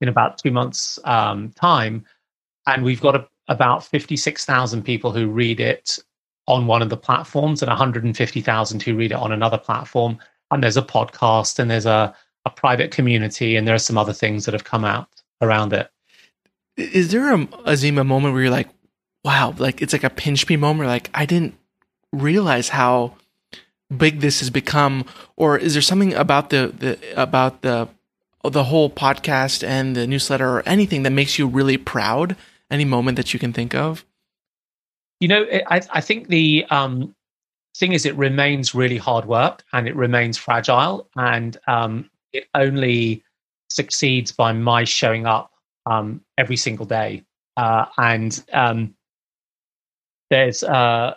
in 0.00 0.08
about 0.08 0.38
two 0.38 0.52
months' 0.52 1.00
um, 1.02 1.50
time. 1.50 2.04
And 2.68 2.84
we've 2.84 3.00
got 3.00 3.16
a, 3.16 3.26
about 3.48 3.84
56,000 3.84 4.82
people 4.82 5.12
who 5.12 5.28
read 5.28 5.60
it 5.60 5.98
on 6.46 6.66
one 6.66 6.82
of 6.82 6.90
the 6.90 6.96
platforms 6.96 7.62
and 7.62 7.68
150,000 7.68 8.82
who 8.82 8.96
read 8.96 9.12
it 9.12 9.16
on 9.16 9.32
another 9.32 9.58
platform. 9.58 10.18
And 10.50 10.62
there's 10.62 10.76
a 10.76 10.82
podcast 10.82 11.58
and 11.58 11.70
there's 11.70 11.86
a, 11.86 12.14
a 12.44 12.50
private 12.50 12.90
community 12.90 13.56
and 13.56 13.66
there 13.66 13.74
are 13.74 13.78
some 13.78 13.98
other 13.98 14.12
things 14.12 14.44
that 14.44 14.54
have 14.54 14.64
come 14.64 14.84
out 14.84 15.08
around 15.40 15.72
it. 15.72 15.90
Is 16.76 17.10
there 17.10 17.32
a 17.32 17.38
Azeem 17.38 18.00
a 18.00 18.04
moment 18.04 18.34
where 18.34 18.42
you're 18.42 18.50
like, 18.50 18.68
wow, 19.24 19.54
like 19.58 19.80
it's 19.80 19.92
like 19.92 20.04
a 20.04 20.10
pinch 20.10 20.48
me 20.48 20.56
moment, 20.56 20.88
like 20.88 21.10
I 21.14 21.24
didn't 21.24 21.54
realize 22.12 22.68
how 22.68 23.14
big 23.94 24.20
this 24.20 24.40
has 24.40 24.50
become, 24.50 25.04
or 25.36 25.56
is 25.56 25.74
there 25.74 25.82
something 25.82 26.14
about 26.14 26.50
the, 26.50 26.72
the 26.76 27.20
about 27.20 27.62
the 27.62 27.88
the 28.42 28.64
whole 28.64 28.90
podcast 28.90 29.66
and 29.66 29.96
the 29.96 30.06
newsletter 30.06 30.48
or 30.48 30.62
anything 30.68 31.02
that 31.04 31.10
makes 31.10 31.38
you 31.38 31.46
really 31.46 31.78
proud? 31.78 32.36
Any 32.74 32.84
moment 32.84 33.14
that 33.18 33.32
you 33.32 33.38
can 33.38 33.52
think 33.52 33.72
of? 33.72 34.04
You 35.20 35.28
know, 35.28 35.46
I, 35.68 35.80
I 35.92 36.00
think 36.00 36.26
the 36.26 36.66
um, 36.70 37.14
thing 37.76 37.92
is, 37.92 38.04
it 38.04 38.16
remains 38.16 38.74
really 38.74 38.96
hard 38.98 39.26
work 39.26 39.62
and 39.72 39.86
it 39.86 39.94
remains 39.94 40.36
fragile, 40.36 41.08
and 41.14 41.56
um, 41.68 42.10
it 42.32 42.48
only 42.52 43.22
succeeds 43.70 44.32
by 44.32 44.52
my 44.52 44.82
showing 44.82 45.24
up 45.24 45.52
um, 45.86 46.20
every 46.36 46.56
single 46.56 46.84
day. 46.84 47.22
Uh, 47.56 47.84
and 47.96 48.44
um, 48.52 48.92
there's, 50.30 50.64
uh, 50.64 51.14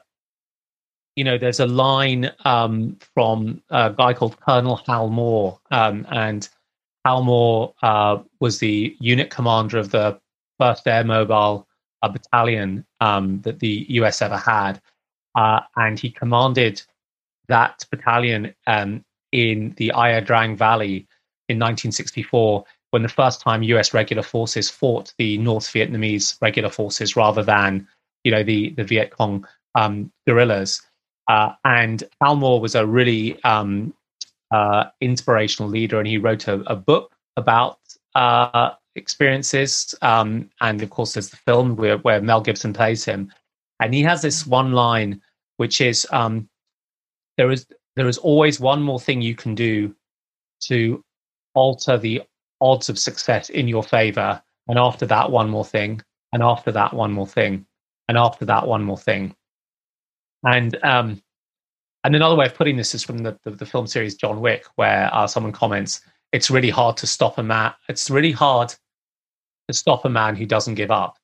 you 1.16 1.24
know, 1.24 1.40
there's 1.40 1.60
a 1.60 1.66
line 1.66 2.32
um, 2.46 2.96
from 3.16 3.64
a 3.72 3.92
guy 3.98 4.14
called 4.14 4.40
Colonel 4.42 4.76
Hal 4.86 5.10
Moore, 5.10 5.60
um, 5.72 6.06
and 6.12 6.48
Hal 7.04 7.24
Moore 7.24 7.74
uh, 7.82 8.20
was 8.40 8.60
the 8.60 8.96
unit 9.00 9.32
commander 9.32 9.80
of 9.80 9.90
the 9.90 10.20
First 10.60 10.88
Air 10.88 11.04
Mobile 11.04 11.68
a 12.02 12.10
battalion 12.10 12.86
um, 13.02 13.42
that 13.42 13.60
the 13.60 13.86
US 13.90 14.22
ever 14.22 14.38
had. 14.38 14.82
Uh, 15.36 15.62
and 15.76 16.00
he 16.00 16.10
commanded 16.10 16.82
that 17.48 17.86
battalion 17.92 18.54
um, 18.66 19.04
in 19.32 19.74
the 19.78 19.92
Ia 19.96 20.22
Drang 20.22 20.56
Valley 20.56 21.08
in 21.50 21.60
1964 21.60 22.66
when 22.92 23.04
the 23.04 23.10
first 23.10 23.42
time 23.42 23.64
US 23.64 23.94
regular 23.94 24.24
forces 24.24 24.70
fought 24.70 25.14
the 25.18 25.38
North 25.38 25.66
Vietnamese 25.66 26.38
regular 26.42 26.70
forces 26.70 27.16
rather 27.16 27.44
than, 27.44 27.88
you 28.24 28.32
know, 28.32 28.44
the, 28.44 28.72
the 28.72 28.84
Viet 28.84 29.12
Cong 29.12 29.46
um, 29.76 30.12
guerrillas. 30.28 30.82
Uh, 31.28 31.52
and 31.66 32.04
Hal 32.22 32.36
Moore 32.36 32.62
was 32.62 32.76
a 32.76 32.86
really 32.86 33.42
um, 33.44 33.94
uh, 34.52 34.86
inspirational 35.02 35.70
leader, 35.70 36.00
and 36.00 36.08
he 36.08 36.18
wrote 36.18 36.48
a, 36.48 36.62
a 36.72 36.76
book 36.76 37.14
about 37.36 37.80
uh, 38.16 38.72
experiences. 38.98 39.96
Um, 40.02 40.50
and 40.60 40.82
of 40.82 40.90
course, 40.90 41.14
there's 41.14 41.30
the 41.30 41.38
film 41.38 41.76
where, 41.76 41.98
where, 42.00 42.22
Mel 42.22 42.42
Gibson 42.42 42.74
plays 42.74 43.06
him, 43.06 43.32
and 43.80 43.94
he 43.94 44.02
has 44.04 44.22
this 44.22 44.46
one 44.46 44.74
line, 44.74 45.22
which 45.58 45.80
is 45.80 46.06
um, 46.12 46.50
there 47.38 47.52
is 47.52 47.68
there 47.96 48.08
is 48.08 48.18
always 48.18 48.60
one 48.60 48.82
more 48.82 49.00
thing 49.00 49.22
you 49.22 49.36
can 49.36 49.56
do 49.56 49.96
to 50.62 51.04
alter 51.54 51.98
the 51.98 52.22
odds 52.62 52.90
of 52.90 53.00
success 53.00 53.50
in 53.50 53.68
your 53.68 53.84
favor, 53.84 54.42
and 54.68 54.78
after 54.78 55.06
that, 55.06 55.32
one 55.32 55.50
more 55.50 55.66
thing, 55.66 56.02
and 56.34 56.44
after 56.44 56.72
that, 56.72 56.94
one 56.94 57.12
more 57.12 57.28
thing, 57.28 57.66
and 58.10 58.18
after 58.18 58.46
that, 58.46 58.68
one 58.68 58.84
more 58.84 58.98
thing. 58.98 59.36
And 60.46 60.78
um, 60.84 61.22
and 62.04 62.16
another 62.16 62.36
way 62.36 62.46
of 62.46 62.56
putting 62.56 62.78
this 62.78 62.96
is 62.96 63.04
from 63.04 63.20
the, 63.20 63.38
the, 63.44 63.52
the 63.52 63.66
film 63.66 63.88
series 63.88 64.16
John 64.16 64.42
Wick, 64.42 64.66
where 64.76 65.10
uh, 65.14 65.28
someone 65.28 65.54
comments, 65.54 66.02
"It's 66.32 66.50
really 66.50 66.70
hard 66.72 66.98
to 66.98 67.08
stop 67.08 67.38
a 67.38 67.44
man. 67.44 67.74
It's 67.90 68.10
really 68.10 68.32
hard 68.32 68.74
stop 69.74 70.06
a 70.06 70.10
man 70.10 70.36
who 70.36 70.46
doesn't 70.46 70.76
give 70.76 70.92
up." 70.92 71.18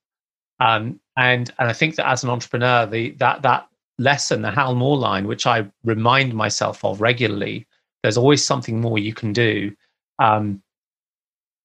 Um, 0.60 1.00
and 1.18 1.52
and 1.60 1.70
I 1.70 1.74
think 1.74 1.96
that 1.96 2.08
as 2.08 2.24
an 2.24 2.30
entrepreneur, 2.30 2.86
the 2.86 3.12
that 3.12 3.42
that 3.44 3.68
lesson, 4.00 4.42
the 4.42 4.52
Hal 4.52 4.76
Moore 4.76 4.98
line, 4.98 5.28
which 5.28 5.46
I 5.46 5.70
remind 5.84 6.34
myself 6.34 6.84
of 6.84 7.02
regularly, 7.02 7.68
there's 8.02 8.18
always 8.18 8.46
something 8.46 8.82
more 8.82 9.00
you 9.00 9.14
can 9.14 9.34
do. 9.34 9.76
Um, 10.20 10.62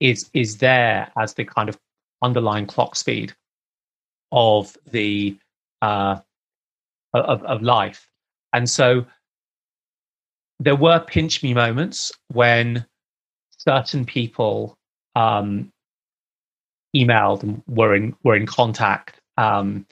is 0.01 0.31
is 0.35 0.59
there 0.59 1.11
as 1.19 1.35
the 1.35 1.45
kind 1.45 1.69
of 1.69 1.79
underlying 2.23 2.67
clock 2.67 2.97
speed 2.97 3.35
of 4.33 4.77
the 4.91 5.37
uh, 5.83 6.19
of, 7.15 7.43
of 7.45 7.63
life. 7.63 8.09
And 8.53 8.69
so 8.69 9.07
there 10.61 10.77
were 10.77 11.01
pinch 11.01 11.43
me 11.43 11.55
moments 11.55 12.13
when 12.33 12.87
certain 13.51 14.05
people 14.05 14.77
um, 15.15 15.71
emailed 16.95 17.43
and 17.43 17.63
were 17.67 17.95
in 17.95 18.15
were 18.25 18.37
in 18.37 18.47
contact. 18.47 19.21
Um, 19.37 19.87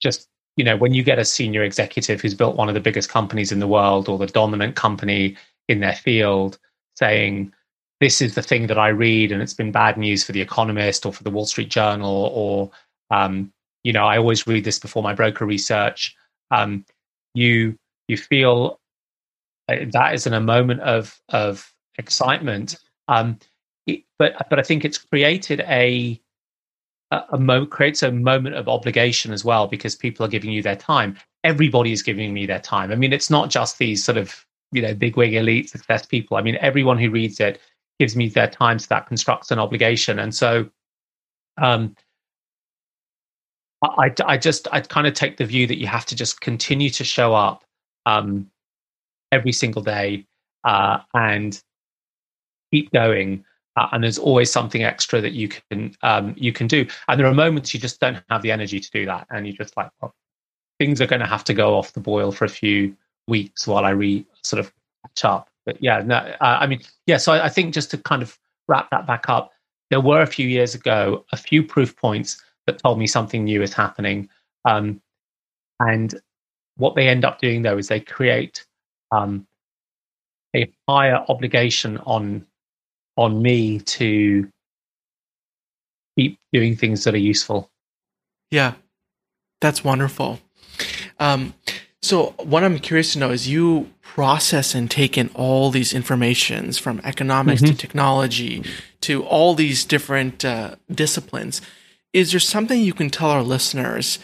just 0.00 0.28
you 0.56 0.64
know, 0.64 0.76
when 0.76 0.94
you 0.94 1.02
get 1.02 1.18
a 1.18 1.24
senior 1.24 1.62
executive 1.62 2.20
who's 2.20 2.34
built 2.34 2.56
one 2.56 2.68
of 2.68 2.74
the 2.74 2.80
biggest 2.80 3.08
companies 3.08 3.52
in 3.52 3.60
the 3.60 3.68
world 3.68 4.08
or 4.08 4.18
the 4.18 4.26
dominant 4.26 4.76
company 4.76 5.36
in 5.68 5.80
their 5.80 5.94
field, 5.94 6.58
saying, 6.96 7.52
"This 8.00 8.20
is 8.20 8.34
the 8.34 8.42
thing 8.42 8.66
that 8.66 8.78
I 8.78 8.88
read, 8.88 9.32
and 9.32 9.42
it's 9.42 9.54
been 9.54 9.72
bad 9.72 9.96
news 9.96 10.24
for 10.24 10.32
the 10.32 10.40
Economist 10.40 11.06
or 11.06 11.12
for 11.12 11.22
the 11.22 11.30
Wall 11.30 11.46
Street 11.46 11.70
Journal," 11.70 12.30
or 12.34 12.70
um, 13.10 13.52
you 13.84 13.92
know, 13.92 14.04
I 14.04 14.18
always 14.18 14.46
read 14.46 14.64
this 14.64 14.78
before 14.78 15.02
my 15.02 15.14
broker 15.14 15.46
research 15.46 16.16
um, 16.52 16.84
you 17.34 17.76
you 18.08 18.16
feel 18.16 18.78
uh, 19.68 19.76
that 19.92 20.14
is 20.14 20.26
in 20.26 20.34
a 20.34 20.40
moment 20.40 20.80
of 20.80 21.20
of 21.30 21.72
excitement. 21.98 22.76
Um, 23.08 23.38
it, 23.86 24.04
but 24.18 24.34
but 24.48 24.58
I 24.58 24.62
think 24.62 24.84
it's 24.84 24.98
created 24.98 25.60
a 25.60 26.20
a, 27.12 27.38
moment 27.38 27.70
creates 27.70 28.02
a 28.02 28.10
moment 28.10 28.54
of 28.54 28.68
obligation 28.68 29.32
as 29.32 29.44
well 29.44 29.66
because 29.66 29.94
people 29.94 30.24
are 30.24 30.28
giving 30.28 30.50
you 30.50 30.62
their 30.62 30.76
time. 30.76 31.16
Everybody 31.44 31.92
is 31.92 32.02
giving 32.02 32.32
me 32.32 32.46
their 32.46 32.60
time. 32.60 32.90
I 32.90 32.94
mean, 32.94 33.12
it's 33.12 33.30
not 33.30 33.50
just 33.50 33.78
these 33.78 34.04
sort 34.04 34.18
of 34.18 34.46
you 34.72 34.80
know 34.80 34.94
bigwig 34.94 35.34
elite 35.34 35.68
success 35.68 36.06
people. 36.06 36.36
I 36.36 36.42
mean, 36.42 36.56
everyone 36.60 36.98
who 36.98 37.10
reads 37.10 37.40
it 37.40 37.60
gives 37.98 38.16
me 38.16 38.28
their 38.28 38.48
time, 38.48 38.78
so 38.78 38.86
that 38.90 39.06
constructs 39.06 39.50
an 39.50 39.58
obligation. 39.58 40.18
And 40.18 40.34
so, 40.34 40.68
um, 41.60 41.94
I, 43.82 44.12
I 44.24 44.38
just 44.38 44.68
I 44.72 44.80
kind 44.80 45.06
of 45.06 45.14
take 45.14 45.36
the 45.36 45.44
view 45.44 45.66
that 45.66 45.78
you 45.78 45.86
have 45.86 46.06
to 46.06 46.16
just 46.16 46.40
continue 46.40 46.90
to 46.90 47.04
show 47.04 47.34
up 47.34 47.64
um, 48.06 48.50
every 49.30 49.52
single 49.52 49.82
day 49.82 50.26
uh, 50.64 50.98
and 51.14 51.60
keep 52.72 52.90
going. 52.92 53.44
Uh, 53.76 53.88
and 53.92 54.04
there's 54.04 54.18
always 54.18 54.50
something 54.50 54.82
extra 54.84 55.20
that 55.20 55.32
you 55.32 55.48
can 55.48 55.94
um, 56.02 56.34
you 56.36 56.52
can 56.52 56.66
do. 56.66 56.86
And 57.08 57.18
there 57.18 57.26
are 57.26 57.34
moments 57.34 57.72
you 57.72 57.80
just 57.80 58.00
don't 58.00 58.22
have 58.28 58.42
the 58.42 58.52
energy 58.52 58.78
to 58.78 58.90
do 58.90 59.06
that, 59.06 59.26
and 59.30 59.46
you're 59.46 59.56
just 59.56 59.76
like 59.76 59.90
well, 60.00 60.14
things 60.78 61.00
are 61.00 61.06
going 61.06 61.20
to 61.20 61.26
have 61.26 61.44
to 61.44 61.54
go 61.54 61.76
off 61.76 61.92
the 61.92 62.00
boil 62.00 62.32
for 62.32 62.44
a 62.44 62.50
few 62.50 62.94
weeks 63.28 63.66
while 63.66 63.84
I 63.84 63.90
re 63.90 64.26
sort 64.42 64.60
of 64.60 64.72
catch 65.06 65.24
up. 65.24 65.48
But 65.64 65.82
yeah, 65.82 66.02
no, 66.04 66.16
uh, 66.16 66.58
I 66.60 66.66
mean, 66.66 66.80
yeah. 67.06 67.16
So 67.16 67.32
I, 67.32 67.46
I 67.46 67.48
think 67.48 67.72
just 67.72 67.90
to 67.92 67.98
kind 67.98 68.22
of 68.22 68.38
wrap 68.68 68.90
that 68.90 69.06
back 69.06 69.28
up, 69.28 69.52
there 69.90 70.00
were 70.00 70.20
a 70.20 70.26
few 70.26 70.48
years 70.48 70.74
ago 70.74 71.24
a 71.32 71.36
few 71.36 71.62
proof 71.62 71.96
points 71.96 72.42
that 72.66 72.78
told 72.78 72.98
me 72.98 73.06
something 73.06 73.44
new 73.44 73.62
is 73.62 73.72
happening. 73.72 74.28
Um, 74.64 75.00
and 75.80 76.14
what 76.76 76.94
they 76.94 77.08
end 77.08 77.24
up 77.24 77.40
doing 77.40 77.62
though 77.62 77.78
is 77.78 77.88
they 77.88 78.00
create 78.00 78.66
um, 79.10 79.46
a 80.54 80.70
higher 80.88 81.24
obligation 81.28 81.98
on 81.98 82.46
on 83.16 83.42
me 83.42 83.80
to 83.80 84.48
keep 86.16 86.38
doing 86.52 86.76
things 86.76 87.04
that 87.04 87.14
are 87.14 87.18
useful. 87.18 87.70
Yeah, 88.50 88.74
that's 89.60 89.84
wonderful. 89.84 90.40
Um, 91.18 91.54
so 92.02 92.34
what 92.38 92.64
I'm 92.64 92.78
curious 92.78 93.12
to 93.12 93.18
know 93.18 93.30
is 93.30 93.48
you 93.48 93.90
process 94.00 94.74
and 94.74 94.90
take 94.90 95.16
in 95.16 95.30
all 95.34 95.70
these 95.70 95.94
informations 95.94 96.78
from 96.78 97.00
economics 97.04 97.62
mm-hmm. 97.62 97.72
to 97.72 97.78
technology 97.78 98.64
to 99.00 99.24
all 99.24 99.54
these 99.54 99.84
different 99.84 100.44
uh, 100.44 100.74
disciplines 100.90 101.62
is 102.12 102.32
there 102.32 102.40
something 102.40 102.80
you 102.80 102.92
can 102.92 103.10
tell 103.10 103.30
our 103.30 103.42
listeners 103.42 104.18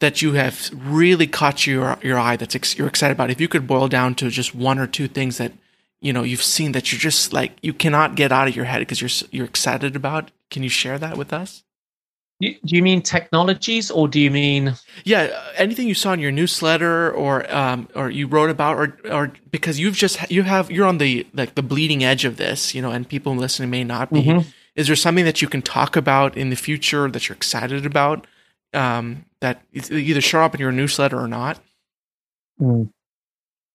that 0.00 0.22
you 0.22 0.32
have 0.32 0.70
really 0.74 1.26
caught 1.26 1.66
your 1.66 1.98
your 2.02 2.18
eye 2.18 2.36
that's 2.36 2.54
ex- 2.54 2.76
you're 2.76 2.88
excited 2.88 3.12
about? 3.12 3.30
If 3.30 3.40
you 3.40 3.48
could 3.48 3.66
boil 3.66 3.88
down 3.88 4.14
to 4.16 4.30
just 4.30 4.54
one 4.54 4.78
or 4.78 4.86
two 4.86 5.08
things 5.08 5.38
that 5.38 5.52
you 6.02 6.12
know 6.12 6.22
you've 6.22 6.42
seen 6.42 6.72
that 6.72 6.92
you're 6.92 6.98
just 6.98 7.32
like 7.32 7.52
you 7.62 7.72
cannot 7.72 8.16
get 8.16 8.32
out 8.32 8.48
of 8.48 8.56
your 8.56 8.64
head 8.66 8.80
because 8.80 9.00
you're 9.00 9.28
you're 9.30 9.46
excited 9.46 9.96
about, 9.96 10.30
can 10.50 10.62
you 10.62 10.68
share 10.68 10.98
that 10.98 11.16
with 11.16 11.32
us? 11.32 11.64
Do 12.40 12.56
you 12.64 12.82
mean 12.82 13.02
technologies, 13.02 13.88
or 13.88 14.08
do 14.08 14.18
you 14.18 14.30
mean 14.30 14.74
yeah 15.04 15.30
anything 15.56 15.86
you 15.86 15.94
saw 15.94 16.12
in 16.12 16.18
your 16.18 16.32
newsletter 16.32 17.12
or 17.12 17.50
um, 17.54 17.88
or 17.94 18.10
you 18.10 18.26
wrote 18.26 18.50
about, 18.50 18.76
or 18.76 18.98
or 19.10 19.32
because 19.50 19.78
you've 19.78 19.94
just 19.94 20.28
you 20.28 20.42
have 20.42 20.70
you're 20.70 20.86
on 20.86 20.98
the 20.98 21.24
like 21.34 21.54
the 21.54 21.62
bleeding 21.62 22.02
edge 22.02 22.24
of 22.24 22.36
this, 22.36 22.74
you 22.74 22.82
know, 22.82 22.90
and 22.90 23.08
people 23.08 23.36
listening 23.36 23.70
may 23.70 23.84
not 23.84 24.12
be. 24.12 24.22
Mm-hmm. 24.22 24.48
Is 24.74 24.88
there 24.88 24.96
something 24.96 25.24
that 25.24 25.40
you 25.40 25.48
can 25.48 25.62
talk 25.62 25.96
about 25.96 26.36
in 26.36 26.50
the 26.50 26.56
future 26.56 27.08
that 27.08 27.28
you're 27.28 27.36
excited 27.36 27.86
about 27.86 28.26
um, 28.72 29.24
that 29.40 29.62
either 29.72 30.20
show 30.20 30.40
up 30.40 30.54
in 30.54 30.60
your 30.60 30.72
newsletter 30.72 31.18
or 31.18 31.28
not? 31.28 31.60
Mm. 32.60 32.90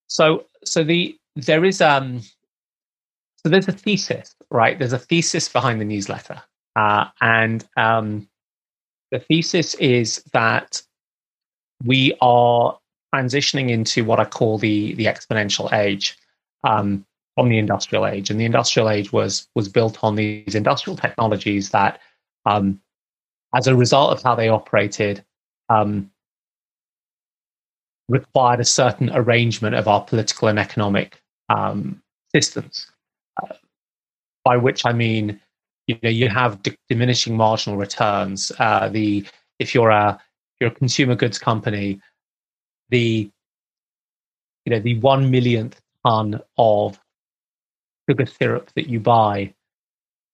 So, 0.07 0.45
so 0.63 0.84
the 0.84 1.17
there 1.45 1.63
is 1.63 1.81
um, 1.81 2.21
so 3.43 3.49
there's 3.49 3.67
a 3.67 3.71
thesis, 3.71 4.35
right? 4.49 4.77
There's 4.77 4.93
a 4.93 4.99
thesis 4.99 5.47
behind 5.47 5.79
the 5.79 5.85
newsletter, 5.85 6.41
uh, 6.75 7.05
and 7.21 7.65
um, 7.77 8.27
the 9.11 9.19
thesis 9.19 9.75
is 9.75 10.23
that 10.33 10.81
we 11.85 12.17
are 12.21 12.77
transitioning 13.13 13.69
into 13.69 14.03
what 14.03 14.19
I 14.19 14.25
call 14.25 14.57
the 14.57 14.93
the 14.95 15.05
exponential 15.05 15.71
age. 15.71 16.17
Um, 16.63 17.05
from 17.35 17.49
the 17.49 17.59
industrial 17.59 18.07
age, 18.07 18.31
and 18.31 18.39
the 18.39 18.45
industrial 18.45 18.89
age 18.89 19.13
was 19.13 19.47
was 19.53 19.69
built 19.69 20.03
on 20.03 20.15
these 20.15 20.55
industrial 20.55 20.97
technologies 20.97 21.69
that, 21.69 22.01
um, 22.47 22.81
as 23.55 23.67
a 23.67 23.75
result 23.75 24.11
of 24.11 24.23
how 24.23 24.33
they 24.33 24.49
operated, 24.49 25.23
um, 25.69 26.09
required 28.09 28.59
a 28.59 28.65
certain 28.65 29.11
arrangement 29.13 29.75
of 29.75 29.88
our 29.88 30.03
political 30.03 30.47
and 30.47 30.57
economic 30.57 31.21
um, 31.49 32.01
systems. 32.33 32.87
Uh, 33.41 33.55
by 34.43 34.57
which 34.57 34.85
I 34.85 34.93
mean, 34.93 35.39
you 35.87 35.97
know, 36.03 36.09
you 36.09 36.29
have 36.29 36.61
d- 36.63 36.77
diminishing 36.89 37.37
marginal 37.37 37.77
returns. 37.77 38.51
Uh, 38.59 38.89
the 38.89 39.25
if 39.59 39.75
you're 39.75 39.89
a 39.91 40.19
you're 40.59 40.71
a 40.71 40.75
consumer 40.75 41.15
goods 41.15 41.39
company, 41.39 41.99
the 42.89 43.29
you 44.65 44.71
know 44.71 44.79
the 44.79 44.99
one 44.99 45.31
millionth 45.31 45.79
ton 46.05 46.41
of 46.57 46.99
sugar 48.09 48.25
syrup 48.25 48.71
that 48.75 48.89
you 48.89 48.99
buy 48.99 49.53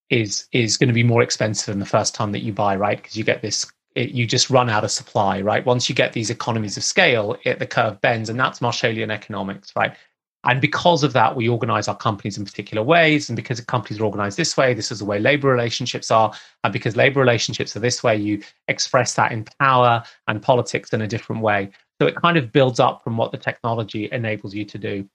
is 0.10 0.48
is 0.52 0.78
going 0.78 0.90
to 0.90 0.94
be 0.94 1.04
more 1.04 1.22
expensive 1.24 1.68
than 1.68 1.80
the 1.80 1.86
first 1.86 2.16
time 2.16 2.32
that 2.32 2.42
you 2.44 2.54
buy, 2.54 2.76
right? 2.76 2.98
Because 2.98 3.18
you 3.18 3.24
get 3.24 3.42
this, 3.42 3.66
it, 3.96 4.12
you 4.12 4.28
just 4.28 4.50
run 4.50 4.70
out 4.70 4.84
of 4.84 4.92
supply, 4.92 5.42
right? 5.42 5.66
Once 5.66 5.90
you 5.90 5.96
get 5.96 6.14
these 6.14 6.30
economies 6.30 6.78
of 6.78 6.84
scale, 6.84 7.38
it, 7.46 7.60
the 7.60 7.68
curve 7.68 8.00
bends, 8.02 8.30
and 8.30 8.40
that's 8.40 8.60
Marshallian 8.60 9.12
economics, 9.12 9.74
right? 9.76 9.96
And 10.46 10.60
because 10.60 11.04
of 11.04 11.14
that, 11.14 11.36
we 11.36 11.48
organize 11.48 11.88
our 11.88 11.96
companies 11.96 12.38
in 12.38 12.44
particular 12.44 12.84
ways. 12.84 13.30
And 13.30 13.36
because 13.36 13.62
companies 13.62 14.02
are 14.02 14.06
organized 14.06 14.38
this 14.38 14.58
way, 14.58 14.74
this 14.74 14.92
is 14.92 15.00
the 15.00 15.06
way 15.06 15.20
labor 15.20 15.48
relationships 15.48 16.12
are. 16.12 16.34
And 16.64 16.74
because 16.74 16.98
labor 16.98 17.22
relationships 17.22 17.76
are 17.78 17.80
this 17.80 18.04
way, 18.04 18.18
you 18.18 18.42
express 18.68 19.14
that 19.16 19.32
in 19.32 19.46
power 19.60 20.04
and 20.28 20.42
politics 20.42 20.92
in 20.92 21.02
a 21.02 21.08
different 21.08 21.42
way. 21.42 21.72
So 22.02 22.08
it 22.08 22.16
kind 22.16 22.38
of 22.38 22.52
builds 22.52 22.82
up 22.82 23.04
from 23.04 23.16
what 23.16 23.32
the 23.32 23.38
technology 23.38 24.10
enables 24.12 24.54
you 24.54 24.66
to 24.66 24.78
do. 24.78 25.08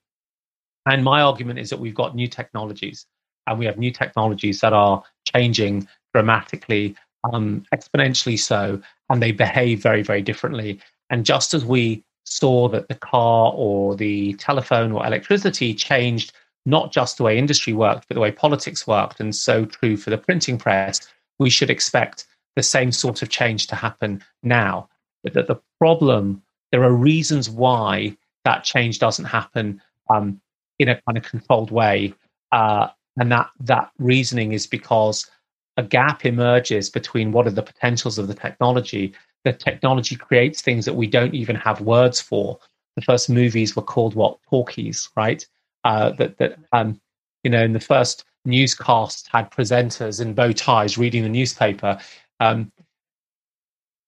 And 0.87 1.03
my 1.03 1.21
argument 1.21 1.59
is 1.59 1.69
that 1.69 1.79
we've 1.79 1.93
got 1.93 2.15
new 2.15 2.27
technologies, 2.27 3.05
and 3.45 3.59
we 3.59 3.65
have 3.65 3.77
new 3.77 3.91
technologies 3.91 4.61
that 4.61 4.73
are 4.73 5.03
changing 5.35 5.87
dramatically, 6.13 6.95
um, 7.31 7.63
exponentially 7.75 8.39
so, 8.39 8.81
and 9.09 9.21
they 9.21 9.31
behave 9.31 9.83
very, 9.83 10.01
very 10.01 10.21
differently. 10.21 10.79
And 11.11 11.25
just 11.25 11.53
as 11.53 11.65
we 11.65 12.03
saw 12.29 12.69
that 12.69 12.87
the 12.87 12.95
car 12.95 13.51
or 13.55 13.95
the 13.95 14.33
telephone 14.33 14.91
or 14.91 15.05
electricity 15.05 15.73
changed 15.73 16.31
not 16.65 16.91
just 16.91 17.17
the 17.17 17.23
way 17.23 17.37
industry 17.37 17.73
worked, 17.73 18.07
but 18.07 18.15
the 18.15 18.21
way 18.21 18.31
politics 18.31 18.85
worked, 18.85 19.19
and 19.19 19.35
so 19.35 19.65
true 19.65 19.97
for 19.97 20.09
the 20.09 20.17
printing 20.17 20.57
press, 20.57 21.07
we 21.39 21.49
should 21.49 21.69
expect 21.69 22.27
the 22.55 22.63
same 22.63 22.91
sort 22.91 23.21
of 23.21 23.29
change 23.29 23.67
to 23.67 23.75
happen 23.75 24.23
now. 24.43 24.87
But 25.23 25.33
that 25.33 25.47
the 25.47 25.59
problem, 25.79 26.43
there 26.71 26.83
are 26.83 26.91
reasons 26.91 27.49
why 27.49 28.15
that 28.45 28.63
change 28.63 28.99
doesn't 28.99 29.25
happen 29.25 29.81
um, 30.09 30.39
in 30.77 30.89
a 30.89 31.01
kind 31.01 31.17
of 31.17 31.23
controlled 31.23 31.71
way. 31.71 32.13
Uh, 32.51 32.87
and 33.17 33.31
that, 33.31 33.49
that 33.61 33.91
reasoning 33.97 34.53
is 34.53 34.67
because 34.67 35.29
a 35.77 35.83
gap 35.83 36.25
emerges 36.25 36.89
between 36.89 37.31
what 37.31 37.47
are 37.47 37.51
the 37.51 37.63
potentials 37.63 38.17
of 38.17 38.27
the 38.27 38.33
technology. 38.33 39.13
The 39.45 39.53
technology 39.53 40.15
creates 40.15 40.61
things 40.61 40.85
that 40.85 40.95
we 40.95 41.07
don't 41.07 41.33
even 41.33 41.55
have 41.55 41.81
words 41.81 42.19
for. 42.19 42.59
The 42.95 43.01
first 43.01 43.29
movies 43.29 43.75
were 43.75 43.81
called 43.81 44.15
what? 44.15 44.39
Talkies, 44.49 45.09
right? 45.15 45.45
Uh, 45.83 46.11
that 46.11 46.37
that 46.37 46.59
um, 46.73 46.99
you 47.43 47.49
know, 47.49 47.63
in 47.63 47.73
the 47.73 47.79
first 47.79 48.25
newscasts 48.45 49.27
had 49.27 49.51
presenters 49.51 50.21
in 50.21 50.33
bow 50.33 50.51
ties 50.51 50.97
reading 50.97 51.23
the 51.23 51.29
newspaper. 51.29 51.97
Um, 52.39 52.71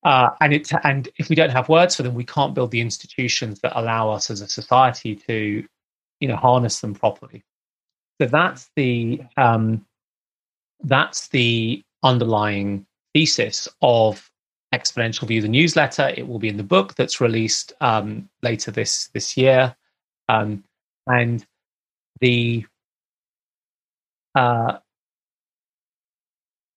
uh, 0.04 0.30
and 0.42 0.54
it 0.54 0.72
and 0.84 1.10
if 1.18 1.30
we 1.30 1.36
don't 1.36 1.52
have 1.52 1.70
words 1.70 1.96
for 1.96 2.04
them, 2.04 2.16
we 2.16 2.24
can't 2.24 2.56
build 2.56 2.72
the 2.72 2.82
institutions 2.82 3.60
that 3.60 3.78
allow 3.80 4.10
us 4.10 4.30
as 4.30 4.42
a 4.42 4.48
society 4.48 5.16
to, 5.16 5.64
you 6.20 6.28
know, 6.28 6.36
harness 6.36 6.82
them 6.82 6.96
properly. 6.96 7.44
So 8.20 8.28
that's 8.28 8.70
the 8.76 9.22
um, 9.38 9.86
that's 10.84 11.28
the 11.28 11.84
underlying 12.04 12.88
thesis 13.14 13.68
of 13.82 14.31
Exponential 14.74 15.28
View, 15.28 15.42
the 15.42 15.48
newsletter. 15.48 16.14
It 16.16 16.28
will 16.28 16.40
be 16.40 16.50
in 16.50 16.58
the 16.58 16.64
book 16.64 16.96
that's 16.96 17.20
released 17.22 17.74
um, 17.82 18.30
later 18.42 18.72
this 18.72 19.08
this 19.14 19.36
year, 19.36 19.76
um, 20.30 20.64
and 21.08 21.46
the 22.22 22.66
uh, 24.36 24.78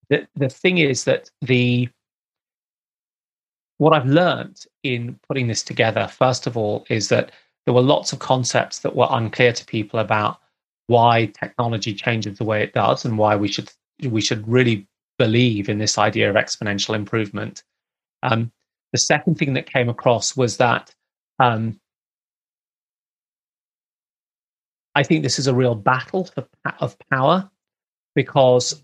the 0.08 0.26
the 0.34 0.48
thing 0.48 0.78
is 0.78 1.04
that 1.04 1.30
the 1.40 1.88
what 3.78 3.92
I've 3.92 4.06
learned 4.06 4.64
in 4.82 5.18
putting 5.28 5.46
this 5.46 5.62
together, 5.62 6.06
first 6.08 6.46
of 6.46 6.56
all, 6.56 6.86
is 6.88 7.08
that 7.08 7.32
there 7.64 7.74
were 7.74 7.82
lots 7.82 8.12
of 8.12 8.18
concepts 8.18 8.80
that 8.80 8.94
were 8.94 9.08
unclear 9.10 9.52
to 9.52 9.64
people 9.64 10.00
about 10.00 10.38
why 10.86 11.26
technology 11.26 11.94
changes 11.94 12.38
the 12.38 12.44
way 12.44 12.62
it 12.62 12.72
does 12.72 13.04
and 13.04 13.18
why 13.18 13.36
we 13.36 13.48
should 13.48 13.72
we 14.08 14.20
should 14.20 14.46
really 14.46 14.86
believe 15.18 15.68
in 15.68 15.78
this 15.78 15.98
idea 15.98 16.28
of 16.28 16.36
exponential 16.36 16.94
improvement. 16.94 17.62
Um, 18.24 18.50
the 18.92 18.98
second 18.98 19.36
thing 19.36 19.54
that 19.54 19.70
came 19.70 19.88
across 19.88 20.36
was 20.36 20.56
that 20.56 20.92
um, 21.38 21.78
I 24.94 25.02
think 25.02 25.22
this 25.22 25.38
is 25.38 25.46
a 25.46 25.54
real 25.54 25.74
battle 25.74 26.24
for, 26.24 26.46
of 26.80 26.96
power 27.10 27.50
because 28.14 28.82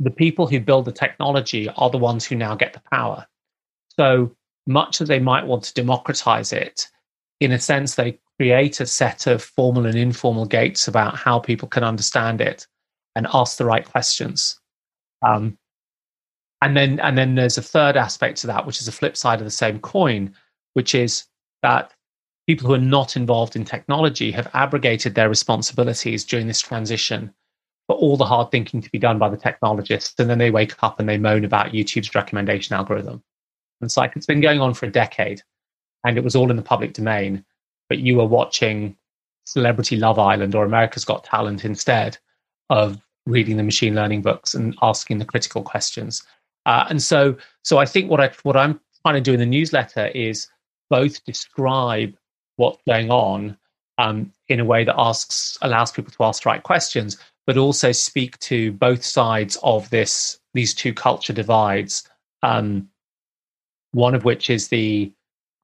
the 0.00 0.10
people 0.10 0.46
who 0.46 0.60
build 0.60 0.84
the 0.84 0.92
technology 0.92 1.68
are 1.76 1.90
the 1.90 1.98
ones 1.98 2.24
who 2.24 2.34
now 2.34 2.54
get 2.54 2.72
the 2.72 2.82
power. 2.90 3.26
So 3.98 4.34
much 4.66 5.00
as 5.00 5.08
they 5.08 5.18
might 5.18 5.46
want 5.46 5.64
to 5.64 5.74
democratize 5.74 6.52
it, 6.52 6.88
in 7.40 7.52
a 7.52 7.58
sense, 7.58 7.94
they 7.94 8.18
create 8.38 8.80
a 8.80 8.86
set 8.86 9.26
of 9.26 9.42
formal 9.42 9.86
and 9.86 9.96
informal 9.96 10.46
gates 10.46 10.88
about 10.88 11.16
how 11.16 11.38
people 11.38 11.68
can 11.68 11.84
understand 11.84 12.40
it 12.40 12.66
and 13.16 13.26
ask 13.32 13.56
the 13.56 13.64
right 13.64 13.84
questions. 13.84 14.60
Um, 15.22 15.58
and 16.62 16.76
then, 16.76 16.98
and 17.00 17.16
then 17.16 17.34
there's 17.34 17.58
a 17.58 17.62
third 17.62 17.96
aspect 17.96 18.38
to 18.38 18.46
that, 18.48 18.66
which 18.66 18.80
is 18.80 18.88
a 18.88 18.92
flip 18.92 19.16
side 19.16 19.40
of 19.40 19.44
the 19.44 19.50
same 19.50 19.78
coin, 19.78 20.34
which 20.74 20.94
is 20.94 21.24
that 21.62 21.92
people 22.46 22.66
who 22.66 22.74
are 22.74 22.78
not 22.78 23.16
involved 23.16 23.54
in 23.56 23.64
technology 23.64 24.30
have 24.30 24.50
abrogated 24.54 25.14
their 25.14 25.28
responsibilities 25.28 26.24
during 26.24 26.46
this 26.46 26.60
transition 26.60 27.32
for 27.86 27.96
all 27.96 28.16
the 28.16 28.24
hard 28.24 28.50
thinking 28.50 28.80
to 28.80 28.90
be 28.90 28.98
done 28.98 29.18
by 29.18 29.28
the 29.28 29.36
technologists. 29.36 30.18
And 30.18 30.28
then 30.28 30.38
they 30.38 30.50
wake 30.50 30.82
up 30.82 30.98
and 30.98 31.08
they 31.08 31.18
moan 31.18 31.44
about 31.44 31.72
YouTube's 31.72 32.14
recommendation 32.14 32.74
algorithm. 32.74 33.22
And 33.80 33.86
it's 33.86 33.96
like 33.96 34.16
it's 34.16 34.26
been 34.26 34.40
going 34.40 34.60
on 34.60 34.74
for 34.74 34.86
a 34.86 34.90
decade 34.90 35.42
and 36.04 36.16
it 36.16 36.24
was 36.24 36.34
all 36.34 36.50
in 36.50 36.56
the 36.56 36.62
public 36.62 36.92
domain, 36.94 37.44
but 37.88 37.98
you 37.98 38.16
were 38.16 38.26
watching 38.26 38.96
Celebrity 39.44 39.96
Love 39.96 40.18
Island 40.18 40.54
or 40.54 40.64
America's 40.64 41.04
Got 41.04 41.24
Talent 41.24 41.64
instead 41.64 42.18
of 42.70 42.98
reading 43.26 43.56
the 43.56 43.62
machine 43.62 43.94
learning 43.94 44.22
books 44.22 44.54
and 44.54 44.74
asking 44.82 45.18
the 45.18 45.24
critical 45.24 45.62
questions. 45.62 46.22
Uh, 46.68 46.84
and 46.90 47.02
so, 47.02 47.34
so 47.64 47.78
I 47.78 47.86
think 47.86 48.10
what 48.10 48.20
I 48.20 48.30
what 48.42 48.56
I'm 48.56 48.78
trying 49.02 49.14
to 49.14 49.22
do 49.22 49.32
in 49.32 49.40
the 49.40 49.46
newsletter 49.46 50.08
is 50.08 50.48
both 50.90 51.24
describe 51.24 52.14
what's 52.56 52.82
going 52.86 53.10
on 53.10 53.56
um, 53.96 54.30
in 54.48 54.60
a 54.60 54.64
way 54.66 54.84
that 54.84 54.94
asks 54.98 55.56
allows 55.62 55.90
people 55.90 56.12
to 56.12 56.24
ask 56.24 56.42
the 56.42 56.50
right 56.50 56.62
questions, 56.62 57.16
but 57.46 57.56
also 57.56 57.90
speak 57.90 58.38
to 58.40 58.70
both 58.72 59.02
sides 59.02 59.56
of 59.62 59.88
this 59.88 60.38
these 60.52 60.74
two 60.74 60.92
culture 60.92 61.32
divides. 61.32 62.06
Um, 62.42 62.90
one 63.92 64.14
of 64.14 64.26
which 64.26 64.50
is 64.50 64.68
the 64.68 65.10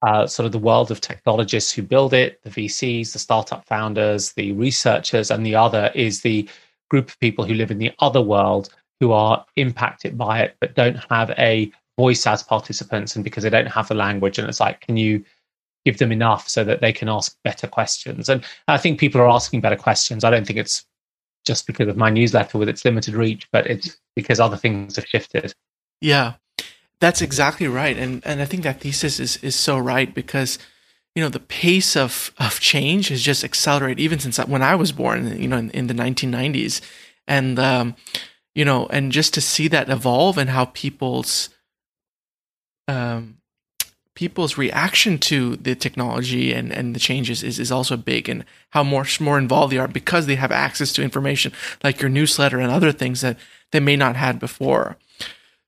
uh, 0.00 0.26
sort 0.26 0.46
of 0.46 0.52
the 0.52 0.59
world 0.59 0.90
of 0.90 1.02
technologists 1.02 1.70
who 1.70 1.82
build 1.82 2.14
it, 2.14 2.42
the 2.44 2.50
VCs, 2.50 3.12
the 3.12 3.18
startup 3.18 3.66
founders, 3.66 4.32
the 4.32 4.52
researchers, 4.52 5.30
and 5.30 5.44
the 5.44 5.55
other 5.55 5.90
is 5.94 6.22
the 6.22 6.48
group 6.88 7.09
of 7.09 7.20
people 7.20 7.44
who 7.44 7.52
live 7.52 7.70
in 7.70 7.78
the 7.78 7.92
other 7.98 8.22
world 8.22 8.70
who 9.05 9.12
are 9.12 9.44
impacted 9.57 10.16
by 10.16 10.40
it 10.40 10.57
but 10.61 10.74
don't 10.74 10.98
have 11.11 11.30
a 11.32 11.70
voice 11.98 12.26
as 12.26 12.42
participants 12.42 13.14
and 13.14 13.24
because 13.24 13.44
they 13.44 13.50
don't 13.50 13.66
have 13.66 13.88
the 13.88 13.94
language 13.94 14.38
and 14.38 14.48
it's 14.48 14.61
like 14.61 14.80
can 14.80 14.96
you 14.96 15.24
give 15.84 15.98
them 15.98 16.12
enough 16.12 16.48
so 16.48 16.64
that 16.64 16.80
they 16.80 16.92
can 16.92 17.09
ask 17.09 17.36
better 17.44 17.66
questions. 17.66 18.28
And 18.28 18.44
I 18.68 18.78
think 18.78 18.98
people 18.98 19.20
are 19.20 19.28
asking 19.28 19.61
better 19.61 19.76
questions. 19.76 20.24
I 20.24 20.30
don't 20.30 20.46
think 20.46 20.59
it's 20.59 20.84
just 21.44 21.66
because 21.66 21.88
of 21.88 21.96
my 21.96 22.11
newsletter 22.11 22.57
with 22.57 22.68
its 22.68 22.84
limited 22.84 23.14
reach, 23.14 23.48
but 23.52 23.66
it's 23.66 23.96
because 24.16 24.40
other 24.40 24.57
things 24.57 24.96
have 24.96 25.07
shifted. 25.07 25.55
Yeah, 26.00 26.34
that's 27.00 27.20
exactly 27.20 27.68
right. 27.68 27.96
And 27.98 28.24
and 28.24 28.40
I 28.40 28.46
think 28.46 28.62
that 28.62 28.80
thesis 28.80 29.20
is 29.20 29.36
is 29.38 29.55
so 29.55 29.78
right 29.78 30.14
because 30.14 30.59
you 31.14 31.22
know 31.22 31.28
the 31.28 31.40
pace 31.40 31.96
of 31.96 32.32
of 32.38 32.61
change 32.61 33.09
has 33.09 33.22
just 33.22 33.44
accelerated 33.44 34.00
even 34.00 34.18
since 34.18 34.38
when 34.38 34.62
I 34.62 34.74
was 34.74 34.92
born. 34.92 35.40
You 35.40 35.48
know, 35.48 35.59
in, 35.59 35.70
in 35.70 35.86
the 35.86 35.94
1990s, 35.94 36.80
and 37.28 37.59
um, 37.59 37.94
you 38.55 38.64
know, 38.64 38.86
and 38.86 39.12
just 39.12 39.34
to 39.34 39.40
see 39.40 39.68
that 39.68 39.90
evolve 39.90 40.38
and 40.38 40.50
how 40.50 40.66
people's 40.66 41.50
um 42.86 43.38
people's 44.14 44.57
reaction 44.57 45.18
to 45.18 45.57
the 45.57 45.74
technology 45.74 46.52
and, 46.52 46.72
and 46.72 46.94
the 46.94 47.00
changes 47.00 47.42
is, 47.42 47.59
is 47.59 47.72
also 47.72 47.96
big 47.96 48.28
and 48.28 48.44
how 48.70 48.84
much 48.84 49.20
more 49.20 49.38
involved 49.38 49.72
they 49.72 49.78
are 49.78 49.88
because 49.88 50.26
they 50.26 50.36
have 50.36 50.52
access 50.52 50.92
to 50.92 51.02
information 51.02 51.52
like 51.82 52.00
your 52.00 52.09
newsletter 52.09 52.61
and 52.61 52.70
other 52.70 52.92
things 52.92 53.22
that 53.22 53.36
they 53.72 53.80
may 53.80 53.96
not 53.96 54.14
had 54.14 54.38
before. 54.38 54.96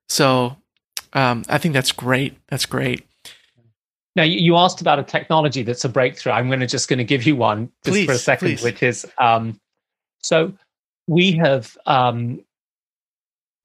So 0.09 0.57
um, 1.13 1.45
I 1.49 1.59
think 1.59 1.75
that's 1.75 1.91
great. 1.91 2.37
That's 2.47 2.67
great. 2.67 3.05
Now 4.15 4.23
you 4.23 4.57
asked 4.57 4.81
about 4.81 4.99
a 4.99 5.03
technology 5.03 5.63
that's 5.63 5.85
a 5.85 5.89
breakthrough. 5.89 6.33
I'm 6.33 6.47
going 6.47 6.61
to 6.61 6.67
just 6.67 6.89
going 6.89 6.99
to 6.99 7.05
give 7.05 7.25
you 7.25 7.37
one 7.37 7.71
just 7.85 7.95
please, 7.95 8.07
for 8.07 8.13
a 8.13 8.19
second, 8.19 8.49
please. 8.49 8.63
which 8.63 8.83
is 8.83 9.07
um, 9.19 9.61
so 10.23 10.55
we 11.07 11.33
have 11.33 11.77
um, 11.85 12.41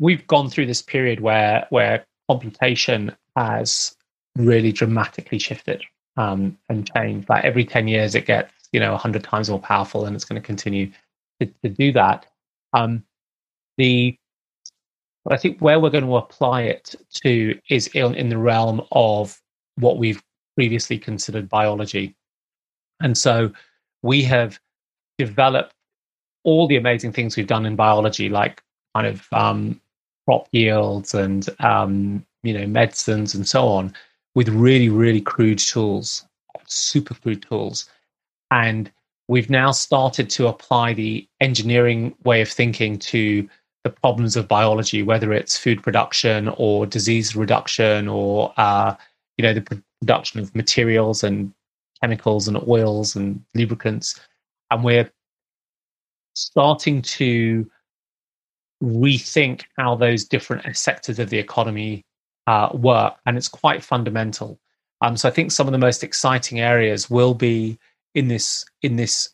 we've 0.02 0.26
gone 0.26 0.49
through 0.49 0.66
this 0.66 0.82
period 0.82 1.22
where 1.22 1.68
where 1.70 2.06
computation 2.28 3.16
has 3.38 3.95
really 4.36 4.72
dramatically 4.72 5.39
shifted 5.39 5.84
um, 6.18 6.58
and 6.70 6.91
changed. 6.93 7.30
Like 7.30 7.45
every 7.45 7.64
10 7.64 7.88
years, 7.88 8.16
it 8.16 8.26
gets, 8.26 8.52
you 8.74 8.80
know, 8.80 8.91
100 8.91 9.24
times 9.24 9.49
more 9.49 9.60
powerful 9.60 10.06
and 10.06 10.16
it's 10.16 10.26
going 10.26 10.41
to 10.41 10.45
continue 10.45 10.91
to, 11.39 11.45
to 11.64 11.70
do 11.70 11.91
that. 11.93 12.26
Um, 12.74 13.04
the 13.78 14.18
I 15.30 15.38
think 15.38 15.60
where 15.60 15.80
we're 15.80 15.91
going 15.91 16.06
to 16.06 16.16
apply 16.16 16.64
it 16.64 16.95
to 17.24 17.60
is 17.70 17.88
in, 17.88 18.16
in 18.16 18.30
the 18.30 18.39
realm 18.39 18.82
of 18.91 19.39
what 19.76 19.97
we've 19.97 20.22
previously 20.56 20.97
considered 20.97 21.47
biology. 21.47 22.16
And 23.02 23.16
so 23.16 23.52
we 24.02 24.24
have 24.24 24.60
developed 25.20 25.74
all 26.43 26.68
the 26.68 26.78
amazing 26.78 27.12
things 27.12 27.38
we've 27.38 27.45
done 27.45 27.68
in 27.68 27.76
biology, 27.76 28.30
like 28.30 28.64
kind 28.95 29.06
of 29.06 29.28
um, 29.32 29.80
crop 30.26 30.47
yields 30.51 31.13
and 31.13 31.49
um, 31.59 32.26
you 32.43 32.53
know 32.53 32.67
medicines 32.67 33.34
and 33.34 33.47
so 33.47 33.67
on, 33.67 33.93
with 34.36 34.49
really, 34.49 34.89
really 34.89 35.22
crude 35.22 35.59
tools, 35.59 36.26
super 36.65 37.13
crude 37.15 37.41
tools. 37.41 37.89
And 38.51 38.91
we've 39.28 39.49
now 39.49 39.72
started 39.72 40.30
to 40.32 40.47
apply 40.47 40.93
the 40.93 41.28
engineering 41.39 42.15
way 42.24 42.41
of 42.41 42.49
thinking 42.49 42.99
to 42.99 43.47
the 43.84 43.89
problems 43.89 44.36
of 44.36 44.47
biology, 44.47 45.03
whether 45.03 45.34
it's 45.34 45.57
food 45.57 45.82
production 45.82 46.49
or 46.57 46.86
disease 46.86 47.36
reduction 47.36 48.07
or 48.07 48.53
uh, 48.57 48.95
you 49.38 49.43
know 49.43 49.53
the 49.53 49.84
production 50.01 50.39
of 50.39 50.53
materials 50.55 51.24
and 51.24 51.53
chemicals 52.01 52.47
and 52.47 52.57
oils 52.67 53.15
and 53.15 53.43
lubricants. 53.55 54.19
and 54.72 54.84
we're 54.84 55.09
starting 56.34 57.01
to 57.01 57.69
rethink 58.82 59.63
how 59.77 59.95
those 59.95 60.25
different 60.25 60.75
sectors 60.75 61.19
of 61.19 61.29
the 61.29 61.38
economy 61.38 62.03
uh, 62.47 62.69
work, 62.73 63.15
and 63.25 63.38
it's 63.38 63.47
quite 63.47 63.84
fundamental. 63.84 64.59
Um, 65.01 65.17
so 65.17 65.27
I 65.27 65.32
think 65.32 65.51
some 65.51 65.67
of 65.67 65.71
the 65.71 65.77
most 65.77 66.03
exciting 66.03 66.59
areas 66.59 67.09
will 67.09 67.34
be 67.34 67.77
in 68.13 68.27
this 68.27 68.65
in 68.82 68.95
this 68.95 69.29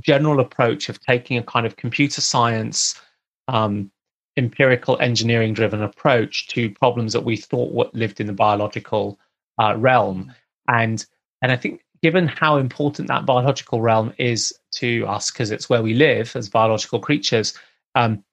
general 0.00 0.40
approach 0.40 0.88
of 0.88 1.00
taking 1.00 1.36
a 1.38 1.42
kind 1.42 1.66
of 1.66 1.76
computer 1.76 2.20
science, 2.20 3.00
um, 3.48 3.90
empirical 4.36 4.98
engineering 5.00 5.52
driven 5.52 5.82
approach 5.82 6.48
to 6.48 6.70
problems 6.70 7.12
that 7.12 7.24
we 7.24 7.36
thought 7.36 7.72
what 7.72 7.94
lived 7.94 8.20
in 8.20 8.26
the 8.26 8.32
biological 8.32 9.18
uh, 9.58 9.74
realm, 9.76 10.32
and 10.68 11.04
and 11.42 11.52
I 11.52 11.56
think 11.56 11.82
given 12.02 12.26
how 12.26 12.56
important 12.56 13.08
that 13.08 13.26
biological 13.26 13.80
realm 13.80 14.12
is 14.18 14.52
to 14.72 15.06
us 15.06 15.30
because 15.30 15.52
it's 15.52 15.70
where 15.70 15.82
we 15.82 15.94
live 15.94 16.34
as 16.34 16.48
biological 16.48 16.98
creatures, 16.98 17.56
um, 17.94 18.24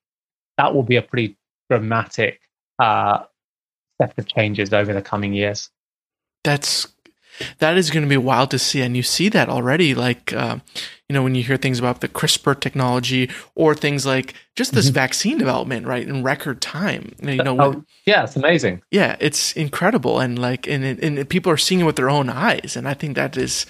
that 0.60 0.76
will 0.76 0.84
be 0.84 0.98
a 0.98 1.02
pretty 1.02 1.38
dramatic 1.70 2.42
uh, 2.80 3.24
set 3.98 4.14
of 4.18 4.28
changes 4.28 4.74
over 4.74 4.94
the 4.94 5.02
coming 5.02 5.34
years. 5.34 5.70
That's 6.44 6.88
that 7.60 7.78
is 7.78 7.90
going 7.90 8.04
to 8.04 8.10
be 8.10 8.18
wild 8.18 8.52
to 8.52 8.60
see, 8.60 8.82
and 8.82 8.98
you 8.98 9.04
see 9.04 9.30
that 9.30 9.48
already. 9.48 9.96
Like, 9.96 10.34
uh, 10.34 10.60
you 11.08 11.14
know, 11.14 11.24
when 11.24 11.36
you 11.36 11.44
hear 11.44 11.56
things 11.56 11.80
about 11.80 12.02
the 12.02 12.10
CRISPR 12.10 12.60
technology 12.60 13.30
or 13.56 13.74
things 13.74 14.06
like 14.06 14.34
just 14.58 14.74
this 14.74 14.88
mm-hmm. 14.88 14.96
vaccine 14.96 15.38
development, 15.38 15.88
right, 15.88 16.06
in 16.06 16.24
record 16.24 16.60
time. 16.60 17.16
You 17.22 17.38
know, 17.38 17.58
oh, 17.58 17.70
when, 17.70 17.86
yeah, 18.06 18.26
it's 18.26 18.36
amazing. 18.36 18.82
Yeah, 18.92 19.16
it's 19.22 19.54
incredible, 19.54 20.20
and 20.20 20.38
like, 20.38 20.68
and 20.68 20.84
and 20.84 21.30
people 21.30 21.54
are 21.54 21.58
seeing 21.58 21.80
it 21.80 21.86
with 21.86 21.96
their 21.96 22.10
own 22.10 22.30
eyes, 22.30 22.76
and 22.76 22.86
I 22.86 22.94
think 22.96 23.16
that 23.16 23.38
is 23.38 23.66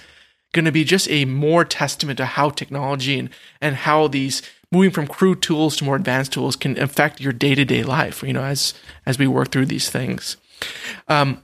going 0.52 0.64
to 0.64 0.72
be 0.72 0.82
just 0.82 1.08
a 1.08 1.24
more 1.24 1.64
testament 1.64 2.16
to 2.16 2.26
how 2.26 2.50
technology 2.50 3.16
and 3.16 3.30
and 3.60 3.76
how 3.76 4.08
these 4.08 4.42
moving 4.72 4.90
from 4.90 5.06
crude 5.06 5.42
tools 5.42 5.76
to 5.76 5.84
more 5.84 5.96
advanced 5.96 6.32
tools 6.32 6.56
can 6.56 6.78
affect 6.78 7.20
your 7.20 7.32
day 7.32 7.54
to 7.54 7.64
day 7.64 7.82
life. 7.82 8.22
You 8.22 8.32
know, 8.32 8.44
as 8.44 8.74
as 9.06 9.18
we 9.18 9.26
work 9.26 9.50
through 9.50 9.66
these 9.66 9.90
things. 9.90 10.36
Um, 11.08 11.42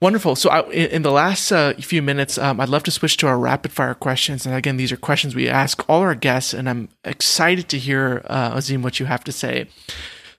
wonderful. 0.00 0.36
So, 0.36 0.50
I, 0.50 0.68
in 0.70 1.02
the 1.02 1.10
last 1.10 1.50
uh, 1.50 1.74
few 1.74 2.02
minutes, 2.02 2.38
um, 2.38 2.60
I'd 2.60 2.68
love 2.68 2.84
to 2.84 2.90
switch 2.90 3.16
to 3.18 3.26
our 3.26 3.38
rapid 3.38 3.72
fire 3.72 3.94
questions. 3.94 4.46
And 4.46 4.54
again, 4.54 4.76
these 4.76 4.92
are 4.92 4.96
questions 4.96 5.34
we 5.34 5.48
ask 5.48 5.84
all 5.88 6.00
our 6.00 6.14
guests, 6.14 6.54
and 6.54 6.68
I'm 6.68 6.88
excited 7.04 7.68
to 7.70 7.78
hear 7.78 8.22
uh, 8.26 8.54
Azeem 8.54 8.82
what 8.82 9.00
you 9.00 9.06
have 9.06 9.24
to 9.24 9.32
say. 9.32 9.68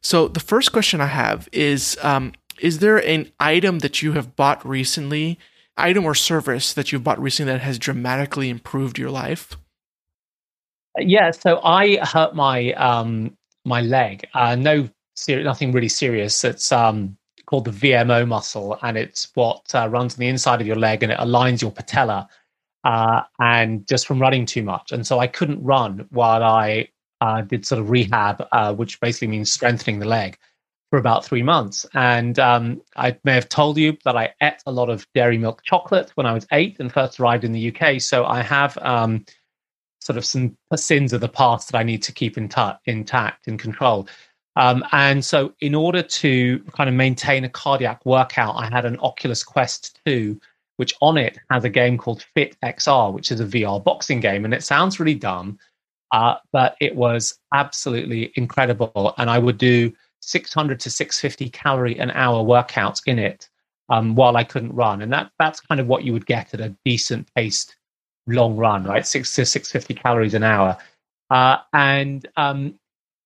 So, 0.02 0.28
the 0.28 0.40
first 0.40 0.72
question 0.72 1.02
I 1.02 1.08
have 1.08 1.48
is: 1.52 1.98
um, 2.02 2.34
Is 2.60 2.80
there 2.80 2.98
an 2.98 3.32
item 3.40 3.80
that 3.80 4.02
you 4.02 4.14
have 4.14 4.36
bought 4.36 4.66
recently, 4.66 5.40
item 5.78 6.06
or 6.06 6.16
service 6.16 6.74
that 6.74 6.92
you've 6.92 7.04
bought 7.04 7.22
recently 7.22 7.52
that 7.54 7.62
has 7.62 7.78
dramatically 7.80 8.50
improved 8.50 8.98
your 8.98 9.12
life? 9.12 9.58
Yeah, 10.98 11.32
so 11.32 11.60
I 11.64 11.98
hurt 12.06 12.36
my 12.36 12.74
um 12.74 13.38
my 13.66 13.82
leg. 13.82 14.26
Uh, 14.34 14.56
no, 14.56 14.90
ser- 15.16 15.44
nothing 15.44 15.72
really 15.72 15.90
serious. 15.90 16.44
It's 16.44 16.72
um 16.72 17.18
called 17.46 17.66
the 17.66 17.72
VMO 17.72 18.28
muscle, 18.28 18.78
and 18.82 18.98
it's 18.98 19.30
what 19.36 19.64
uh, 19.74 19.88
runs 19.90 20.16
on 20.16 20.20
the 20.20 20.28
inside 20.28 20.62
of 20.62 20.68
your 20.68 20.76
leg, 20.76 21.04
and 21.04 21.12
it 21.12 21.20
aligns 21.20 21.62
your 21.62 21.72
patella. 21.72 22.28
Uh, 22.84 23.24
and 23.40 23.88
just 23.88 24.08
from 24.08 24.20
running 24.20 24.46
too 24.46 24.64
much, 24.64 24.92
and 24.92 25.06
so 25.06 25.20
I 25.20 25.28
couldn't 25.28 25.64
run 25.64 26.08
while 26.12 26.44
I 26.44 26.90
uh, 27.22 27.42
did 27.42 27.66
sort 27.66 27.80
of 27.82 27.92
rehab, 27.92 28.48
uh, 28.52 28.74
which 28.74 29.00
basically 29.00 29.28
means 29.30 29.52
strengthening 29.54 30.00
the 30.00 30.08
leg 30.08 30.38
for 30.90 30.98
about 31.00 31.24
three 31.26 31.44
months. 31.44 31.86
And 31.94 32.40
um, 32.40 32.82
I 32.98 33.18
may 33.24 33.34
have 33.36 33.50
told 33.50 33.78
you 33.78 33.98
that 34.06 34.18
I 34.18 34.34
ate 34.42 34.62
a 34.66 34.72
lot 34.72 34.90
of 34.90 35.06
dairy 35.14 35.38
milk 35.38 35.62
chocolate 35.64 36.12
when 36.16 36.26
I 36.26 36.34
was 36.34 36.48
eight 36.52 36.78
and 36.80 36.92
first 36.92 37.20
arrived 37.20 37.44
in 37.44 37.52
the 37.54 37.74
UK. 37.74 38.02
So 38.02 38.26
I 38.26 38.42
have 38.42 38.78
um, 38.80 39.26
sort 40.02 40.18
of 40.18 40.26
some 40.26 40.58
sins 40.76 41.14
of 41.14 41.22
the 41.22 41.30
past 41.30 41.72
that 41.72 41.78
I 41.78 41.84
need 41.84 42.04
to 42.04 42.12
keep 42.12 42.38
in 42.38 42.50
t- 42.50 42.72
intact 42.86 43.48
and 43.48 43.60
control. 43.60 44.08
Um, 44.58 44.84
and 44.92 45.24
so, 45.24 45.54
in 45.62 45.74
order 45.74 46.02
to 46.02 46.60
kind 46.74 46.90
of 46.90 46.96
maintain 46.96 47.46
a 47.46 47.50
cardiac 47.50 48.06
workout, 48.06 48.56
I 48.58 48.70
had 48.70 48.86
an 48.86 49.00
Oculus 49.00 49.44
Quest 49.44 50.00
2, 50.06 50.40
which 50.76 50.94
on 51.02 51.18
it 51.18 51.38
has 51.50 51.64
a 51.64 51.70
game 51.70 51.98
called 51.98 52.26
Fit 52.34 52.58
XR, 52.64 53.14
which 53.14 53.32
is 53.32 53.40
a 53.40 53.46
VR 53.46 53.82
boxing 53.82 54.20
game. 54.20 54.44
And 54.44 54.54
it 54.54 54.64
sounds 54.64 55.00
really 55.00 55.16
dumb, 55.16 55.58
uh, 56.12 56.36
but 56.52 56.76
it 56.82 56.96
was 56.96 57.40
absolutely 57.54 58.34
incredible. 58.36 59.14
And 59.18 59.30
I 59.30 59.40
would 59.40 59.58
do 59.58 59.94
600 60.22 60.80
to 60.82 60.90
650 60.90 61.50
calorie 61.50 62.00
an 62.00 62.12
hour 62.12 62.44
workouts 62.44 63.02
in 63.06 63.20
it 63.20 63.50
um, 63.90 64.16
while 64.16 64.36
I 64.36 64.44
couldn't 64.44 64.74
run. 64.74 65.02
And 65.02 65.14
that 65.14 65.32
that's 65.40 65.62
kind 65.62 65.80
of 65.80 65.88
what 65.88 66.04
you 66.04 66.12
would 66.14 66.26
get 66.26 66.54
at 66.54 66.60
a 66.60 66.76
decent 66.84 67.34
paced 67.36 67.76
long 68.28 68.56
run, 68.56 68.84
right? 68.84 69.06
Six 69.06 69.34
to 69.36 69.46
six 69.46 69.72
fifty 69.72 69.94
calories 69.94 70.34
an 70.34 70.44
hour, 70.44 70.78
uh, 71.30 71.58
and 71.74 72.28
um, 72.38 72.76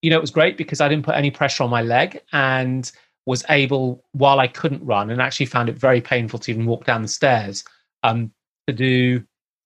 you 0.01 0.09
know 0.09 0.17
it 0.17 0.21
was 0.21 0.31
great 0.31 0.57
because 0.57 0.81
I 0.81 0.87
didn't 0.87 1.05
put 1.05 1.15
any 1.15 1.31
pressure 1.31 1.63
on 1.63 1.69
my 1.69 1.81
leg 1.81 2.21
and 2.33 2.91
was 3.25 3.43
able, 3.49 4.03
while 4.11 4.39
I 4.39 4.47
couldn't 4.47 4.85
run, 4.85 5.09
and 5.09 5.21
actually 5.21 5.47
found 5.47 5.69
it 5.69 5.77
very 5.77 6.01
painful 6.01 6.39
to 6.39 6.51
even 6.51 6.65
walk 6.65 6.85
down 6.85 7.01
the 7.01 7.07
stairs, 7.07 7.63
um, 8.03 8.31
to 8.67 8.73
do 8.73 9.19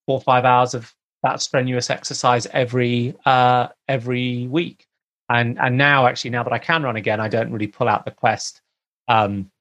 four 0.05 0.17
or 0.17 0.21
five 0.21 0.45
hours 0.45 0.73
of 0.73 0.93
that 1.23 1.41
strenuous 1.41 1.89
exercise 1.89 2.47
every 2.47 3.15
uh, 3.25 3.67
every 3.87 4.47
week. 4.47 4.85
And 5.29 5.59
and 5.59 5.77
now 5.77 6.07
actually 6.07 6.31
now 6.31 6.43
that 6.43 6.53
I 6.53 6.59
can 6.59 6.83
run 6.83 6.95
again, 6.95 7.19
I 7.19 7.27
don't 7.27 7.51
really 7.51 7.67
pull 7.67 7.87
out 7.87 8.05
the 8.05 8.11
quest 8.11 8.61
um, 9.07 9.51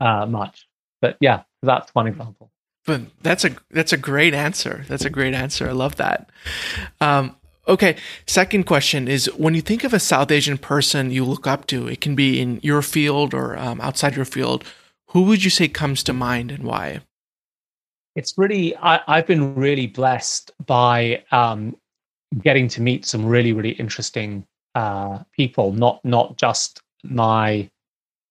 uh, 0.00 0.26
much. 0.26 0.68
But 1.02 1.16
yeah, 1.20 1.42
that's 1.62 1.94
one 1.94 2.06
example. 2.06 2.50
But 2.86 3.02
that's 3.20 3.44
a 3.44 3.50
that's 3.70 3.92
a 3.92 3.96
great 3.96 4.32
answer. 4.32 4.84
That's 4.88 5.04
a 5.04 5.10
great 5.10 5.34
answer. 5.34 5.68
I 5.68 5.72
love 5.72 5.96
that. 5.96 6.30
Um, 7.00 7.34
okay, 7.66 7.96
second 8.26 8.64
question 8.64 9.08
is: 9.08 9.26
When 9.36 9.54
you 9.54 9.60
think 9.60 9.82
of 9.82 9.92
a 9.92 9.98
South 9.98 10.30
Asian 10.30 10.56
person 10.56 11.10
you 11.10 11.24
look 11.24 11.48
up 11.48 11.66
to, 11.66 11.88
it 11.88 12.00
can 12.00 12.14
be 12.14 12.40
in 12.40 12.60
your 12.62 12.82
field 12.82 13.34
or 13.34 13.58
um, 13.58 13.80
outside 13.80 14.14
your 14.14 14.24
field. 14.24 14.64
Who 15.08 15.22
would 15.22 15.42
you 15.42 15.50
say 15.50 15.66
comes 15.66 16.04
to 16.04 16.12
mind, 16.12 16.52
and 16.52 16.62
why? 16.62 17.00
It's 18.14 18.38
really 18.38 18.76
I, 18.76 19.00
have 19.08 19.26
been 19.26 19.56
really 19.56 19.88
blessed 19.88 20.52
by 20.64 21.24
um, 21.32 21.76
getting 22.40 22.68
to 22.68 22.80
meet 22.80 23.04
some 23.04 23.26
really 23.26 23.52
really 23.52 23.72
interesting 23.72 24.46
uh, 24.76 25.24
people. 25.32 25.72
Not 25.72 26.04
not 26.04 26.36
just 26.36 26.82
my 27.02 27.68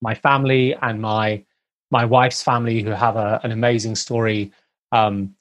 my 0.02 0.16
family 0.16 0.76
and 0.82 1.02
my 1.02 1.44
my 1.92 2.06
wife's 2.06 2.42
family 2.42 2.82
who 2.82 2.92
have 2.92 3.16
a, 3.16 3.40
an 3.44 3.52
amazing 3.52 3.96
story 3.96 4.52
um, 4.92 5.36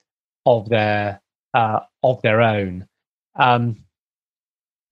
of 0.47 0.69
their 0.69 1.21
uh, 1.55 1.81
of 2.03 2.21
their 2.23 2.43
own. 2.43 2.87
Um, 3.37 3.85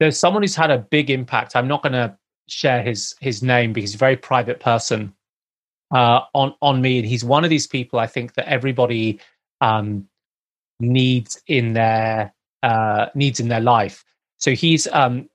there's 0.01 0.19
someone 0.19 0.43
who's 0.43 0.57
had 0.57 0.71
a 0.71 0.79
big 0.79 1.11
impact. 1.11 1.55
I'm 1.55 1.69
not 1.69 1.83
going 1.83 1.93
to 1.93 2.17
share 2.49 2.83
his 2.83 3.15
his 3.21 3.43
name 3.43 3.73
because 3.73 3.91
he's 3.91 3.97
a 3.97 3.99
very 3.99 4.17
private 4.17 4.61
person 4.61 5.15
uh, 5.93 6.21
on 6.35 6.55
on 6.63 6.81
me, 6.81 6.99
and 6.99 7.07
he's 7.07 7.25
one 7.25 7.45
of 7.45 7.51
these 7.51 7.67
people 7.67 7.99
I 7.99 8.07
think 8.07 8.35
that 8.35 8.49
everybody 8.49 9.21
um, 9.61 10.09
needs 10.81 11.41
in 11.47 11.75
their 11.75 12.33
uh, 12.63 13.07
needs 13.15 13.41
in 13.41 13.49
their 13.49 13.61
life. 13.61 14.05
So 14.39 14.53
he's 14.53 14.89
um, 14.89 15.29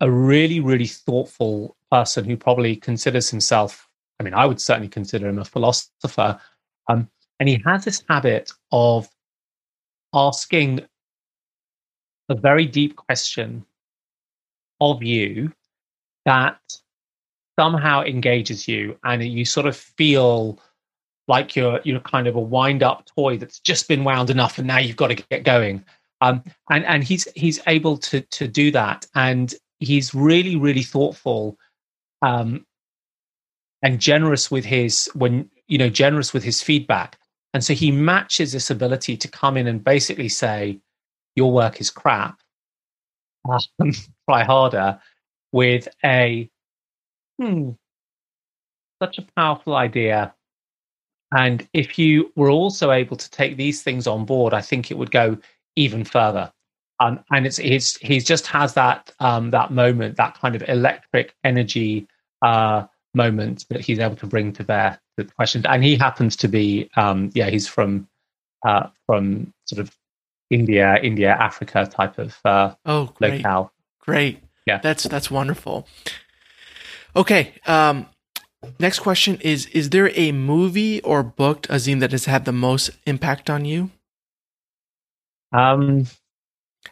a 0.00 0.10
really 0.10 0.60
really 0.60 0.86
thoughtful 0.86 1.76
person 1.90 2.24
who 2.24 2.36
probably 2.36 2.76
considers 2.76 3.30
himself 3.30 3.87
I 4.20 4.24
mean, 4.24 4.34
I 4.34 4.46
would 4.46 4.60
certainly 4.60 4.88
consider 4.88 5.28
him 5.28 5.38
a 5.38 5.44
philosopher. 5.44 6.40
Um, 6.88 7.08
and 7.40 7.48
he 7.48 7.62
has 7.64 7.84
this 7.84 8.02
habit 8.08 8.50
of 8.72 9.08
asking 10.12 10.80
a 12.28 12.34
very 12.34 12.66
deep 12.66 12.96
question 12.96 13.64
of 14.80 15.02
you 15.02 15.52
that 16.24 16.60
somehow 17.58 18.02
engages 18.02 18.68
you 18.68 18.98
and 19.04 19.24
you 19.24 19.44
sort 19.44 19.66
of 19.66 19.76
feel 19.76 20.60
like 21.26 21.56
you're 21.56 21.80
you're 21.84 22.00
kind 22.00 22.26
of 22.26 22.36
a 22.36 22.40
wind 22.40 22.82
up 22.82 23.04
toy 23.16 23.36
that's 23.36 23.60
just 23.60 23.88
been 23.88 24.04
wound 24.04 24.30
enough 24.30 24.58
and 24.58 24.66
now 24.66 24.78
you've 24.78 24.96
got 24.96 25.08
to 25.08 25.14
get 25.14 25.42
going 25.42 25.84
um, 26.20 26.42
and 26.70 26.84
and 26.84 27.02
he's 27.02 27.26
he's 27.34 27.60
able 27.66 27.96
to 27.96 28.20
to 28.20 28.46
do 28.46 28.70
that 28.70 29.06
and 29.14 29.54
he's 29.80 30.14
really 30.14 30.56
really 30.56 30.82
thoughtful 30.82 31.58
um, 32.22 32.64
and 33.82 34.00
generous 34.00 34.50
with 34.50 34.64
his 34.64 35.10
when 35.14 35.50
you 35.68 35.78
know 35.78 35.88
generous 35.88 36.32
with 36.32 36.44
his 36.44 36.62
feedback. 36.62 37.18
And 37.54 37.64
so 37.64 37.74
he 37.74 37.90
matches 37.90 38.52
this 38.52 38.70
ability 38.70 39.16
to 39.16 39.28
come 39.28 39.56
in 39.56 39.66
and 39.66 39.82
basically 39.82 40.28
say 40.28 40.80
your 41.36 41.52
work 41.52 41.80
is 41.80 41.90
crap. 41.90 42.40
Um, 43.48 43.92
try 44.28 44.44
harder 44.44 45.00
with 45.52 45.88
a 46.04 46.48
hmm 47.40 47.70
such 49.02 49.18
a 49.18 49.26
powerful 49.36 49.76
idea. 49.76 50.34
And 51.32 51.68
if 51.72 51.98
you 51.98 52.32
were 52.36 52.50
also 52.50 52.90
able 52.90 53.16
to 53.16 53.30
take 53.30 53.56
these 53.56 53.82
things 53.82 54.06
on 54.06 54.24
board 54.24 54.54
i 54.54 54.62
think 54.62 54.90
it 54.90 54.96
would 54.96 55.10
go 55.10 55.36
even 55.76 56.04
further. 56.04 56.52
Um, 57.00 57.20
and 57.30 57.46
it's, 57.46 57.60
it's 57.60 57.96
he 57.98 58.18
just 58.18 58.46
has 58.48 58.74
that 58.74 59.12
um, 59.20 59.50
that 59.52 59.70
moment 59.70 60.16
that 60.16 60.34
kind 60.34 60.56
of 60.56 60.68
electric 60.68 61.34
energy 61.44 62.08
uh, 62.42 62.86
moment 63.18 63.66
that 63.68 63.80
he's 63.80 63.98
able 63.98 64.16
to 64.16 64.26
bring 64.26 64.52
to 64.54 64.64
bear 64.64 64.98
the 65.16 65.24
questions. 65.24 65.64
And 65.68 65.82
he 65.82 65.96
happens 65.96 66.36
to 66.36 66.48
be, 66.48 66.88
um, 66.96 67.30
yeah, 67.34 67.50
he's 67.50 67.68
from 67.68 68.08
uh, 68.66 68.88
from 69.06 69.52
sort 69.66 69.80
of 69.80 69.94
India, 70.50 70.96
India, 71.02 71.30
Africa 71.48 71.86
type 71.86 72.18
of 72.18 72.38
uh, 72.44 72.74
oh 72.86 73.12
great. 73.14 73.42
locale. 73.42 73.72
Great. 74.00 74.40
Yeah, 74.66 74.78
that's 74.78 75.04
that's 75.04 75.30
wonderful. 75.30 75.86
Okay. 77.14 77.54
Um, 77.66 78.06
next 78.78 79.00
question 79.00 79.38
is: 79.40 79.66
Is 79.66 79.90
there 79.90 80.10
a 80.14 80.32
movie 80.32 81.02
or 81.02 81.22
book, 81.22 81.62
Azeem, 81.68 82.00
that 82.00 82.12
has 82.12 82.24
had 82.24 82.44
the 82.44 82.52
most 82.52 82.90
impact 83.06 83.50
on 83.50 83.64
you? 83.64 83.90
Um, 85.52 86.06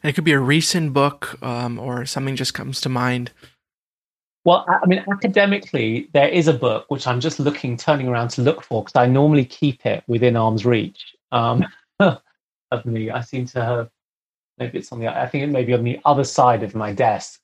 and 0.03 0.11
it 0.11 0.15
could 0.15 0.25
be 0.25 0.33
a 0.33 0.41
recent 0.41 0.93
book 0.93 1.39
um, 1.43 1.79
or 1.79 2.07
something 2.07 2.37
just 2.37 2.55
comes 2.55 2.81
to 2.83 2.89
mind. 2.89 3.31
Well, 4.47 4.65
I 4.69 4.87
mean, 4.87 5.05
academically, 5.11 6.09
there 6.13 6.29
is 6.29 6.47
a 6.47 6.53
book 6.53 6.89
which 6.89 7.09
I'm 7.09 7.19
just 7.19 7.41
looking, 7.41 7.77
turning 7.77 8.07
around 8.07 8.29
to 8.29 8.43
look 8.43 8.63
for 8.63 8.85
because 8.85 8.95
I 8.95 9.07
normally 9.07 9.45
keep 9.45 9.85
it 9.85 10.05
within 10.07 10.37
arm's 10.37 10.65
reach. 10.65 11.17
Um, 11.33 11.67
of 11.99 12.87
me, 12.87 13.11
I 13.11 13.23
seem 13.23 13.47
to 13.47 13.65
have 13.65 13.91
maybe 14.57 14.79
it's 14.79 14.93
on 14.93 15.01
the. 15.01 15.09
I 15.09 15.27
think 15.27 15.43
it 15.43 15.49
may 15.49 15.65
be 15.65 15.75
on 15.75 15.83
the 15.83 15.99
other 16.05 16.23
side 16.23 16.63
of 16.63 16.77
my 16.77 16.93
desk. 16.93 17.43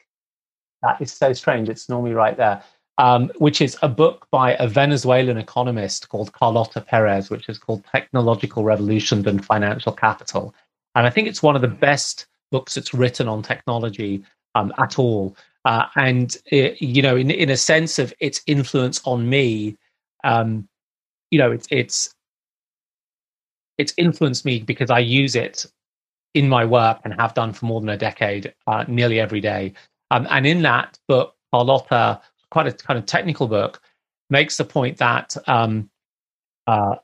That 0.83 1.03
is 1.03 1.13
so 1.13 1.33
strange. 1.33 1.69
It's 1.69 1.89
normally 1.89 2.15
right 2.15 2.37
there. 2.37 2.63
Um, 2.99 3.33
which 3.39 3.61
is 3.61 3.77
a 3.83 3.89
book 3.89 4.29
by 4.31 4.55
a 4.61 4.69
Venezuelan 4.69 5.39
economist 5.39 6.09
called 6.09 6.33
Carlota 6.33 6.81
Perez, 6.81 7.31
which 7.31 7.49
is 7.49 7.59
called 7.59 7.83
Technological 7.91 8.63
Revolutions 8.63 9.27
and 9.27 9.45
Financial 9.45 9.91
Capital. 9.91 10.55
And 10.95 11.05
I 11.05 11.11
think 11.11 11.27
it's 11.27 11.43
one 11.43 11.57
of 11.57 11.63
the 11.63 11.69
best 11.69 12.27
books 12.53 12.77
that's 12.77 12.95
written 12.95 13.27
on 13.27 13.43
technology 13.43 14.23
um, 14.55 14.73
at 14.79 15.01
all. 15.01 15.37
Uh, 15.65 15.87
and 15.97 16.37
it, 16.47 16.81
you 16.83 17.03
know, 17.03 17.17
in 17.17 17.31
in 17.31 17.51
a 17.51 17.57
sense 17.57 17.99
of 17.99 18.13
its 18.21 18.43
influence 18.47 19.01
on 19.05 19.29
me, 19.29 19.77
um, 20.25 20.69
you 21.31 21.39
know, 21.39 21.53
it's 21.53 21.69
it's 21.71 22.15
it's 23.79 23.95
influenced 23.97 24.45
me 24.45 24.61
because 24.61 24.91
I 24.91 24.99
use 24.99 25.35
it 25.35 25.67
in 26.35 26.49
my 26.49 26.65
work 26.65 27.01
and 27.05 27.15
have 27.21 27.35
done 27.35 27.53
for 27.53 27.67
more 27.67 27.81
than 27.81 27.91
a 27.91 27.97
decade, 27.97 28.53
uh, 28.67 28.85
nearly 28.89 29.21
every 29.21 29.41
day. 29.41 29.73
Um, 30.11 30.27
and 30.31 30.47
in 30.47 30.63
that 30.63 30.99
book, 31.09 31.35
Carlota, 31.53 32.21
quite 32.51 32.67
a 32.67 32.73
kind 32.73 32.99
of 32.99 33.07
technical 33.07 33.49
book, 33.49 33.81
makes 34.31 34.57
the 34.57 34.65
point 34.65 34.97
that 34.99 35.37
um, 35.47 35.91
uh, 36.67 36.97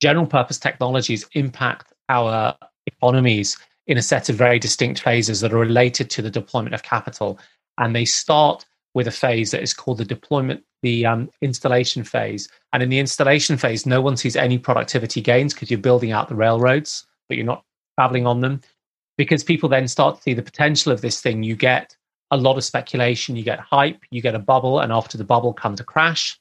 general 0.00 0.26
purpose 0.26 0.58
technologies 0.58 1.26
impact 1.32 1.92
our 2.08 2.56
economies 2.86 3.58
in 3.86 3.98
a 3.98 4.02
set 4.02 4.28
of 4.28 4.36
very 4.36 4.58
distinct 4.58 5.00
phases 5.00 5.40
that 5.40 5.52
are 5.52 5.58
related 5.58 6.10
to 6.10 6.22
the 6.22 6.30
deployment 6.30 6.74
of 6.74 6.82
capital. 6.82 7.38
And 7.78 7.94
they 7.94 8.04
start 8.04 8.64
with 8.94 9.06
a 9.06 9.12
phase 9.12 9.50
that 9.50 9.62
is 9.62 9.74
called 9.74 9.98
the 9.98 10.04
deployment, 10.04 10.64
the 10.82 11.04
um, 11.04 11.30
installation 11.42 12.02
phase. 12.02 12.48
And 12.72 12.82
in 12.82 12.88
the 12.88 12.98
installation 12.98 13.56
phase, 13.56 13.84
no 13.84 14.00
one 14.00 14.16
sees 14.16 14.36
any 14.36 14.58
productivity 14.58 15.20
gains 15.20 15.52
because 15.52 15.70
you're 15.70 15.78
building 15.78 16.12
out 16.12 16.28
the 16.28 16.34
railroads, 16.34 17.06
but 17.28 17.36
you're 17.36 17.46
not 17.46 17.64
traveling 17.98 18.26
on 18.26 18.40
them. 18.40 18.62
Because 19.18 19.44
people 19.44 19.68
then 19.68 19.88
start 19.88 20.16
to 20.16 20.22
see 20.22 20.34
the 20.34 20.42
potential 20.42 20.92
of 20.92 21.00
this 21.00 21.20
thing, 21.20 21.42
you 21.42 21.56
get 21.56 21.96
a 22.30 22.36
lot 22.36 22.56
of 22.56 22.64
speculation, 22.64 23.36
you 23.36 23.44
get 23.44 23.60
hype, 23.60 24.00
you 24.10 24.20
get 24.20 24.34
a 24.34 24.38
bubble, 24.38 24.80
and 24.80 24.92
after 24.92 25.16
the 25.16 25.24
bubble 25.24 25.52
comes 25.52 25.80
a 25.80 25.84
crash. 25.84 26.38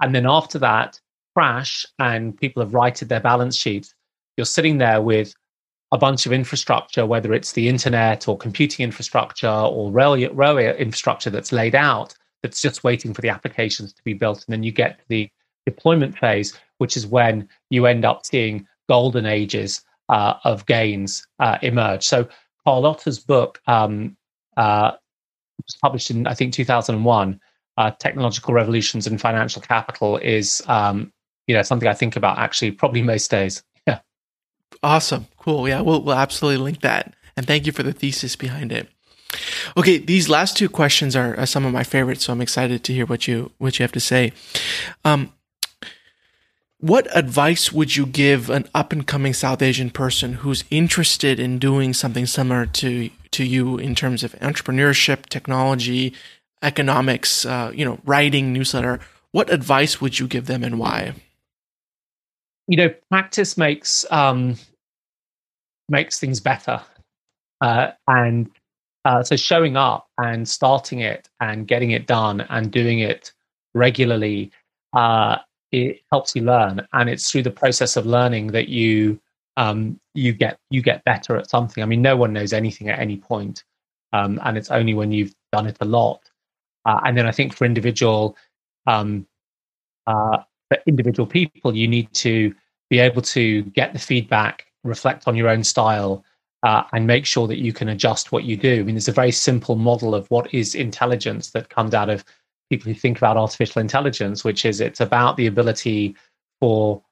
And 0.00 0.14
then 0.14 0.26
after 0.26 0.58
that 0.60 1.00
crash, 1.34 1.86
and 1.98 2.36
people 2.36 2.62
have 2.62 2.74
righted 2.74 3.08
their 3.08 3.20
balance 3.20 3.56
sheets, 3.56 3.94
you're 4.36 4.44
sitting 4.44 4.78
there 4.78 5.02
with 5.02 5.34
a 5.92 5.98
bunch 5.98 6.26
of 6.26 6.32
infrastructure, 6.32 7.06
whether 7.06 7.32
it's 7.32 7.52
the 7.52 7.68
internet 7.68 8.28
or 8.28 8.36
computing 8.36 8.84
infrastructure 8.84 9.48
or 9.48 9.90
railway, 9.90 10.28
railway 10.28 10.76
infrastructure 10.78 11.30
that's 11.30 11.52
laid 11.52 11.74
out, 11.74 12.14
that's 12.42 12.60
just 12.60 12.84
waiting 12.84 13.14
for 13.14 13.22
the 13.22 13.28
applications 13.28 13.92
to 13.92 14.02
be 14.04 14.12
built. 14.12 14.44
And 14.46 14.52
then 14.52 14.62
you 14.62 14.72
get 14.72 15.00
the 15.08 15.30
deployment 15.66 16.18
phase, 16.18 16.58
which 16.78 16.96
is 16.96 17.06
when 17.06 17.48
you 17.70 17.86
end 17.86 18.04
up 18.04 18.26
seeing 18.26 18.66
golden 18.88 19.26
ages 19.26 19.82
uh, 20.08 20.34
of 20.44 20.66
gains 20.66 21.26
uh, 21.40 21.58
emerge. 21.62 22.04
So 22.04 22.28
Carlota's 22.66 23.18
book 23.18 23.60
um, 23.66 24.16
uh, 24.56 24.92
was 25.64 25.76
published 25.80 26.10
in, 26.10 26.26
I 26.26 26.34
think, 26.34 26.52
2001, 26.52 27.40
uh, 27.76 27.90
Technological 27.92 28.54
Revolutions 28.54 29.06
in 29.06 29.18
Financial 29.18 29.62
Capital 29.62 30.16
is, 30.18 30.62
um, 30.66 31.12
you 31.46 31.54
know, 31.54 31.62
something 31.62 31.88
I 31.88 31.94
think 31.94 32.16
about 32.16 32.38
actually 32.38 32.72
probably 32.72 33.02
most 33.02 33.30
days. 33.30 33.62
Awesome. 34.82 35.26
Cool. 35.38 35.68
Yeah, 35.68 35.80
we'll, 35.80 36.02
we'll 36.02 36.14
absolutely 36.14 36.62
link 36.62 36.80
that. 36.82 37.14
And 37.36 37.46
thank 37.46 37.66
you 37.66 37.72
for 37.72 37.82
the 37.82 37.92
thesis 37.92 38.36
behind 38.36 38.72
it. 38.72 38.88
Okay, 39.76 39.98
these 39.98 40.28
last 40.28 40.56
two 40.56 40.68
questions 40.68 41.14
are, 41.14 41.36
are 41.38 41.46
some 41.46 41.66
of 41.66 41.72
my 41.72 41.84
favorites, 41.84 42.24
so 42.24 42.32
I'm 42.32 42.40
excited 42.40 42.82
to 42.84 42.94
hear 42.94 43.04
what 43.04 43.28
you 43.28 43.52
what 43.58 43.78
you 43.78 43.82
have 43.82 43.92
to 43.92 44.00
say. 44.00 44.32
Um, 45.04 45.32
what 46.80 47.06
advice 47.14 47.70
would 47.70 47.94
you 47.94 48.06
give 48.06 48.48
an 48.48 48.66
up 48.74 48.90
and 48.90 49.06
coming 49.06 49.34
South 49.34 49.60
Asian 49.60 49.90
person 49.90 50.34
who's 50.34 50.64
interested 50.70 51.38
in 51.38 51.58
doing 51.58 51.92
something 51.92 52.24
similar 52.24 52.64
to 52.66 53.10
to 53.32 53.44
you 53.44 53.76
in 53.76 53.94
terms 53.94 54.24
of 54.24 54.32
entrepreneurship, 54.36 55.26
technology, 55.26 56.14
economics, 56.62 57.44
uh, 57.44 57.70
you 57.74 57.84
know, 57.84 57.98
writing, 58.04 58.52
newsletter? 58.52 58.98
What 59.32 59.52
advice 59.52 60.00
would 60.00 60.18
you 60.18 60.26
give 60.26 60.46
them, 60.46 60.64
and 60.64 60.78
why? 60.78 61.12
you 62.68 62.76
know, 62.76 62.94
practice 63.08 63.56
makes 63.56 64.04
um, 64.10 64.56
makes 65.88 66.18
things 66.18 66.40
better, 66.40 66.80
uh, 67.60 67.92
and 68.06 68.50
uh, 69.04 69.22
so 69.22 69.36
showing 69.36 69.76
up 69.76 70.06
and 70.18 70.48
starting 70.48 71.00
it 71.00 71.28
and 71.40 71.66
getting 71.66 71.92
it 71.92 72.06
done 72.06 72.42
and 72.42 72.70
doing 72.70 72.98
it 72.98 73.32
regularly, 73.74 74.50
uh, 74.94 75.38
it 75.72 76.00
helps 76.10 76.34
you 76.34 76.42
learn, 76.42 76.86
and 76.92 77.08
it's 77.08 77.30
through 77.30 77.42
the 77.42 77.50
process 77.50 77.96
of 77.96 78.06
learning 78.06 78.48
that 78.48 78.68
you 78.68 79.20
um, 79.56 79.98
you 80.14 80.32
get 80.32 80.58
you 80.70 80.82
get 80.82 81.04
better 81.04 81.36
at 81.36 81.50
something. 81.50 81.82
I 81.82 81.86
mean, 81.86 82.02
no 82.02 82.16
one 82.16 82.32
knows 82.32 82.52
anything 82.52 82.88
at 82.88 82.98
any 82.98 83.16
point, 83.16 83.64
um, 84.12 84.40
and 84.44 84.56
it's 84.56 84.70
only 84.70 84.94
when 84.94 85.12
you've 85.12 85.34
done 85.52 85.66
it 85.66 85.76
a 85.80 85.84
lot. 85.84 86.20
Uh, 86.86 87.00
and 87.04 87.18
then 87.18 87.26
I 87.26 87.32
think 87.32 87.54
for 87.54 87.64
individual 87.64 88.36
um, 88.86 89.26
uh, 90.06 90.38
for 90.68 90.78
individual 90.86 91.26
people, 91.26 91.74
you 91.74 91.88
need 91.88 92.12
to 92.14 92.54
be 92.90 92.98
able 92.98 93.22
to 93.22 93.62
get 93.62 93.92
the 93.92 93.98
feedback, 93.98 94.66
reflect 94.88 95.28
on 95.28 95.36
your 95.36 95.48
own 95.48 95.64
style, 95.64 96.24
uh, 96.62 96.82
and 96.92 97.06
make 97.06 97.26
sure 97.26 97.46
that 97.46 97.58
you 97.58 97.72
can 97.72 97.88
adjust 97.88 98.32
what 98.32 98.44
you 98.44 98.56
do. 98.56 98.80
I 98.80 98.82
mean, 98.82 98.94
there's 98.94 99.08
a 99.08 99.12
very 99.12 99.32
simple 99.32 99.76
model 99.76 100.14
of 100.14 100.28
what 100.30 100.52
is 100.52 100.74
intelligence 100.74 101.50
that 101.50 101.70
comes 101.70 101.94
out 101.94 102.10
of 102.10 102.24
people 102.70 102.92
who 102.92 102.98
think 102.98 103.16
about 103.16 103.36
artificial 103.36 103.80
intelligence, 103.80 104.44
which 104.44 104.64
is 104.64 104.80
it's 104.80 105.00
about 105.00 105.36
the 105.36 105.46
ability 105.46 106.16
for 106.60 107.02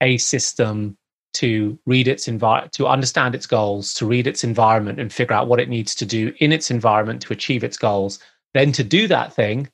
a 0.00 0.16
system 0.18 0.96
to 1.34 1.78
read 1.84 2.08
its 2.08 2.28
environment, 2.28 2.72
to 2.72 2.86
understand 2.86 3.34
its 3.34 3.46
goals, 3.46 3.92
to 3.94 4.06
read 4.06 4.26
its 4.26 4.42
environment 4.42 4.98
and 4.98 5.12
figure 5.12 5.34
out 5.34 5.48
what 5.48 5.60
it 5.60 5.68
needs 5.68 5.94
to 5.94 6.06
do 6.06 6.32
in 6.38 6.50
its 6.50 6.70
environment 6.70 7.20
to 7.20 7.32
achieve 7.32 7.62
its 7.62 7.76
goals, 7.76 8.18
then 8.54 8.72
to 8.72 8.82
do 8.82 9.06
that 9.06 9.32
thing 9.34 9.68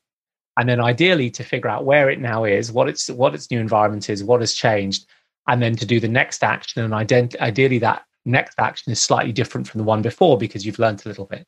and 0.59 0.69
then 0.69 0.81
ideally 0.81 1.31
to 1.31 1.45
figure 1.45 1.71
out 1.71 1.85
where 1.85 2.11
it 2.11 2.21
now 2.21 2.45
is, 2.45 2.73
what 2.73 2.89
its 2.89 3.09
what 3.09 3.35
its 3.35 3.51
new 3.51 3.61
environment 3.61 4.11
is, 4.11 4.25
what 4.25 4.41
has 4.41 4.53
changed, 4.53 5.07
and 5.49 5.63
then 5.63 5.77
to 5.77 5.87
do 5.87 6.01
the 6.01 6.09
next 6.09 6.45
action. 6.45 6.83
And 6.83 6.93
ident- 6.93 7.39
ideally, 7.41 7.79
that 7.79 8.05
next 8.25 8.59
action 8.59 8.93
is 8.93 9.03
slightly 9.03 9.33
different 9.33 9.69
from 9.69 9.79
the 9.79 9.85
one 9.85 10.03
before 10.03 10.39
because 10.39 10.65
you've 10.65 10.79
learned 10.79 11.03
a 11.05 11.09
little 11.09 11.27
bit. 11.27 11.47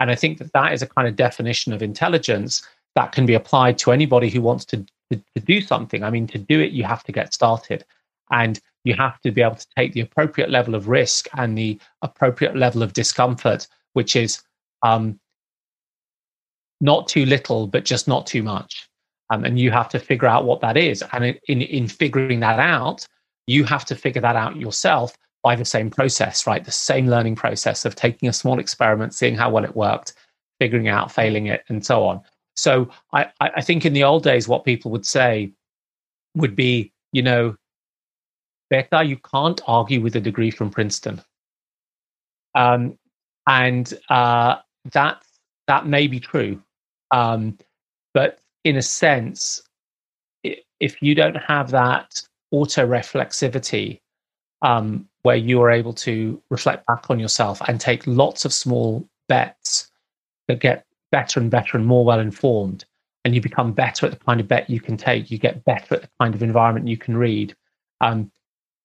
And 0.00 0.10
I 0.10 0.14
think 0.14 0.38
that 0.38 0.52
that 0.52 0.72
is 0.72 0.82
a 0.82 0.86
kind 0.86 1.06
of 1.06 1.16
definition 1.16 1.72
of 1.72 1.82
intelligence 1.82 2.62
that 2.94 3.12
can 3.12 3.24
be 3.24 3.34
applied 3.34 3.78
to 3.78 3.92
anybody 3.92 4.28
who 4.28 4.42
wants 4.42 4.64
to, 4.66 4.84
to, 5.10 5.16
to 5.16 5.40
do 5.40 5.60
something. 5.60 6.02
I 6.02 6.10
mean, 6.10 6.26
to 6.28 6.38
do 6.38 6.60
it, 6.60 6.72
you 6.72 6.84
have 6.84 7.04
to 7.04 7.12
get 7.12 7.32
started. 7.32 7.84
And 8.30 8.60
you 8.84 8.94
have 8.94 9.20
to 9.20 9.30
be 9.30 9.42
able 9.42 9.56
to 9.56 9.66
take 9.76 9.92
the 9.92 10.00
appropriate 10.00 10.50
level 10.50 10.74
of 10.74 10.88
risk 10.88 11.28
and 11.36 11.56
the 11.56 11.78
appropriate 12.02 12.56
level 12.56 12.82
of 12.82 12.92
discomfort, 12.92 13.68
which 13.92 14.16
is 14.16 14.42
um, 14.82 15.20
not 16.80 17.06
too 17.06 17.24
little, 17.24 17.66
but 17.66 17.84
just 17.84 18.08
not 18.08 18.26
too 18.26 18.42
much. 18.42 18.88
Um, 19.32 19.46
and 19.46 19.58
you 19.58 19.70
have 19.70 19.88
to 19.88 19.98
figure 19.98 20.28
out 20.28 20.44
what 20.44 20.60
that 20.60 20.76
is. 20.76 21.02
And 21.12 21.24
in, 21.48 21.62
in 21.62 21.88
figuring 21.88 22.40
that 22.40 22.58
out, 22.58 23.06
you 23.46 23.64
have 23.64 23.86
to 23.86 23.96
figure 23.96 24.20
that 24.20 24.36
out 24.36 24.56
yourself 24.56 25.16
by 25.42 25.56
the 25.56 25.64
same 25.64 25.88
process, 25.88 26.46
right? 26.46 26.62
The 26.62 26.70
same 26.70 27.06
learning 27.06 27.36
process 27.36 27.86
of 27.86 27.94
taking 27.94 28.28
a 28.28 28.32
small 28.34 28.58
experiment, 28.58 29.14
seeing 29.14 29.34
how 29.34 29.48
well 29.48 29.64
it 29.64 29.74
worked, 29.74 30.12
figuring 30.60 30.88
out, 30.88 31.10
failing 31.10 31.46
it, 31.46 31.64
and 31.68 31.84
so 31.84 32.04
on. 32.04 32.20
So 32.56 32.90
I, 33.14 33.30
I 33.40 33.62
think 33.62 33.86
in 33.86 33.94
the 33.94 34.04
old 34.04 34.22
days, 34.22 34.48
what 34.48 34.64
people 34.64 34.90
would 34.90 35.06
say 35.06 35.52
would 36.36 36.54
be, 36.54 36.92
you 37.12 37.22
know, 37.22 37.56
Becca, 38.68 39.02
you 39.04 39.16
can't 39.16 39.62
argue 39.66 40.02
with 40.02 40.14
a 40.14 40.20
degree 40.20 40.50
from 40.50 40.70
Princeton. 40.70 41.22
Um, 42.54 42.98
and 43.46 43.92
uh, 44.10 44.56
that 44.92 45.22
that 45.68 45.86
may 45.86 46.06
be 46.06 46.20
true, 46.20 46.62
um, 47.10 47.56
but 48.12 48.38
in 48.64 48.76
a 48.76 48.82
sense, 48.82 49.62
if 50.80 51.02
you 51.02 51.14
don't 51.14 51.36
have 51.36 51.70
that 51.70 52.22
auto 52.50 52.86
reflexivity, 52.86 54.00
um, 54.62 55.08
where 55.22 55.36
you 55.36 55.60
are 55.62 55.70
able 55.70 55.92
to 55.92 56.40
reflect 56.50 56.86
back 56.86 57.10
on 57.10 57.18
yourself 57.18 57.60
and 57.68 57.80
take 57.80 58.06
lots 58.06 58.44
of 58.44 58.52
small 58.52 59.08
bets 59.28 59.90
that 60.48 60.60
get 60.60 60.84
better 61.10 61.40
and 61.40 61.50
better 61.50 61.76
and 61.76 61.86
more 61.86 62.04
well 62.04 62.20
informed, 62.20 62.84
and 63.24 63.34
you 63.34 63.40
become 63.40 63.72
better 63.72 64.06
at 64.06 64.12
the 64.12 64.24
kind 64.24 64.40
of 64.40 64.48
bet 64.48 64.68
you 64.70 64.80
can 64.80 64.96
take. 64.96 65.30
You 65.30 65.38
get 65.38 65.64
better 65.64 65.96
at 65.96 66.02
the 66.02 66.08
kind 66.20 66.34
of 66.34 66.42
environment 66.42 66.88
you 66.88 66.96
can 66.96 67.16
read. 67.16 67.54
Um, 68.00 68.30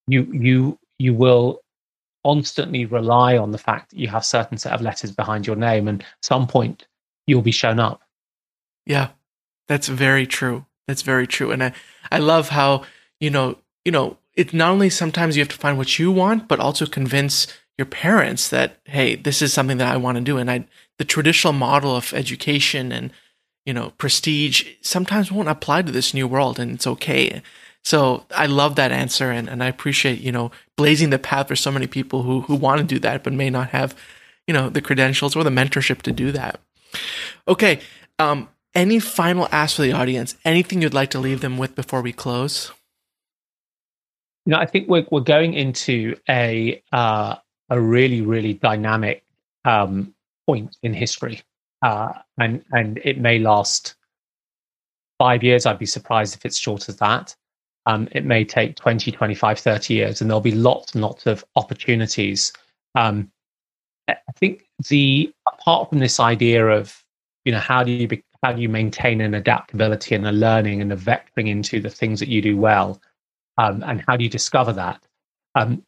you 0.08 0.24
you 0.32 0.80
you 0.98 1.14
will 1.14 1.62
constantly 2.26 2.86
rely 2.86 3.38
on 3.38 3.52
the 3.52 3.58
fact 3.58 3.92
that 3.92 4.00
you 4.00 4.08
have 4.08 4.26
certain 4.26 4.58
set 4.58 4.74
of 4.74 4.82
letters 4.82 5.12
behind 5.12 5.46
your 5.46 5.56
name 5.56 5.88
and 5.88 6.04
some 6.22 6.48
point 6.48 6.88
you'll 7.26 7.42
be 7.42 7.52
shown 7.52 7.80
up 7.80 8.02
yeah 8.86 9.10
that's 9.68 9.88
very 9.88 10.26
true 10.26 10.66
that's 10.88 11.02
very 11.02 11.28
true 11.28 11.52
and 11.52 11.64
i 11.64 11.72
i 12.12 12.18
love 12.18 12.50
how 12.50 12.84
you 13.20 13.30
know 13.30 13.58
you 13.86 13.92
know 13.92 14.18
it 14.36 14.54
not 14.54 14.72
only 14.72 14.90
sometimes 14.90 15.36
you 15.36 15.42
have 15.42 15.50
to 15.50 15.58
find 15.58 15.78
what 15.78 16.00
you 16.00 16.12
want 16.12 16.48
but 16.48 16.60
also 16.60 16.86
convince 16.86 17.48
your 17.78 17.86
parents 17.86 18.50
that 18.50 18.78
hey 18.86 19.16
this 19.16 19.42
is 19.42 19.54
something 19.54 19.78
that 19.78 19.94
i 19.94 19.98
want 19.98 20.18
to 20.18 20.24
do 20.24 20.38
and 20.38 20.50
i 20.50 20.66
the 20.98 21.06
traditional 21.06 21.54
model 21.54 21.96
of 21.96 22.14
education 22.14 22.92
and 22.92 23.12
you 23.66 23.74
know 23.74 23.92
prestige 23.98 24.66
sometimes 24.82 25.32
won't 25.32 25.50
apply 25.50 25.82
to 25.82 25.92
this 25.92 26.14
new 26.14 26.28
world 26.28 26.60
and 26.60 26.72
it's 26.72 26.88
okay 26.88 27.42
so 27.88 28.26
I 28.36 28.48
love 28.48 28.76
that 28.76 28.92
answer 28.92 29.32
and, 29.32 29.48
and 29.48 29.64
I 29.64 29.68
appreciate, 29.68 30.20
you 30.20 30.30
know, 30.30 30.52
blazing 30.76 31.10
the 31.10 31.18
path 31.18 31.48
for 31.48 31.56
so 31.56 31.72
many 31.72 31.88
people 31.88 32.24
who 32.24 32.42
who 32.42 32.54
want 32.54 32.82
to 32.82 32.86
do 32.86 33.00
that 33.00 33.24
but 33.24 33.32
may 33.32 33.50
not 33.50 33.70
have, 33.70 33.96
you 34.46 34.54
know, 34.54 34.68
the 34.68 34.82
credentials 34.82 35.38
or 35.38 35.46
the 35.46 35.50
mentorship 35.50 36.02
to 36.02 36.12
do 36.12 36.34
that. 36.34 36.60
Okay. 37.48 37.80
Um, 38.20 38.50
any 38.78 39.00
final 39.00 39.50
ask 39.52 39.76
for 39.76 39.82
the 39.82 39.92
audience? 39.92 40.36
Anything 40.46 40.82
you'd 40.82 40.94
like 40.94 41.10
to 41.10 41.20
leave 41.20 41.42
them 41.42 41.58
with 41.58 41.76
before 41.76 42.02
we 42.02 42.14
close? 42.14 42.72
You 44.46 44.52
know, 44.52 44.60
I 44.60 44.66
think 44.66 44.88
we're 44.88 45.06
we're 45.12 45.20
going 45.20 45.54
into 45.54 46.16
a 46.30 46.82
uh, 46.94 47.36
a 47.70 47.82
really 47.82 48.22
really 48.22 48.54
dynamic 48.54 49.24
um, 49.66 50.14
point 50.46 50.78
in 50.84 50.94
history, 50.94 51.42
uh, 51.82 52.14
and 52.38 52.64
and 52.72 53.00
it 53.04 53.20
may 53.20 53.40
last 53.40 53.96
five 55.20 55.44
years. 55.44 55.66
I'd 55.66 55.80
be 55.80 55.86
surprised 55.86 56.36
if 56.36 56.46
it's 56.46 56.58
short 56.58 56.88
as 56.88 56.96
that 56.98 57.36
um, 57.88 58.10
it 58.12 58.26
may 58.26 58.44
take 58.44 58.76
20, 58.76 59.12
25, 59.12 59.60
30 59.60 59.94
years, 59.94 60.22
and 60.22 60.30
there'll 60.30 60.42
be 60.42 60.52
lots 60.52 60.94
and 60.94 61.02
lots 61.02 61.26
of 61.26 61.44
opportunities. 61.56 62.52
Um, 62.96 63.32
I 64.10 64.16
think 64.36 64.66
the 64.90 65.34
apart 65.48 65.90
from 65.90 66.00
this 66.00 66.20
idea 66.20 66.68
of 66.68 67.02
you 67.46 67.52
know 67.54 67.60
how 67.60 67.84
do 67.84 67.92
you 67.92 68.08
be, 68.08 68.24
how 68.48 68.54
do 68.54 68.62
you 68.62 68.70
maintain 68.70 69.20
an 69.20 69.34
adaptability 69.34 70.16
and 70.16 70.26
a 70.26 70.32
learning 70.32 70.82
and 70.82 70.94
a 70.94 70.96
vectoring 70.96 71.50
into 71.50 71.82
the 71.82 71.90
things 71.90 72.18
that 72.22 72.30
you 72.30 72.42
do 72.42 72.56
well, 72.56 73.02
um, 73.58 73.84
and 73.86 74.02
how 74.08 74.16
do 74.16 74.24
you 74.24 74.30
discover 74.30 74.72
that? 74.72 75.04
Um, 75.56 75.84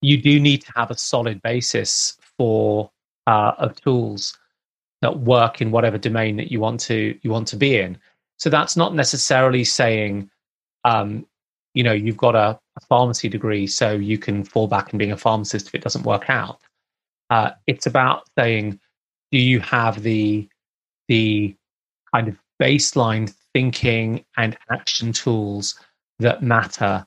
you 0.00 0.16
do 0.16 0.38
need 0.38 0.62
to 0.62 0.72
have 0.76 0.92
a 0.92 0.96
solid 0.96 1.42
basis 1.42 2.16
for 2.38 2.88
uh, 3.26 3.50
of 3.58 3.74
tools 3.80 4.38
that 5.02 5.18
work 5.18 5.60
in 5.60 5.72
whatever 5.72 5.98
domain 5.98 6.36
that 6.36 6.52
you 6.52 6.60
want 6.60 6.78
to 6.82 7.18
you 7.22 7.32
want 7.32 7.48
to 7.48 7.56
be 7.56 7.80
in. 7.80 7.98
So 8.38 8.48
that's 8.48 8.76
not 8.76 8.94
necessarily 8.94 9.64
saying 9.64 10.30
um, 10.84 11.26
you 11.72 11.82
know, 11.82 11.92
you've 11.92 12.16
got 12.16 12.36
a, 12.36 12.60
a, 12.76 12.80
pharmacy 12.88 13.28
degree, 13.28 13.66
so 13.66 13.90
you 13.90 14.18
can 14.18 14.44
fall 14.44 14.68
back 14.68 14.92
and 14.92 15.00
being 15.00 15.10
a 15.10 15.16
pharmacist 15.16 15.66
if 15.66 15.74
it 15.74 15.82
doesn't 15.82 16.04
work 16.04 16.30
out. 16.30 16.60
Uh, 17.28 17.50
it's 17.66 17.86
about 17.86 18.28
saying, 18.38 18.78
do 19.32 19.38
you 19.38 19.58
have 19.58 20.04
the 20.04 20.48
the 21.08 21.54
kind 22.14 22.28
of 22.28 22.36
baseline 22.60 23.32
thinking 23.52 24.24
and 24.36 24.56
action 24.70 25.12
tools 25.12 25.78
that 26.18 26.42
matter, 26.42 27.04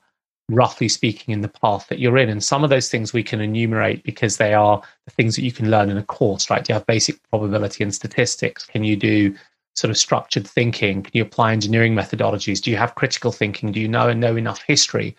roughly 0.50 0.88
speaking, 0.88 1.32
in 1.32 1.40
the 1.40 1.48
path 1.48 1.86
that 1.88 1.98
you're 1.98 2.18
in? 2.18 2.28
And 2.28 2.42
some 2.42 2.64
of 2.64 2.70
those 2.70 2.88
things 2.88 3.12
we 3.12 3.22
can 3.22 3.40
enumerate 3.40 4.02
because 4.04 4.36
they 4.36 4.54
are 4.54 4.82
the 5.06 5.12
things 5.12 5.36
that 5.36 5.42
you 5.42 5.52
can 5.52 5.70
learn 5.70 5.90
in 5.90 5.98
a 5.98 6.02
course, 6.02 6.50
right? 6.50 6.64
Do 6.64 6.72
you 6.72 6.74
have 6.74 6.86
basic 6.86 7.18
probability 7.30 7.84
and 7.84 7.94
statistics? 7.94 8.64
Can 8.64 8.84
you 8.84 8.96
do 8.96 9.34
sort 9.78 9.90
of 9.90 9.96
structured 9.96 10.46
thinking? 10.46 11.04
Can 11.04 11.12
you 11.14 11.22
apply 11.22 11.52
engineering 11.52 11.94
methodologies? 11.94 12.60
Do 12.60 12.70
you 12.70 12.76
have 12.76 12.96
critical 12.96 13.30
thinking? 13.30 13.70
Do 13.70 13.80
you 13.80 13.88
know 13.88 14.08
and 14.08 14.20
know 14.20 14.36
enough 14.36 14.60
history? 14.66 15.16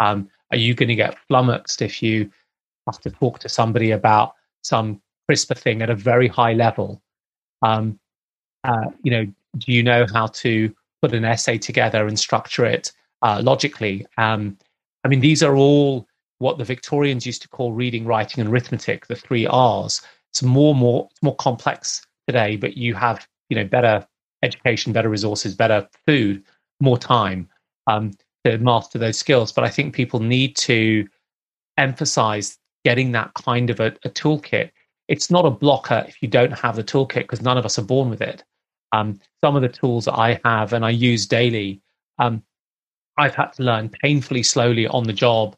Um, 0.00 0.28
are 0.50 0.56
you 0.56 0.74
going 0.74 0.88
to 0.88 0.96
get 0.96 1.16
flummoxed 1.28 1.80
if 1.80 2.02
you 2.02 2.30
have 2.88 3.00
to 3.02 3.10
talk 3.10 3.38
to 3.38 3.48
somebody 3.48 3.92
about 3.92 4.34
some 4.62 5.00
CRISPR 5.30 5.56
thing 5.56 5.80
at 5.80 5.90
a 5.90 5.94
very 5.94 6.26
high 6.26 6.54
level? 6.54 7.00
Um, 7.62 7.99
uh, 8.64 8.86
you 9.02 9.10
know, 9.10 9.24
do 9.58 9.72
you 9.72 9.82
know 9.82 10.06
how 10.12 10.26
to 10.26 10.74
put 11.02 11.14
an 11.14 11.24
essay 11.24 11.58
together 11.58 12.06
and 12.06 12.18
structure 12.18 12.64
it 12.64 12.92
uh, 13.22 13.40
logically? 13.42 14.06
Um, 14.18 14.56
I 15.04 15.08
mean, 15.08 15.20
these 15.20 15.42
are 15.42 15.56
all 15.56 16.06
what 16.38 16.58
the 16.58 16.64
Victorians 16.64 17.26
used 17.26 17.42
to 17.42 17.48
call 17.48 17.72
reading, 17.72 18.04
writing, 18.04 18.40
and 18.40 18.50
arithmetic, 18.50 19.06
the 19.06 19.14
three 19.14 19.46
R's. 19.46 20.02
It's 20.30 20.42
more, 20.42 20.74
more, 20.74 21.08
it's 21.10 21.22
more 21.22 21.36
complex 21.36 22.06
today, 22.26 22.56
but 22.56 22.76
you 22.76 22.94
have 22.94 23.26
you 23.48 23.56
know 23.56 23.64
better 23.64 24.06
education, 24.42 24.92
better 24.92 25.08
resources, 25.08 25.54
better 25.54 25.86
food, 26.06 26.42
more 26.80 26.98
time 26.98 27.48
um, 27.86 28.12
to 28.44 28.58
master 28.58 28.98
those 28.98 29.18
skills. 29.18 29.52
But 29.52 29.64
I 29.64 29.68
think 29.68 29.94
people 29.94 30.20
need 30.20 30.56
to 30.56 31.06
emphasize 31.76 32.58
getting 32.84 33.12
that 33.12 33.32
kind 33.34 33.70
of 33.70 33.80
a, 33.80 33.88
a 34.04 34.10
toolkit. 34.10 34.70
It's 35.10 35.30
not 35.30 35.44
a 35.44 35.50
blocker 35.50 36.04
if 36.06 36.22
you 36.22 36.28
don't 36.28 36.52
have 36.52 36.76
the 36.76 36.84
toolkit 36.84 37.22
because 37.22 37.42
none 37.42 37.58
of 37.58 37.66
us 37.66 37.78
are 37.78 37.84
born 37.84 38.08
with 38.08 38.22
it. 38.22 38.44
Um, 38.92 39.20
some 39.40 39.56
of 39.56 39.62
the 39.62 39.68
tools 39.68 40.04
that 40.04 40.14
I 40.14 40.40
have 40.44 40.72
and 40.72 40.84
I 40.84 40.90
use 40.90 41.26
daily, 41.26 41.82
um, 42.18 42.42
I've 43.18 43.34
had 43.34 43.52
to 43.54 43.64
learn 43.64 43.88
painfully 43.88 44.44
slowly 44.44 44.86
on 44.86 45.04
the 45.04 45.12
job 45.12 45.56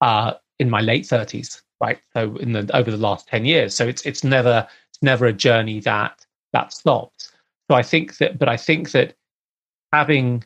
uh, 0.00 0.34
in 0.58 0.70
my 0.70 0.80
late 0.80 1.06
thirties, 1.06 1.62
right? 1.82 1.98
So 2.14 2.36
in 2.38 2.52
the 2.52 2.68
over 2.74 2.90
the 2.90 2.96
last 2.96 3.28
ten 3.28 3.44
years. 3.44 3.74
So 3.74 3.86
it's 3.86 4.04
it's 4.06 4.24
never 4.24 4.66
it's 4.90 5.02
never 5.02 5.26
a 5.26 5.32
journey 5.34 5.80
that 5.80 6.24
that 6.54 6.72
stops. 6.72 7.30
So 7.70 7.76
I 7.76 7.82
think 7.82 8.16
that, 8.16 8.38
but 8.38 8.48
I 8.48 8.56
think 8.56 8.92
that 8.92 9.14
having 9.92 10.44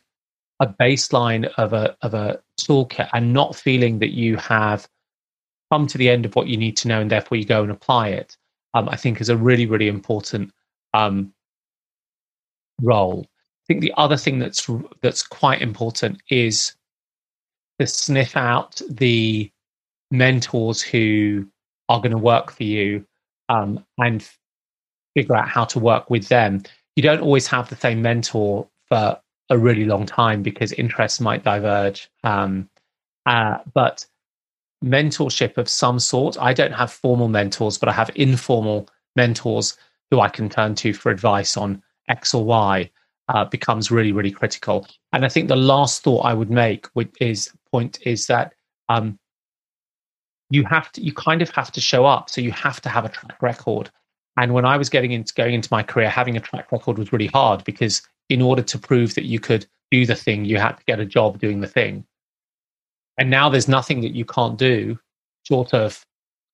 a 0.59 0.67
baseline 0.67 1.49
of 1.57 1.71
a 1.73 1.95
of 2.01 2.13
a 2.13 2.41
toolkit 2.59 3.09
and 3.13 3.33
not 3.33 3.55
feeling 3.55 3.99
that 3.99 4.11
you 4.11 4.35
have 4.37 4.87
come 5.73 5.87
to 5.87 5.97
the 5.97 6.09
end 6.09 6.23
of 6.23 6.35
what 6.35 6.47
you 6.47 6.55
need 6.55 6.77
to 6.77 6.87
know 6.87 7.01
and 7.01 7.09
therefore 7.09 7.35
you 7.35 7.45
go 7.45 7.63
and 7.63 7.71
apply 7.71 8.09
it, 8.09 8.37
um, 8.75 8.87
I 8.87 8.95
think 8.95 9.19
is 9.19 9.29
a 9.29 9.35
really 9.35 9.65
really 9.65 9.87
important 9.87 10.51
um, 10.93 11.33
role. 12.79 13.25
I 13.25 13.63
think 13.67 13.81
the 13.81 13.93
other 13.97 14.17
thing 14.17 14.37
that's 14.37 14.69
that's 15.01 15.23
quite 15.23 15.63
important 15.63 16.21
is 16.29 16.75
to 17.79 17.87
sniff 17.87 18.37
out 18.37 18.81
the 18.87 19.51
mentors 20.11 20.79
who 20.83 21.47
are 21.89 21.99
going 21.99 22.11
to 22.11 22.19
work 22.19 22.51
for 22.51 22.65
you 22.65 23.03
um, 23.49 23.83
and 23.97 24.29
figure 25.15 25.35
out 25.35 25.49
how 25.49 25.65
to 25.65 25.79
work 25.79 26.07
with 26.11 26.27
them. 26.27 26.61
You 26.95 27.01
don't 27.01 27.21
always 27.21 27.47
have 27.47 27.69
the 27.69 27.75
same 27.75 28.03
mentor 28.03 28.67
for 28.89 29.19
a 29.49 29.57
really 29.57 29.85
long 29.85 30.05
time 30.05 30.43
because 30.43 30.71
interests 30.73 31.19
might 31.19 31.43
diverge. 31.43 32.11
Um, 32.23 32.69
uh, 33.25 33.57
but 33.73 34.05
mentorship 34.83 35.57
of 35.57 35.69
some 35.69 35.99
sort, 35.99 36.37
I 36.39 36.53
don't 36.53 36.73
have 36.73 36.91
formal 36.91 37.27
mentors, 37.27 37.77
but 37.77 37.89
I 37.89 37.93
have 37.93 38.11
informal 38.15 38.89
mentors 39.15 39.77
who 40.11 40.19
I 40.19 40.29
can 40.29 40.49
turn 40.49 40.75
to 40.75 40.93
for 40.93 41.11
advice 41.11 41.57
on 41.57 41.81
X 42.09 42.33
or 42.33 42.43
Y. 42.43 42.89
Uh, 43.29 43.45
becomes 43.45 43.89
really, 43.89 44.11
really 44.11 44.29
critical. 44.29 44.85
And 45.13 45.23
I 45.23 45.29
think 45.29 45.47
the 45.47 45.55
last 45.55 46.03
thought 46.03 46.25
I 46.25 46.33
would 46.33 46.51
make 46.51 46.87
is 47.21 47.49
point 47.71 47.97
is 48.05 48.27
that 48.27 48.53
um, 48.89 49.17
you 50.49 50.63
have 50.65 50.91
to, 50.91 51.01
you 51.01 51.13
kind 51.13 51.41
of 51.41 51.49
have 51.51 51.71
to 51.71 51.81
show 51.81 52.05
up. 52.05 52.29
So 52.29 52.41
you 52.41 52.51
have 52.51 52.81
to 52.81 52.89
have 52.89 53.05
a 53.05 53.09
track 53.09 53.41
record. 53.41 53.89
And 54.37 54.53
when 54.53 54.65
I 54.65 54.77
was 54.77 54.89
getting 54.89 55.11
into 55.11 55.33
going 55.33 55.53
into 55.53 55.69
my 55.71 55.83
career, 55.83 56.09
having 56.09 56.37
a 56.37 56.39
track 56.39 56.71
record 56.71 56.97
was 56.97 57.11
really 57.11 57.27
hard 57.27 57.63
because 57.63 58.01
in 58.29 58.41
order 58.41 58.61
to 58.61 58.77
prove 58.77 59.15
that 59.15 59.25
you 59.25 59.39
could 59.39 59.65
do 59.89 60.05
the 60.05 60.15
thing, 60.15 60.45
you 60.45 60.57
had 60.57 60.77
to 60.77 60.83
get 60.85 60.99
a 60.99 61.05
job 61.05 61.39
doing 61.39 61.61
the 61.61 61.67
thing. 61.67 62.05
And 63.17 63.29
now 63.29 63.49
there's 63.49 63.67
nothing 63.67 64.01
that 64.01 64.15
you 64.15 64.25
can't 64.25 64.57
do 64.57 64.99
short 65.43 65.73
of 65.73 66.05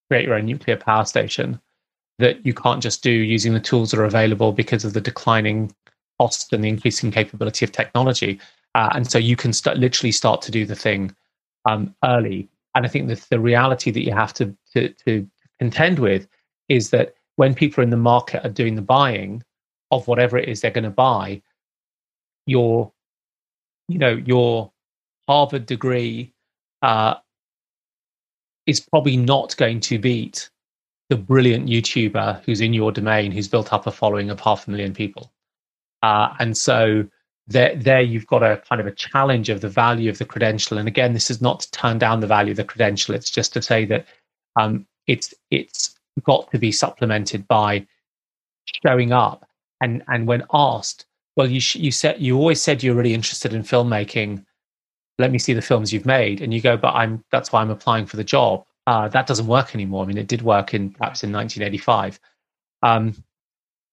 create 0.10 0.26
your 0.26 0.36
own 0.36 0.46
nuclear 0.46 0.78
power 0.78 1.06
station 1.06 1.60
that 2.18 2.46
you 2.46 2.54
can't 2.54 2.84
just 2.84 3.02
do 3.02 3.12
using 3.12 3.54
the 3.54 3.60
tools 3.60 3.92
that 3.92 4.00
are 4.00 4.06
available 4.06 4.52
because 4.52 4.84
of 4.84 4.94
the 4.94 5.02
declining 5.02 5.74
cost 6.20 6.52
and 6.52 6.64
the 6.64 6.68
increasing 6.68 7.12
capability 7.12 7.64
of 7.64 7.72
technology. 7.72 8.40
Uh, 8.76 8.90
and 8.94 9.10
so 9.10 9.18
you 9.18 9.36
can 9.36 9.52
literally 9.76 10.12
start 10.12 10.42
to 10.42 10.52
do 10.52 10.66
the 10.66 10.76
thing 10.76 11.16
um, 11.66 11.96
early. 12.04 12.50
And 12.76 12.86
I 12.86 12.90
think 12.90 13.08
that 13.08 13.22
the 13.30 13.40
reality 13.40 13.90
that 13.92 14.04
you 14.04 14.12
have 14.12 14.34
to, 14.34 14.54
to, 14.74 14.90
to 15.06 15.28
contend 15.60 16.00
with 16.00 16.28
is 16.68 16.90
that 16.90 17.14
when 17.38 17.56
people 17.56 17.84
in 17.84 17.90
the 17.90 17.98
market 17.98 18.46
are 18.46 18.52
doing 18.52 18.76
the 18.76 18.82
buying 18.82 19.44
of 19.92 20.08
whatever 20.08 20.38
it 20.38 20.50
is 20.50 20.62
they're 20.62 20.72
going 20.72 20.84
to 20.84 20.90
buy, 20.90 21.42
your, 22.46 22.92
you 23.88 23.98
know, 23.98 24.22
your 24.26 24.72
Harvard 25.28 25.66
degree 25.66 26.34
uh, 26.82 27.16
is 28.66 28.80
probably 28.80 29.18
not 29.18 29.56
going 29.58 29.80
to 29.82 29.98
beat 29.98 30.50
the 31.10 31.18
brilliant 31.18 31.68
YouTuber 31.68 32.44
who's 32.44 32.62
in 32.62 32.74
your 32.74 32.92
domain 32.92 33.32
who's 33.32 33.48
built 33.48 33.74
up 33.74 33.88
a 33.88 33.92
following 33.92 34.30
of 34.30 34.40
half 34.40 34.68
a 34.68 34.72
million 34.72 34.94
people. 34.94 35.32
Uh, 36.04 36.34
and 36.40 36.56
so 36.56 37.06
there, 37.48 37.76
there 37.76 38.02
you've 38.02 38.28
got 38.28 38.44
a 38.44 38.62
kind 38.70 38.80
of 38.80 38.86
a 38.86 38.92
challenge 38.92 39.50
of 39.50 39.62
the 39.62 39.70
value 39.70 40.10
of 40.10 40.20
the 40.20 40.26
credential. 40.26 40.78
And 40.78 40.88
again, 40.88 41.14
this 41.14 41.32
is 41.32 41.42
not 41.42 41.62
to 41.62 41.72
turn 41.72 41.98
down 41.98 42.20
the 42.20 42.28
value 42.28 42.52
of 42.52 42.58
the 42.58 42.64
credential. 42.64 43.16
It's 43.16 43.32
just 43.32 43.54
to 43.54 43.62
say 43.62 43.86
that 43.86 44.06
um, 44.56 44.86
it's 45.08 45.34
it's 45.50 45.96
got 46.24 46.52
to 46.52 46.60
be 46.60 46.72
supplemented 46.72 47.48
by 47.48 47.86
showing 48.86 49.12
up 49.12 49.48
and 49.82 50.04
and 50.08 50.28
when 50.28 50.44
asked 50.54 51.06
well 51.36 51.50
you 51.50 51.60
sh- 51.60 51.78
you 51.78 51.92
said 51.92 52.20
you 52.20 52.38
always 52.38 52.62
said 52.62 52.84
you're 52.84 52.96
really 52.96 53.14
interested 53.14 53.54
in 53.54 53.64
filmmaking 53.64 54.46
let 55.20 55.32
me 55.32 55.38
see 55.38 55.54
the 55.54 55.62
films 55.62 55.94
you've 55.94 56.06
made 56.06 56.42
and 56.42 56.54
you 56.54 56.62
go 56.62 56.76
but 56.76 56.94
i'm 56.96 57.24
that's 57.32 57.52
why 57.52 57.62
i'm 57.62 57.70
applying 57.70 58.06
for 58.06 58.18
the 58.18 58.24
job 58.24 58.66
uh, 58.90 59.08
that 59.08 59.28
doesn't 59.28 59.46
work 59.46 59.76
anymore. 59.76 60.04
I 60.04 60.08
mean, 60.08 60.18
it 60.18 60.28
did 60.28 60.42
work 60.42 60.74
in 60.74 60.90
perhaps 60.90 61.24
in 61.24 61.32
1985. 61.32 62.20
Um, 62.82 63.24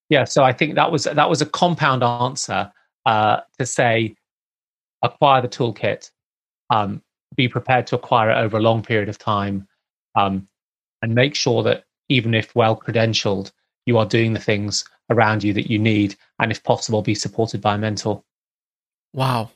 yeah, 0.08 0.24
so 0.24 0.42
I 0.42 0.54
think 0.54 0.74
that 0.76 0.90
was 0.90 1.04
that 1.04 1.28
was 1.28 1.42
a 1.42 1.46
compound 1.46 2.02
answer 2.02 2.72
uh, 3.04 3.40
to 3.58 3.66
say 3.66 4.16
acquire 5.02 5.42
the 5.42 5.48
toolkit, 5.48 6.10
um, 6.70 7.02
be 7.36 7.46
prepared 7.46 7.86
to 7.88 7.96
acquire 7.96 8.30
it 8.30 8.36
over 8.36 8.56
a 8.56 8.60
long 8.60 8.82
period 8.82 9.10
of 9.10 9.18
time, 9.18 9.68
um, 10.14 10.48
and 11.02 11.14
make 11.14 11.34
sure 11.34 11.62
that 11.62 11.84
even 12.08 12.32
if 12.32 12.54
well 12.54 12.74
credentialed, 12.74 13.52
you 13.84 13.98
are 13.98 14.06
doing 14.06 14.32
the 14.32 14.40
things 14.40 14.82
around 15.10 15.44
you 15.44 15.52
that 15.52 15.70
you 15.70 15.78
need, 15.78 16.16
and 16.38 16.50
if 16.50 16.62
possible, 16.62 17.02
be 17.02 17.14
supported 17.14 17.60
by 17.60 17.74
a 17.74 17.78
mentor. 17.78 18.22
Wow. 19.12 19.50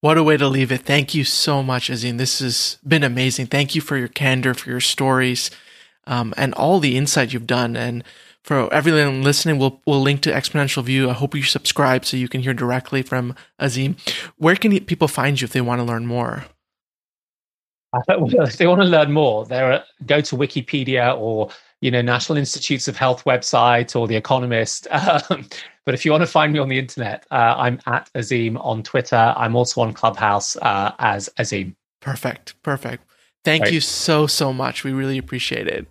What 0.00 0.18
a 0.18 0.22
way 0.22 0.36
to 0.36 0.48
leave 0.48 0.70
it. 0.70 0.82
Thank 0.82 1.14
you 1.14 1.24
so 1.24 1.62
much, 1.62 1.88
Azeem. 1.88 2.18
This 2.18 2.40
has 2.40 2.78
been 2.86 3.02
amazing. 3.02 3.46
Thank 3.46 3.74
you 3.74 3.80
for 3.80 3.96
your 3.96 4.08
candor, 4.08 4.54
for 4.54 4.70
your 4.70 4.80
stories, 4.80 5.50
um, 6.06 6.34
and 6.36 6.54
all 6.54 6.80
the 6.80 6.96
insight 6.96 7.32
you've 7.32 7.46
done. 7.46 7.76
And 7.76 8.04
for 8.42 8.72
everyone 8.72 9.22
listening, 9.22 9.58
we'll, 9.58 9.80
we'll 9.86 10.00
link 10.00 10.20
to 10.22 10.30
Exponential 10.30 10.84
View. 10.84 11.08
I 11.10 11.14
hope 11.14 11.34
you 11.34 11.42
subscribe 11.42 12.04
so 12.04 12.16
you 12.16 12.28
can 12.28 12.42
hear 12.42 12.54
directly 12.54 13.02
from 13.02 13.34
Azeem. 13.60 13.98
Where 14.36 14.54
can 14.54 14.78
people 14.84 15.08
find 15.08 15.40
you 15.40 15.46
if 15.46 15.52
they 15.52 15.62
want 15.62 15.80
to 15.80 15.84
learn 15.84 16.06
more? 16.06 16.44
if 18.08 18.58
they 18.58 18.66
want 18.66 18.82
to 18.82 18.86
learn 18.86 19.12
more, 19.12 19.46
there 19.46 19.72
are, 19.72 19.84
go 20.04 20.20
to 20.20 20.36
Wikipedia 20.36 21.18
or 21.18 21.50
you 21.80 21.90
know 21.90 22.02
National 22.02 22.38
Institutes 22.38 22.88
of 22.88 22.96
Health 22.96 23.24
website 23.24 23.98
or 23.98 24.06
The 24.06 24.16
Economist. 24.16 24.86
Um, 25.30 25.48
but 25.86 25.94
if 25.94 26.04
you 26.04 26.10
want 26.10 26.20
to 26.22 26.26
find 26.26 26.52
me 26.52 26.58
on 26.58 26.68
the 26.68 26.78
internet, 26.78 27.24
uh, 27.30 27.54
I'm 27.56 27.80
at 27.86 28.10
Azeem 28.14 28.62
on 28.62 28.82
Twitter. 28.82 29.32
I'm 29.36 29.56
also 29.56 29.80
on 29.80 29.94
Clubhouse 29.94 30.56
uh, 30.56 30.92
as 30.98 31.30
Azeem. 31.38 31.74
Perfect, 32.00 32.60
perfect. 32.62 33.04
Thank 33.44 33.62
Great. 33.62 33.72
you 33.74 33.80
so 33.80 34.26
so 34.26 34.52
much. 34.52 34.84
We 34.84 34.92
really 34.92 35.16
appreciate 35.16 35.68
it. 35.68 35.86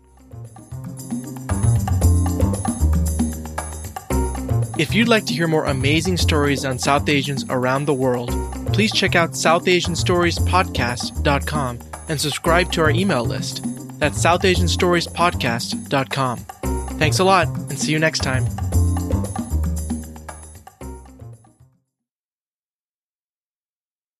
If 4.78 4.94
you'd 4.94 5.08
like 5.08 5.26
to 5.28 5.34
hear 5.34 5.48
more 5.48 5.64
amazing 5.64 6.18
stories 6.18 6.66
on 6.66 6.78
South 6.78 7.08
Asians 7.08 7.46
around 7.50 7.86
the 7.86 7.94
world, 7.94 8.32
please 8.74 8.92
check 8.92 9.16
out 9.16 9.32
SouthAsianStoriesPodcast.com 9.32 11.80
and 12.10 12.20
subscribe 12.20 12.74
to 12.74 12.82
our 12.82 12.90
email 12.90 13.24
list. 13.24 13.64
That's 14.00 14.22
SouthAsianStoriesPodcast.com. 14.22 16.38
Thanks 17.00 17.20
a 17.20 17.24
lot, 17.24 17.48
and 17.48 17.80
see 17.80 17.94
you 17.94 18.00
next 18.00 18.20
time. 18.20 18.46